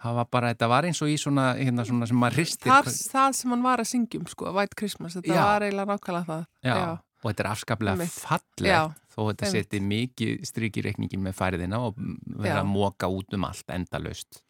það 0.01 0.17
var 0.17 0.27
bara, 0.33 0.51
þetta 0.53 0.69
var 0.71 0.87
eins 0.89 1.01
og 1.05 1.11
í 1.11 1.17
svona, 1.21 1.51
hérna 1.59 1.85
svona 1.87 2.07
sem 2.09 2.17
maður 2.21 2.39
hristir. 2.41 2.71
það, 2.71 2.89
það 3.13 3.37
sem 3.37 3.53
hann 3.55 3.63
var 3.65 3.83
að 3.83 3.89
syngjum 3.91 4.27
sko, 4.31 4.51
White 4.55 4.77
Christmas, 4.79 5.15
þetta 5.19 5.35
Já. 5.35 5.41
var 5.45 5.65
eiginlega 5.67 5.95
nákvæmlega 5.95 6.25
það 6.31 6.45
Já, 6.65 6.77
og 7.21 7.27
þetta 7.29 7.43
er 7.45 7.49
afskaplega 7.51 8.07
fallegt, 8.15 8.65
Já, 8.65 8.81
þó 9.13 9.19
þetta 9.29 9.47
einmitt. 9.47 9.67
seti 9.69 9.83
mikið 9.91 10.45
stryk 10.49 10.79
í 10.81 10.85
reikningin 10.87 11.25
með 11.25 11.37
færiðina 11.37 11.81
og 11.85 11.99
vera 12.01 12.59
Já. 12.59 12.63
að 12.63 12.71
móka 12.73 13.11
út 13.11 13.37
um 13.37 13.45
allt 13.49 13.75
endalaust. 13.77 14.41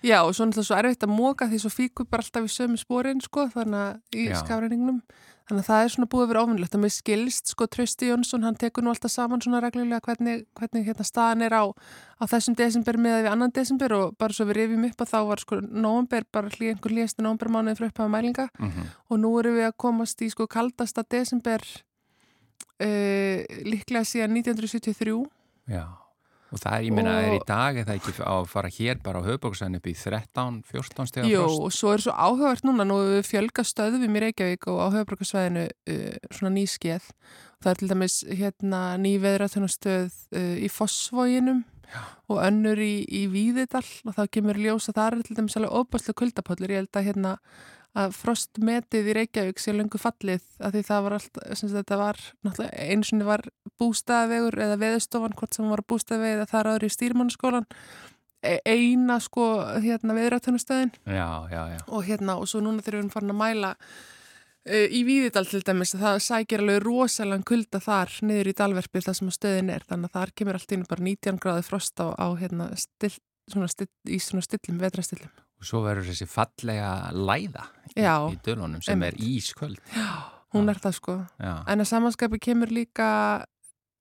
Já, 0.00 0.22
og 0.24 0.32
svo 0.32 0.46
náttúrulega 0.48 0.64
svo 0.70 0.76
erfitt 0.80 1.04
að 1.04 1.12
móka 1.12 1.44
því 1.48 1.58
svo 1.60 1.70
fíkur 1.74 2.06
bara 2.08 2.24
alltaf 2.24 2.46
í 2.48 2.52
sömu 2.54 2.78
spórin, 2.80 3.20
sko, 3.20 3.48
þannig 3.52 3.80
að 3.84 4.16
í 4.16 4.28
Já. 4.30 4.38
Þannig 5.50 5.64
að 5.66 5.70
það 5.70 5.84
er 5.84 5.92
svona 5.94 6.08
búið 6.10 6.22
að 6.22 6.30
vera 6.30 6.42
ofinlegt 6.46 6.76
og 6.76 6.82
mér 6.84 6.92
skilst, 6.94 7.50
sko, 7.50 7.66
Trausti 7.66 8.08
Jónsson, 8.08 8.46
hann 8.46 8.58
tekur 8.60 8.86
nú 8.86 8.92
alltaf 8.92 9.10
saman 9.10 9.42
svona 9.42 9.60
reglulega 9.64 10.00
hvernig, 10.06 10.44
hvernig 10.54 10.86
hérna 10.86 11.06
staðan 11.08 11.42
er 11.42 11.56
á, 11.58 11.64
á 11.66 12.24
þessum 12.30 12.54
desember 12.58 13.00
með 13.02 13.16
við 13.24 13.30
annan 13.32 13.54
desember. 13.56 13.96
Og 13.98 14.14
bara 14.20 14.36
svo 14.36 14.46
við 14.46 14.60
rifjum 14.60 14.86
upp 14.86 15.02
að 15.02 15.10
þá 15.10 15.18
var, 15.32 15.42
sko, 15.42 15.60
november, 15.60 16.26
bara 16.30 16.54
hlý, 16.54 16.70
einhver 16.70 16.94
hlýjasti 16.94 17.26
novembermánuði 17.26 17.80
frá 17.80 17.90
upphafa 17.90 18.14
mælinga. 18.14 18.48
Mm 18.62 18.88
og 19.10 19.18
nú 19.18 19.30
erum 19.40 19.56
við 19.58 19.66
að 19.66 19.78
komast 19.82 20.22
í, 20.22 20.30
sko, 20.30 20.46
kaldasta 20.46 21.02
desember 21.02 21.64
uh, 22.80 23.38
líklega 23.66 24.04
síðan 24.06 24.36
1973 24.38 25.16
Já, 25.70 25.84
og 26.50 26.58
það 26.58 26.74
er, 26.76 26.82
ég 26.82 26.92
Og- 26.92 27.08
er 27.10 27.34
í 27.36 27.40
dag 27.46 27.76
eða 27.82 27.94
ekki 27.96 28.12
að 28.26 28.46
fara 28.50 28.68
hér 28.68 29.00
bara 29.02 29.20
á 29.22 29.28
höfbóksæðin 29.28 29.76
upp 29.78 29.86
í 29.86 29.94
13, 29.94 30.62
14 30.66 31.06
stegar 31.10 31.28
Jú, 31.30 31.42
frost? 31.46 31.60
og 31.62 31.72
svo 31.72 31.92
er 31.94 32.04
svo 32.04 32.12
áhugavert 32.12 32.64
núna, 32.66 32.86
nú 32.88 32.96
við 33.06 33.28
fjölga 33.30 33.62
stöðum 33.64 34.16
í 34.18 34.22
Reykjavík 34.26 34.66
og 34.66 34.78
á 34.82 34.86
höfbrukarsvæðinu 34.98 35.66
uh, 35.70 36.16
svona 36.30 36.54
nýskeið. 36.56 37.10
Það 37.60 37.70
er 37.70 37.80
til 37.82 37.88
dæmis 37.92 38.16
hérna 38.24 38.80
ný 38.98 39.18
veðratunastöð 39.20 40.10
uh, 40.34 40.56
í 40.58 40.68
Fossvóginum 40.72 41.64
og 42.30 42.38
önnur 42.38 42.78
í, 42.78 43.02
í 43.06 43.26
Víðidal 43.30 43.82
og 44.06 44.14
þá 44.14 44.22
kemur 44.30 44.58
ljós 44.62 44.88
að 44.90 44.98
það 45.00 45.06
er 45.18 45.22
til 45.26 45.36
dæmis 45.40 45.56
alveg 45.58 45.74
óbærslega 45.74 46.18
kuldapöllur. 46.22 46.70
Ég 46.70 46.82
held 46.84 46.98
að 47.00 47.08
hérna 47.10 47.32
að 47.98 48.12
frostmetið 48.14 49.08
í 49.10 49.14
Reykjavík 49.18 49.58
sé 49.58 49.74
löngu 49.74 49.98
fallið 49.98 50.44
að 50.62 50.76
því 50.76 50.82
það 50.86 51.02
var 51.06 51.16
allt, 51.16 51.40
sem 51.48 51.66
sagt, 51.66 51.78
þetta 51.80 51.98
var 51.98 52.20
náttúrulega 52.46 52.86
eins 52.86 53.10
og 53.16 53.24
var 53.26 53.42
bústæðavegur 53.80 54.60
eða 54.66 54.78
veðustofan, 54.84 55.34
hvort 55.38 55.56
sem 55.56 55.72
var 55.72 55.82
bústæðavegi 55.90 56.36
eða 56.38 56.48
það 56.52 56.60
er 56.60 56.70
aðri 56.70 56.90
í 56.90 56.94
stýrmannaskólan 56.94 57.66
e- 58.42 58.60
eina 58.64 59.18
sko 59.20 59.48
hérna 59.82 60.16
já. 61.74 61.78
og 61.88 62.06
hérna 62.06 62.38
og 62.38 62.48
svo 62.48 62.62
núna 62.64 62.84
þegar 62.84 63.02
við 63.02 63.12
farin 63.14 63.34
að 63.34 63.40
mæla 63.40 63.72
uh, 63.74 64.86
í 64.86 65.02
Víðidal 65.08 65.46
til 65.48 65.62
dæmis 65.66 65.94
það 65.96 66.22
sækir 66.24 66.64
alveg 66.64 66.82
rosalega 66.84 67.48
kulda 67.50 67.82
þar 67.84 68.16
niður 68.22 68.52
í 68.52 68.56
dalverfi 68.62 69.04
þar 69.06 69.18
sem 69.18 69.32
að 69.32 69.38
stöðin 69.38 69.74
er. 69.74 69.86
Þannig 69.88 70.10
að 70.10 70.16
þar 70.18 70.34
kemur 70.40 70.60
allt 70.60 70.76
inn 70.76 70.88
bara 70.88 71.06
19 71.10 71.42
gráði 71.42 71.66
frost 71.66 72.00
á, 72.00 72.06
á 72.16 72.26
hérna 72.40 72.70
still, 72.80 73.14
svona 73.50 73.70
still, 73.72 73.90
í 74.08 74.20
svona 74.22 74.46
stillum, 74.46 74.80
vetrastillum 74.80 75.32
Og 75.60 75.68
svo 75.68 75.82
verður 75.84 76.08
þessi 76.08 76.24
fallega 76.30 77.10
læða 77.12 77.66
Já, 77.96 78.14
í 78.30 78.38
dölunum 78.46 78.82
sem 78.82 78.94
einmitt. 78.94 79.18
er 79.18 79.30
ísköld. 79.30 79.80
hún 80.54 80.66
Já. 80.66 80.70
er 80.74 80.78
það 80.82 80.94
sko 80.98 81.16
Já, 81.40 81.54
en 81.66 81.80
að 81.84 81.88
samanskapi 81.90 82.38
kemur 82.42 82.70
líka 82.74 83.08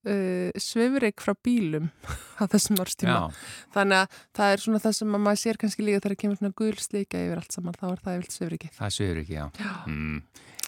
uh, 0.08 0.50
svifrik 0.60 1.22
frá 1.24 1.34
bílum 1.46 1.90
á 2.42 2.44
þessum 2.50 2.80
árstíma 2.84 3.16
já, 3.18 3.40
þannig 3.76 4.04
að 4.04 4.20
það 4.40 4.54
er 4.54 4.64
svona 4.66 4.84
það 4.86 4.96
sem 5.00 5.16
að 5.18 5.26
maður 5.26 5.42
sér 5.44 5.60
kannski 5.64 5.86
líka 5.88 6.00
þegar 6.04 6.16
það 6.16 6.22
kemur 6.24 6.40
svona 6.42 6.58
gulslíka 6.62 7.24
yfir 7.26 7.42
allt 7.42 7.58
saman 7.58 7.80
þá 7.80 7.86
er 7.92 8.04
það 8.06 8.20
yfir 8.22 8.32
svifrikið 8.38 8.78
það 8.80 8.96
séur 9.00 9.22
ekki, 9.24 9.38
já. 9.40 9.46
Mm. 9.88 10.22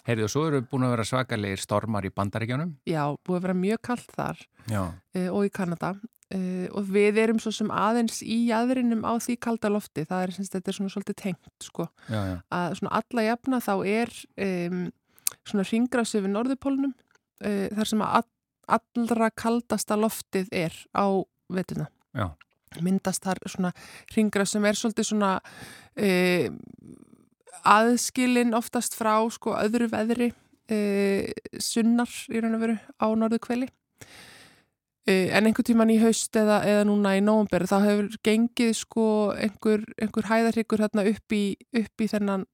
Heyrðu, 0.08 0.26
og 0.26 0.32
svo 0.32 0.46
eru 0.48 0.62
búin 0.66 0.86
að 0.86 0.96
vera 0.96 1.06
svakalegir 1.06 1.60
stormar 1.62 2.06
í 2.06 2.10
bandaríkjónum. 2.14 2.72
Já, 2.90 3.04
búið 3.22 3.38
að 3.38 3.44
vera 3.46 3.58
mjög 3.60 3.82
kallt 3.86 4.16
þar 4.16 4.42
uh, 4.72 5.28
og 5.30 5.46
í 5.46 5.52
Kanada 5.54 5.92
uh, 5.94 6.66
og 6.74 6.90
við 6.90 7.20
erum 7.22 7.38
svo 7.42 7.52
sem 7.54 7.70
aðeins 7.70 8.18
í 8.26 8.40
aðrinum 8.54 9.06
á 9.06 9.14
því 9.22 9.38
kalda 9.46 9.70
lofti, 9.70 10.06
það 10.08 10.26
er, 10.26 10.34
syns, 10.34 10.50
þetta 10.54 10.72
er 10.72 10.78
svona 10.80 10.94
svolítið 10.96 11.18
tengt 11.22 11.68
sko, 11.68 11.86
Já, 12.08 12.20
já. 12.32 12.36
að 12.58 12.76
svona 12.80 12.98
alla 12.98 13.26
jafna 13.28 13.62
þá 13.62 13.72
er 13.92 14.14
um, 14.48 14.84
svona 15.46 15.66
ringrási 15.70 16.22
við 16.24 16.34
norðupólnum 16.34 16.94
uh, 16.96 17.66
þar 17.78 17.92
sem 17.92 18.06
að 18.06 18.30
allra 18.72 19.30
kaldasta 19.34 19.98
loftið 19.98 20.50
er 20.54 20.74
á 20.94 21.06
vetuna. 21.52 21.88
Já. 22.16 22.30
Myndast 22.80 23.24
þar 23.26 23.40
svona 23.50 23.72
ringra 24.14 24.46
sem 24.48 24.64
er 24.64 24.78
svolítið 24.78 25.08
svona 25.10 25.32
e, 25.92 26.48
aðskilin 27.60 28.56
oftast 28.56 28.96
frá 28.98 29.14
sko 29.32 29.54
öðru 29.58 29.88
veðri 29.92 30.32
e, 30.70 31.32
sunnar 31.60 32.10
í 32.32 32.42
raun 32.42 32.56
og 32.56 32.64
veru 32.64 32.76
á 32.98 33.06
norðu 33.18 33.40
kveli. 33.42 33.68
E, 35.02 35.28
en 35.34 35.48
einhver 35.48 35.66
tíman 35.66 35.90
í 35.90 35.98
haust 36.02 36.36
eða, 36.38 36.60
eða 36.68 36.86
núna 36.86 37.16
í 37.18 37.22
nógumber 37.24 37.66
þá 37.66 37.76
hefur 37.84 38.10
gengið 38.24 38.74
sko 38.78 39.06
einhver, 39.34 39.84
einhver 39.98 40.28
hæðarhyggur 40.30 40.84
hérna 40.84 41.06
upp 41.10 41.34
í, 41.36 41.44
upp 41.82 42.04
í 42.04 42.10
þennan 42.10 42.46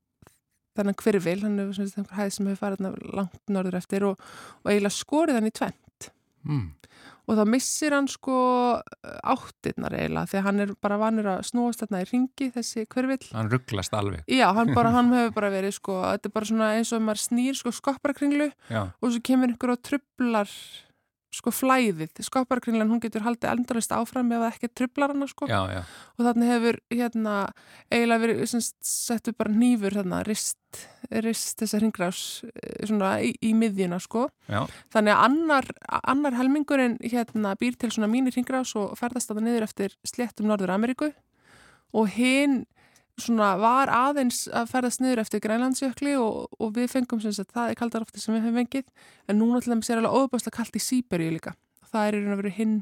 þennan 0.79 0.99
hverfil, 0.99 1.41
hann 1.43 1.59
hefur 1.59 1.77
svona 1.77 2.03
einhver 2.03 2.19
hæð 2.19 2.35
sem 2.35 2.49
hefur 2.49 2.63
farið 2.63 3.15
langt 3.19 3.53
norður 3.53 3.79
eftir 3.81 4.07
og, 4.09 4.27
og 4.63 4.71
eiginlega 4.71 4.95
skorið 4.95 5.39
hann 5.39 5.51
í 5.51 5.55
tvent 5.55 6.11
mm. 6.47 6.67
Og 7.29 7.37
þá 7.37 7.45
missir 7.53 7.93
hann 7.93 8.09
sko 8.09 8.39
áttirnar 9.21 9.95
eiginlega 9.99 10.41
að 10.41 10.47
hann 10.49 10.65
er 10.65 10.75
bara 10.81 10.99
vanur 11.01 11.29
að 11.35 11.45
snúast 11.51 11.85
þarna 11.85 12.03
í 12.03 12.09
ringi 12.09 12.51
þessi 12.55 12.87
hverfil. 12.89 13.21
Hann 13.37 13.53
rugglast 13.53 13.97
alveg. 13.97 14.25
Já, 14.33 14.49
hann, 14.57 14.73
bara, 14.77 14.93
hann 14.97 15.13
hefur 15.13 15.35
bara 15.37 15.53
verið 15.53 15.77
sko, 15.77 16.01
þetta 16.07 16.31
er 16.31 16.37
bara 16.39 16.51
svona 16.51 16.73
eins 16.79 16.93
og 16.97 17.05
maður 17.05 17.25
snýr 17.27 17.59
sko 17.61 17.75
skopparakringlu 17.77 18.51
og 18.73 19.09
svo 19.09 19.25
kemur 19.29 19.53
einhver 19.53 19.75
og 19.77 19.83
trublar 19.85 20.53
sko 21.29 21.53
flæðið, 21.53 22.23
skopparkringlan 22.25 22.89
hún 22.89 23.03
getur 23.03 23.25
haldið 23.27 23.51
endurist 23.51 23.93
áfram 23.93 24.31
ef 24.33 24.41
það 24.41 24.55
ekki 24.55 24.71
trublar 24.81 25.13
hana 25.13 25.27
sko 25.29 25.49
já, 25.51 25.59
já. 25.69 25.81
og 26.17 26.25
þannig 26.25 26.53
hefur 26.55 26.79
hérna 26.95 27.35
eiginlega 27.93 28.23
verið 28.23 28.55
settu 28.89 29.35
bara 29.37 29.53
nýfur 29.53 29.99
þarna 29.99 30.23
rist, 30.25 30.57
rist 31.27 31.61
þessar 31.61 31.85
hringrás 31.85 32.23
svona 32.89 33.13
í, 33.21 33.35
í 33.45 33.53
miðjuna 33.59 34.01
sko 34.01 34.25
já. 34.49 34.63
þannig 34.95 35.15
að 35.19 35.27
annar, 35.27 35.71
annar 36.01 36.39
helmingurinn 36.41 36.97
hérna 37.05 37.53
býr 37.61 37.77
til 37.77 37.93
svona 37.93 38.09
mínir 38.09 38.33
hringrás 38.33 38.73
og 38.81 38.97
ferðast 38.97 39.29
að 39.29 39.43
það 39.43 39.49
niður 39.51 39.69
eftir 39.69 39.99
sléttum 40.09 40.49
Norður 40.49 40.79
Ameríku 40.79 41.13
og 41.93 42.09
hinn 42.17 42.63
svona 43.23 43.53
var 43.61 43.93
aðeins 43.93 44.45
að 44.49 44.71
ferðast 44.73 45.03
niður 45.03 45.23
eftir 45.25 45.43
Grænlandsjökli 45.45 46.15
og, 46.21 46.47
og 46.59 46.73
við 46.77 46.91
fengum 46.93 47.23
sem 47.23 47.35
sagt, 47.35 47.53
það 47.57 47.73
er 47.73 47.81
kaldar 47.81 48.07
ofti 48.07 48.23
sem 48.23 48.37
við 48.37 48.47
hefum 48.47 48.63
fengið 48.63 48.87
en 49.29 49.41
núna 49.41 49.63
til 49.63 49.75
dæmis 49.75 49.91
er 49.91 50.01
alveg 50.01 50.17
óbúslega 50.23 50.59
kallt 50.59 50.79
í 50.79 50.85
Sýberíu 50.85 51.35
líka 51.35 51.55
og 51.83 51.93
það 51.93 52.09
er 52.09 52.19
í 52.19 52.23
raun 52.23 52.37
og 52.37 52.43
veru 52.43 52.55
hinn 52.59 52.79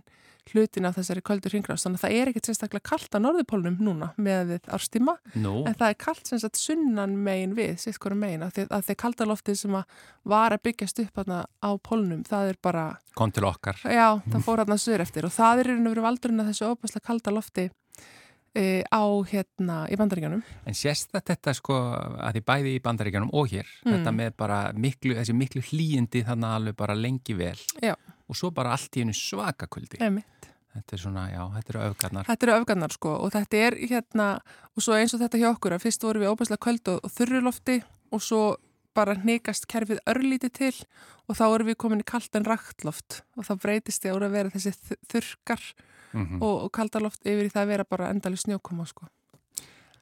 hlutin 0.52 0.86
af 0.86 0.96
þessari 0.98 1.22
köldur 1.26 1.54
hringrás 1.54 1.84
þannig 1.84 1.98
að 1.98 2.04
það 2.04 2.16
er 2.16 2.30
ekkert 2.30 2.48
sérstaklega 2.48 2.86
kallt 2.86 3.16
á 3.16 3.18
norðupólnum 3.18 3.78
núna 3.82 4.12
með 4.22 4.52
árstíma 4.62 5.16
no. 5.34 5.64
en 5.66 5.74
það 5.74 5.88
er 5.88 5.98
kallt 6.04 6.30
sem 6.30 6.40
sagt 6.42 6.60
sunnan 6.60 7.16
megin 7.26 7.56
við 7.56 7.82
hverju 7.96 8.18
megin 8.20 8.44
að 8.46 8.52
því 8.54 8.66
að 8.76 8.84
því 8.86 8.96
kaldaloftið 9.02 9.58
sem 9.62 9.78
að 9.78 9.96
var 10.34 10.54
að 10.54 10.62
byggjast 10.68 11.02
upp 11.02 11.22
á 11.26 11.70
pólnum 11.82 12.22
það 12.28 12.52
er 12.52 12.60
bara 12.62 12.84
kom 13.18 13.34
til 13.34 13.46
okkar 13.48 13.82
já 13.82 14.20
það 14.28 14.46
fór 14.46 14.62
hann 14.62 14.76
að 14.76 14.84
sögur 14.84 15.06
eftir 15.06 15.26
og 15.26 15.34
það 15.34 15.62
er 15.62 15.72
í 15.72 15.74
raun 15.74 15.88
og 15.88 15.96
veru 15.96 16.06
valdurinn 16.06 16.44
að 16.44 16.52
þessu 16.52 16.70
óbúslega 16.70 17.08
kaldalofti 17.10 17.68
e, 18.56 18.82
á 18.88 19.04
hérna 19.28 19.78
í 19.92 19.98
bandaríkjanum. 20.00 20.42
En 20.66 20.76
sést 20.76 21.12
þetta 21.14 21.54
sko 21.56 21.76
að 21.76 22.38
því 22.38 22.44
bæði 22.50 22.74
í 22.76 22.82
bandaríkjanum 22.84 23.32
og 23.36 23.52
hér, 23.52 23.68
mm. 23.84 23.92
þetta 23.92 24.14
með 24.16 24.36
bara 24.40 24.60
miklu, 24.76 25.16
þessi 25.18 25.36
miklu 25.36 25.64
hlýjindi 25.68 26.24
þannig 26.26 26.58
alveg 26.58 26.78
bara 26.78 26.96
lengi 26.98 27.36
vel 27.38 27.58
já. 27.82 27.94
og 27.94 28.38
svo 28.38 28.52
bara 28.56 28.74
allt 28.76 28.96
í 28.96 29.04
einu 29.04 29.16
svakakuldi. 29.16 30.00
Emitt. 30.04 30.50
Þetta 30.76 30.92
er 30.92 31.00
svona, 31.00 31.24
já, 31.32 31.40
þetta 31.54 31.72
eru 31.72 31.82
öfgarnar. 31.86 32.26
Þetta 32.28 32.46
eru 32.46 32.54
öfgarnar 32.58 32.92
sko 32.92 33.12
og 33.16 33.32
þetta 33.32 33.60
er 33.64 33.76
hérna 33.80 34.28
og 34.76 34.84
svo 34.84 34.96
eins 34.98 35.14
og 35.16 35.22
þetta 35.22 35.40
hjá 35.40 35.48
okkur 35.54 35.76
að 35.76 35.86
fyrst 35.86 36.04
voru 36.04 36.20
við 36.20 36.32
óbærslega 36.34 36.64
köld 36.66 36.90
og, 36.92 36.98
og 37.00 37.14
þurrulofti 37.14 37.78
og 38.12 38.24
svo 38.24 38.42
bara 38.96 39.16
hnikast 39.16 39.68
kerfið 39.70 40.02
örlíti 40.08 40.50
til 40.52 40.74
og 41.26 41.38
þá 41.38 41.44
erum 41.48 41.70
við 41.70 41.78
komin 41.80 42.02
í 42.04 42.08
kallt 42.08 42.36
en 42.38 42.46
rættloft 42.48 43.22
og 43.36 43.48
þá 43.48 43.54
breytist 43.64 44.04
því 44.04 44.12
að 44.14 44.36
vera 44.36 44.52
þessi 44.52 44.96
þurkar 45.12 45.64
mm 46.16 46.26
-hmm. 46.26 46.42
og, 46.42 46.64
og 46.64 46.72
kaldaloft 46.72 47.22
yfir 47.26 47.46
í 47.46 47.52
það 47.52 47.62
að 47.62 47.72
vera 47.74 47.84
bara 47.84 48.10
endalið 48.14 48.44
snjókoma 48.46 48.86
sko. 48.88 49.08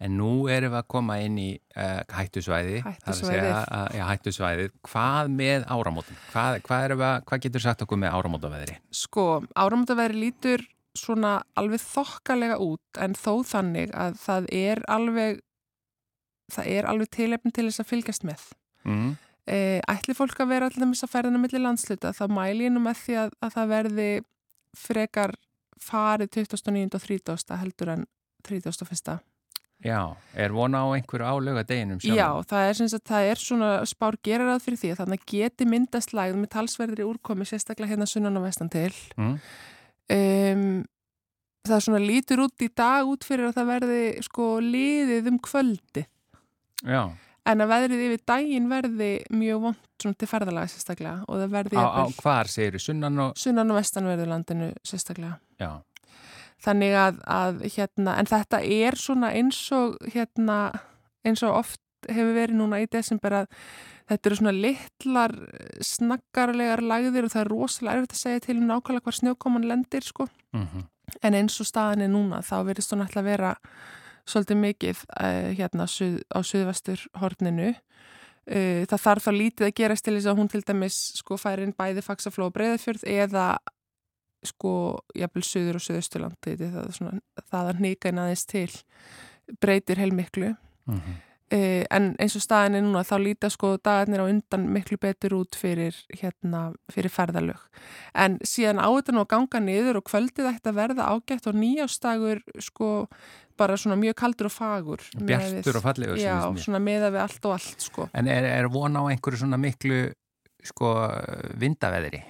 En 0.04 0.16
nú 0.18 0.48
erum 0.50 0.72
við 0.72 0.78
að 0.80 0.88
koma 0.90 1.16
inn 1.22 1.36
í 1.38 1.50
uh, 1.76 2.02
hættusvæði, 2.10 2.80
hættusvæði. 2.82 3.50
Ja, 3.94 4.08
hættusvæði. 4.10 4.68
Hvað 4.82 5.30
með 5.30 5.66
áramótum? 5.70 6.16
Hvað, 6.32 6.60
hvað, 6.66 6.94
að, 6.98 7.20
hvað 7.28 7.44
getur 7.46 7.62
sagt 7.62 7.82
okkur 7.82 8.00
með 8.02 8.16
áramótaveðri? 8.18 8.78
Sko, 8.90 9.44
áramótaveðri 9.54 10.18
lítur 10.26 10.66
svona 10.98 11.42
alveg 11.58 11.82
þokkalega 11.82 12.58
út 12.62 13.00
en 13.02 13.14
þó 13.18 13.42
þannig 13.46 13.94
að 13.94 14.18
það 14.22 14.50
er 14.54 14.82
alveg 14.90 15.40
það 16.52 16.68
er 16.76 16.88
alveg 16.90 17.10
tilefn 17.14 17.54
til 17.54 17.68
þess 17.68 17.82
að 17.82 17.90
fylgjast 17.90 18.26
með. 18.28 18.44
Mm. 18.84 19.16
Ætli 19.90 20.14
fólk 20.16 20.38
að 20.40 20.52
vera 20.52 20.68
alltaf 20.68 20.88
missa 20.88 21.08
færðina 21.10 21.40
millir 21.40 21.62
landsluta 21.64 22.14
þá 22.16 22.24
mæli 22.32 22.68
ég 22.68 22.72
nú 22.72 22.82
með 22.84 23.00
því 23.02 23.18
að, 23.22 23.34
að 23.44 23.56
það 23.56 23.72
verði 23.72 24.08
frekar 24.78 25.34
farið 25.83 26.31
29. 26.41 26.91
og 26.95 27.05
30. 27.07 27.57
heldur 27.61 27.95
en 27.95 28.05
31. 28.45 29.18
Já, 29.85 30.16
er 30.39 30.55
vona 30.55 30.81
á 30.81 30.97
einhverju 30.97 31.27
álöga 31.27 31.64
deginum 31.66 31.99
sjálf? 32.01 32.16
Já, 32.16 32.29
það 32.49 32.68
er, 32.68 32.79
að, 32.87 33.03
það 33.11 33.29
er 33.29 33.41
svona 33.43 33.70
spár 33.89 34.16
gerarað 34.25 34.62
fyrir 34.64 34.81
því 34.81 34.93
að 34.93 35.01
þannig 35.03 35.27
geti 35.29 35.66
myndast 35.68 36.14
lægð 36.16 36.39
með 36.41 36.53
talsverðri 36.55 37.05
úrkomi 37.09 37.49
sérstaklega 37.49 37.93
hérna 37.93 38.09
sunnan 38.09 38.41
og 38.41 38.47
vestan 38.47 38.70
til 38.72 38.93
mm. 39.18 39.35
um, 40.14 40.64
það 41.68 41.85
svona 41.89 42.01
lítur 42.01 42.47
út 42.47 42.64
í 42.64 42.70
dag 42.70 43.11
út 43.11 43.27
fyrir 43.27 43.51
að 43.51 43.59
það 43.59 43.70
verði 43.75 44.01
sko 44.25 44.49
liðið 44.64 45.31
um 45.35 45.43
kvöldi 45.45 46.07
Já 46.85 47.03
En 47.45 47.61
að 47.61 47.72
veðrið 47.75 48.03
yfir 48.07 48.20
daginn 48.25 48.68
verði 48.70 49.09
mjög 49.37 49.64
vond 49.66 49.81
svona 50.01 50.16
til 50.16 50.29
ferðalega 50.29 50.70
sérstaklega. 50.72 51.25
Á, 51.29 51.85
á 52.01 52.05
hvar 52.16 52.49
segir 52.49 52.79
þið? 52.79 52.85
Sunnan 52.87 53.20
og... 53.20 53.35
Sunnan 53.37 53.72
og 53.72 53.77
vestanverðu 53.77 54.29
landinu 54.31 54.70
sérstaklega. 54.81 55.37
Já. 55.64 55.72
Þannig 56.64 56.94
að, 56.96 57.16
að 57.28 57.64
hérna, 57.74 58.18
en 58.20 58.28
þetta 58.30 58.60
er 58.62 58.96
svona 58.96 59.32
eins 59.36 59.58
og 59.76 59.98
hérna, 60.14 60.58
eins 61.26 61.42
og 61.44 61.58
oft 61.58 61.80
hefur 62.08 62.36
verið 62.36 62.58
núna 62.58 62.80
í 62.82 62.88
desember 62.90 63.36
að 63.42 63.58
þetta 64.10 64.28
eru 64.28 64.38
svona 64.38 64.54
litlar 64.56 65.34
snaggarlegar 65.84 66.82
lagðir 66.84 67.26
og 67.26 67.34
það 67.34 67.42
er 67.44 67.52
rosalega 67.52 68.00
erfitt 68.00 68.16
að 68.16 68.22
segja 68.22 68.44
til 68.46 68.58
um 68.58 68.66
nákvæmlega 68.68 69.06
hvar 69.06 69.18
snjókoman 69.18 69.68
lendir 69.68 70.04
sko. 70.04 70.28
Mm 70.52 70.66
-hmm. 70.66 70.88
En 71.22 71.34
eins 71.34 71.60
og 71.60 71.66
staðin 71.66 72.02
er 72.02 72.08
núna 72.08 72.40
þá 72.42 72.56
verðist 72.64 72.92
hún 72.92 73.04
alltaf 73.04 73.24
vera 73.24 73.54
svolítið 74.26 74.56
mikið 74.56 75.04
uh, 75.20 75.50
hérna 75.56 75.86
suð, 75.86 76.22
á 76.32 76.40
suðvestur 76.42 77.06
horninu. 77.20 77.74
Uh, 78.44 78.84
það 78.88 79.00
þarf 79.00 79.26
þá 79.26 79.32
lítið 79.32 79.66
að 79.66 79.74
gerast 79.74 80.04
til 80.04 80.14
þess 80.14 80.26
að 80.26 80.38
hún 80.38 80.48
til 80.48 80.62
dæmis 80.62 80.98
sko 81.16 81.36
færi 81.36 81.62
inn 81.62 81.76
bæði 81.76 82.02
faksafló 82.02 82.46
og 82.46 82.52
breyðafjörð 82.52 83.04
eða 83.04 83.58
sko 84.49 84.74
jafnvel 85.16 85.45
suður 85.47 85.78
og 85.80 85.86
suðausturland 85.86 86.49
það, 86.49 86.90
svona, 86.97 87.20
það 87.51 87.70
að 87.70 87.84
nýka 87.84 88.12
inn 88.12 88.22
aðeins 88.22 88.47
til 88.51 88.68
breytir 89.61 90.01
heilmiklu. 90.01 90.55
Mm 90.84 91.01
-hmm. 91.01 91.22
Uh, 91.53 91.84
en 91.92 92.14
eins 92.18 92.34
og 92.38 92.42
staðin 92.42 92.78
er 92.78 92.82
núna 92.82 93.03
þá 93.05 93.18
líta 93.20 93.49
sko 93.53 93.74
dagarnir 93.76 94.22
á 94.24 94.32
undan 94.32 94.62
miklu 94.72 94.97
betur 94.97 95.34
út 95.36 95.55
fyrir 95.61 95.92
hérna 96.09 96.72
fyrir 96.88 97.12
ferðalög 97.12 97.61
en 98.16 98.38
síðan 98.40 98.80
áður 98.80 99.20
og 99.20 99.28
ganga 99.28 99.61
niður 99.61 100.01
og 100.01 100.07
kvöldið 100.09 100.49
ætti 100.49 100.72
að 100.72 100.78
verða 100.78 101.11
ágætt 101.12 101.47
og 101.47 101.59
nýjástagur 101.61 102.40
sko 102.64 102.88
bara 103.61 103.76
svona 103.76 104.01
mjög 104.01 104.16
kaldur 104.22 104.49
og 104.49 104.55
fagur 104.57 105.05
Bjartur 105.20 105.78
og 105.78 105.84
fallegur 105.84 106.18
Já, 106.18 106.40
svona 106.64 106.80
meða 106.80 107.12
við 107.12 107.22
allt 107.26 107.45
og 107.45 107.57
allt 107.59 107.86
sko 107.86 108.09
En 108.16 108.26
er, 108.26 108.49
er 108.49 108.70
von 108.72 108.97
á 108.97 109.05
einhverju 109.05 109.45
svona 109.45 109.61
miklu 109.61 110.01
sko 110.64 110.95
vindaveðri? 111.61 112.24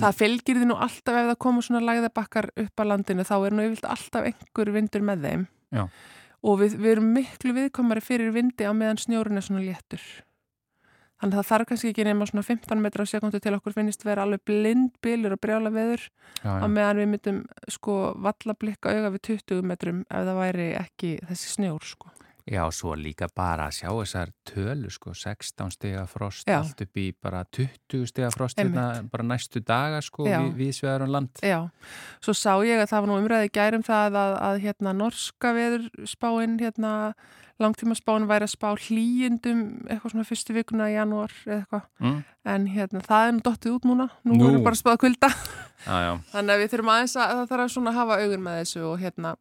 Það 0.00 0.18
fylgir 0.18 0.58
því 0.58 0.70
nú 0.70 0.78
alltaf 0.80 1.18
ef 1.20 1.30
það 1.30 1.38
komur 1.44 1.66
svona 1.66 1.84
lagðabakkar 1.84 2.50
upp 2.64 2.82
á 2.82 2.84
landinu 2.88 3.26
þá 3.28 3.36
er 3.38 3.56
nú 3.56 3.68
yfirlt 3.68 3.88
alltaf 3.92 4.28
einhver 4.30 4.72
vindur 4.74 5.04
með 5.06 5.28
þeim 5.28 5.46
Já 5.72 5.86
og 6.42 6.60
við, 6.62 6.76
við 6.80 6.96
erum 6.96 7.08
miklu 7.14 7.54
viðkomari 7.56 8.02
fyrir 8.04 8.34
vindi 8.34 8.66
á 8.66 8.72
meðan 8.74 9.00
snjórun 9.00 9.38
er 9.38 9.46
svona 9.46 9.64
léttur. 9.64 10.02
Þannig 11.22 11.36
að 11.36 11.38
það 11.38 11.50
þarf 11.52 11.68
kannski 11.70 11.90
ekki 11.92 12.06
nema 12.08 12.26
svona 12.26 12.42
15 12.48 12.80
metra 12.82 13.04
á 13.06 13.12
sekundu 13.12 13.38
til 13.38 13.54
okkur 13.54 13.76
finnist 13.76 14.02
vera 14.02 14.24
alveg 14.26 14.42
blind 14.48 14.96
bylur 15.04 15.36
og 15.36 15.42
brjála 15.44 15.70
veður 15.70 16.08
á 16.42 16.66
meðan 16.66 16.98
við 16.98 17.10
myndum 17.12 17.38
sko 17.70 17.94
valla 18.24 18.56
blikka 18.58 18.90
auga 18.90 19.12
við 19.14 19.22
20 19.28 19.68
metrum 19.70 20.02
ef 20.08 20.26
það 20.26 20.40
væri 20.40 20.66
ekki 20.80 21.12
þessi 21.28 21.54
snjór 21.54 21.86
sko. 21.86 22.10
Já, 22.50 22.64
svo 22.74 22.94
líka 22.98 23.28
bara 23.36 23.68
að 23.70 23.76
sjá 23.78 23.88
þessar 23.94 24.32
tölu 24.48 24.90
sko, 24.90 25.12
16 25.14 25.70
stega 25.76 26.06
frost, 26.10 26.46
Já. 26.48 26.58
allt 26.58 26.80
upp 26.82 26.96
í 26.98 27.12
bara 27.22 27.44
20 27.54 28.06
stega 28.10 28.30
frost 28.34 28.58
hérna, 28.58 29.02
bara 29.12 29.22
næstu 29.22 29.60
daga 29.62 30.00
sko 30.02 30.26
Já. 30.26 30.40
við, 30.42 30.56
við 30.58 30.72
sveðar 30.80 31.04
um 31.06 31.12
land. 31.14 31.30
Já, 31.42 31.60
svo 32.20 32.34
sá 32.34 32.56
ég 32.66 32.82
að 32.82 32.90
það 32.90 33.00
var 33.04 33.12
nú 33.12 33.20
umræði 33.22 33.52
gærum 33.54 33.86
það 33.86 34.18
að, 34.24 34.34
að 34.48 34.58
hérna 34.66 34.92
norska 34.98 35.54
veður 35.54 35.86
spáinn 36.10 36.58
hérna 36.58 37.14
langtíma 37.62 37.94
spáinn 37.94 38.26
væri 38.26 38.48
að 38.48 38.54
spá 38.56 38.72
hlýjendum 38.74 39.58
eitthvað 39.86 40.10
svona 40.16 40.26
fyrstu 40.26 40.54
vikuna 40.56 40.88
í 40.90 40.96
janúar 40.96 41.30
eða 41.46 41.60
eitthvað, 41.60 41.82
Mm. 42.02 42.24
en 42.44 42.64
hérna 42.66 43.02
það 43.06 43.26
er 43.28 43.32
nú 43.36 43.42
dottið 43.46 43.74
út 43.76 43.84
núna, 43.86 44.06
nú, 44.26 44.34
Nú. 44.34 44.48
erum 44.50 44.64
bara 44.64 44.74
spáð 44.74 44.98
kulda 45.04 45.28
Já, 45.86 45.94
já, 46.02 46.12
þannig 46.32 46.54
að 46.56 46.60
við 46.62 46.72
þurfum 46.72 46.90
aðeins 46.94 47.14
að 47.18 47.30
það 47.36 47.46
þarf 47.52 47.62
að 47.66 47.70
svona 47.76 47.92
hafa 47.94 48.18
augun 48.22 48.42
með 48.42 48.58
þessu 48.62 48.82
og 48.88 48.98
hérna 49.02 49.32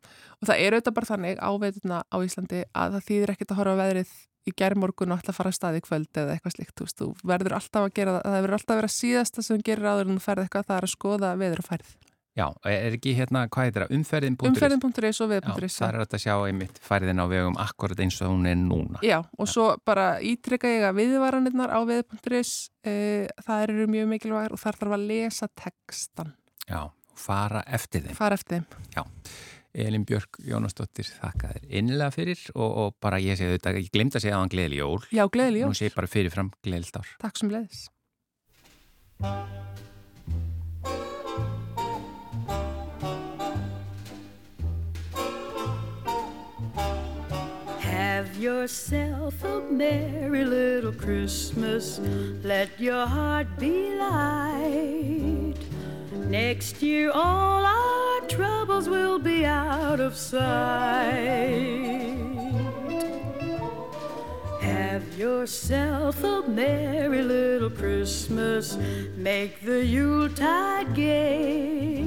og 0.41 0.49
það 0.49 0.65
er 0.65 0.75
auðvitað 0.75 0.97
bara 0.97 1.11
þannig 1.11 1.39
á 1.41 1.51
veituna 1.61 2.03
á 2.09 2.17
Íslandi 2.25 2.61
að 2.73 2.97
það 2.97 3.07
þýðir 3.07 3.33
ekkert 3.35 3.53
að 3.53 3.61
horfa 3.61 3.73
á 3.77 3.81
veðrið 3.81 4.13
í 4.41 4.53
gerðmorgun 4.57 5.13
og 5.13 5.25
að 5.25 5.37
fara 5.37 5.51
að 5.51 5.57
staði 5.57 5.81
kvöld 5.85 6.17
eða 6.17 6.35
eitthvað 6.35 6.55
slikt, 6.55 6.73
þú 6.77 6.87
veist, 6.87 7.01
þú 7.01 7.09
verður 7.29 7.57
alltaf 7.57 7.83
að 7.85 7.91
gera 7.99 8.15
það, 8.15 8.23
það 8.25 8.39
verður 8.45 8.57
alltaf 8.57 8.73
að 8.73 8.79
vera 8.81 8.93
síðasta 8.95 9.43
sem 9.45 9.65
gerir 9.67 9.91
áður 9.91 10.07
en 10.07 10.17
þú 10.17 10.23
ferð 10.25 10.45
eitthvað, 10.45 10.65
það 10.69 10.79
er 10.79 10.87
að 10.87 10.95
skoða 10.95 11.35
veður 11.41 11.61
og 11.61 11.67
færð. 11.67 11.91
Já, 12.31 12.45
er 12.63 12.93
ekki 12.95 13.11
hérna, 13.11 13.41
hvað 13.51 13.65
heitir 13.67 13.83
það, 13.83 13.93
umferðin.is? 13.97 14.47
Umferðin.is 14.47 15.17
og 15.19 15.29
veður.is. 15.33 15.73
Já, 15.75 15.81
það 15.81 15.97
er 15.97 16.03
að 16.05 16.21
sjá 16.23 16.35
einmitt 16.47 16.77
færðin 16.85 17.19
á 17.19 17.25
vegum 17.27 17.57
akkurat 17.59 18.03
eins 18.05 18.19
og 18.23 18.31
hún 18.31 18.47
er 18.47 18.55
núna. 18.55 19.01
Já, 19.03 19.17
og 19.19 19.49
Já. 19.49 19.51
svo 19.51 19.65
bara 19.85 20.05
ítrykka 20.23 20.71
ég 20.71 20.85
að 20.87 21.01
viðvaranirnar 21.01 21.75
á 21.75 21.79
veður.is, 21.89 22.53
e, 22.87 22.93
það 23.43 23.65
eru 23.67 23.89
mjög 23.91 24.07
mikilvægur 24.13 24.55
og 24.55 24.63
þar 24.63 24.79
þarf 24.79 24.95
að 24.95 25.05
lesa 25.11 25.49
textan. 25.59 26.31
Já, 26.71 26.85
fara 27.19 27.65
eftir 27.67 28.07
þeim. 28.07 28.15
Fara 28.15 28.39
eftir 28.39 28.61
þeim. 28.61 28.87
Já. 28.95 29.03
Elin 29.73 30.03
Björk 30.07 30.41
Jónasdóttir 30.43 31.07
þakka 31.07 31.53
þér 31.53 31.71
innlega 31.79 32.11
fyrir 32.15 32.43
og, 32.55 32.69
og 32.83 32.95
bara 33.03 33.21
ég 33.23 33.39
segi 33.39 33.55
þetta, 33.55 33.75
ég 33.79 33.91
glemta 33.93 34.19
að 34.19 34.25
segja 34.25 34.35
að 34.35 34.43
hann 34.43 34.53
gleðil 34.53 34.77
jól. 34.81 34.99
Já, 35.15 35.23
gleðil 35.31 35.61
jól. 35.61 35.71
Nú 35.71 35.79
segi 35.79 35.95
bara 35.95 36.11
fyrirfram 36.11 36.51
gleðilt 36.65 36.99
ár. 36.99 37.15
Takk 37.23 37.39
sem 37.39 37.53
leðis. 37.53 37.87
Have 47.79 48.37
yourself 48.37 49.43
a 49.43 49.61
merry 49.71 50.43
little 50.43 50.91
Christmas. 50.91 51.99
Let 52.43 52.79
your 52.79 53.07
heart 53.07 53.47
be 53.57 53.95
light. 53.95 55.70
Next 56.11 56.81
year, 56.81 57.09
all 57.09 57.65
our 57.65 58.27
troubles 58.27 58.89
will 58.89 59.17
be 59.17 59.45
out 59.45 60.01
of 60.01 60.17
sight. 60.17 60.41
Have 64.59 65.17
yourself 65.17 66.21
a 66.23 66.43
merry 66.47 67.21
little 67.21 67.69
Christmas. 67.69 68.77
Make 69.15 69.61
the 69.61 69.85
Yuletide 69.85 70.93
gay. 70.95 72.03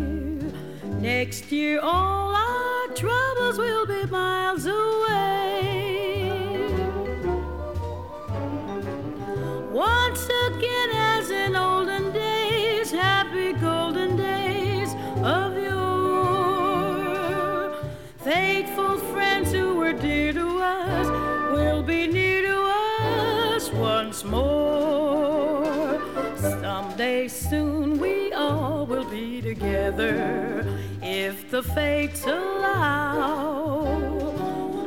Next 1.00 1.50
year, 1.50 1.80
all 1.80 2.34
our 2.34 2.88
troubles 2.94 3.57
will 3.57 3.86
be 3.86 4.05
miles 4.11 4.66
away. 4.66 5.94
Once 9.72 10.28
once 24.14 24.24
more. 24.24 26.00
Someday 26.36 27.26
soon 27.26 27.98
we 27.98 28.32
all 28.32 28.86
will 28.86 29.08
be 29.10 29.42
together 29.42 30.64
if 31.02 31.50
the 31.50 31.62
fates 31.62 32.24
allow. 32.24 33.86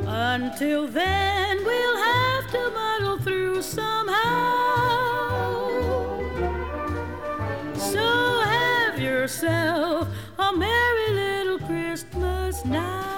Until 0.06 0.86
then, 0.88 1.58
we'll 1.64 1.96
have 1.96 2.50
to 2.52 2.70
muddle 2.70 3.18
through 3.18 3.60
somehow. 3.60 4.16
So 7.76 8.40
have 8.40 8.98
yourself 8.98 10.08
a 10.38 10.52
merry 10.56 11.10
little 11.10 11.58
Christmas 11.58 12.64
now. 12.64 13.17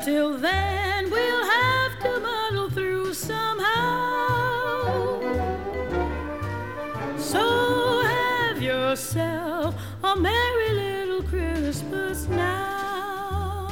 Until 0.00 0.38
then, 0.38 1.10
we'll 1.10 1.44
have 1.44 1.98
to 2.04 2.20
muddle 2.20 2.70
through 2.70 3.12
somehow. 3.14 3.58
So 7.18 8.02
have 8.02 8.62
yourself 8.62 9.74
a 10.04 10.14
merry 10.14 10.72
little 10.72 11.24
Christmas 11.24 12.28
now. 12.28 13.66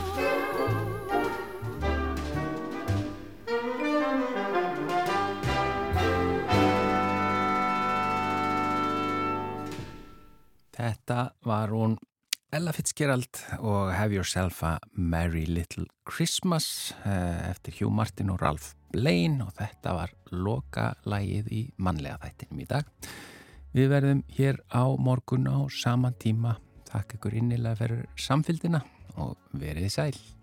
Þetta 10.73 11.35
var 11.45 11.69
hún 11.71 11.97
Ella 12.57 12.73
Fitzgerald 12.73 13.37
og 13.59 13.91
Have 13.93 14.17
Yourself 14.17 14.63
a 14.65 14.79
Merry 14.97 15.45
Little 15.45 15.85
Christmas 16.09 16.95
eh, 17.05 17.51
eftir 17.51 17.75
Hugh 17.77 17.93
Martin 17.93 18.31
og 18.33 18.41
Ralph 18.41 18.71
Blaine 18.95 19.45
og 19.45 19.51
þetta 19.59 19.93
var 19.93 20.15
loka 20.33 20.87
lægið 21.05 21.51
í 21.53 21.61
mannlega 21.77 22.17
þættinum 22.23 22.63
í 22.65 22.69
dag. 22.71 22.89
Við 23.77 23.91
verðum 23.93 24.23
hér 24.39 24.63
á 24.73 24.89
morgun 24.97 25.51
á 25.53 25.69
saman 25.69 26.17
tíma. 26.17 26.55
Takk 26.89 27.19
ykkur 27.19 27.37
innilega 27.43 27.77
fyrir 27.83 28.09
samfélgina 28.17 28.81
og 29.21 29.37
verið 29.53 29.93
sæl. 29.93 30.36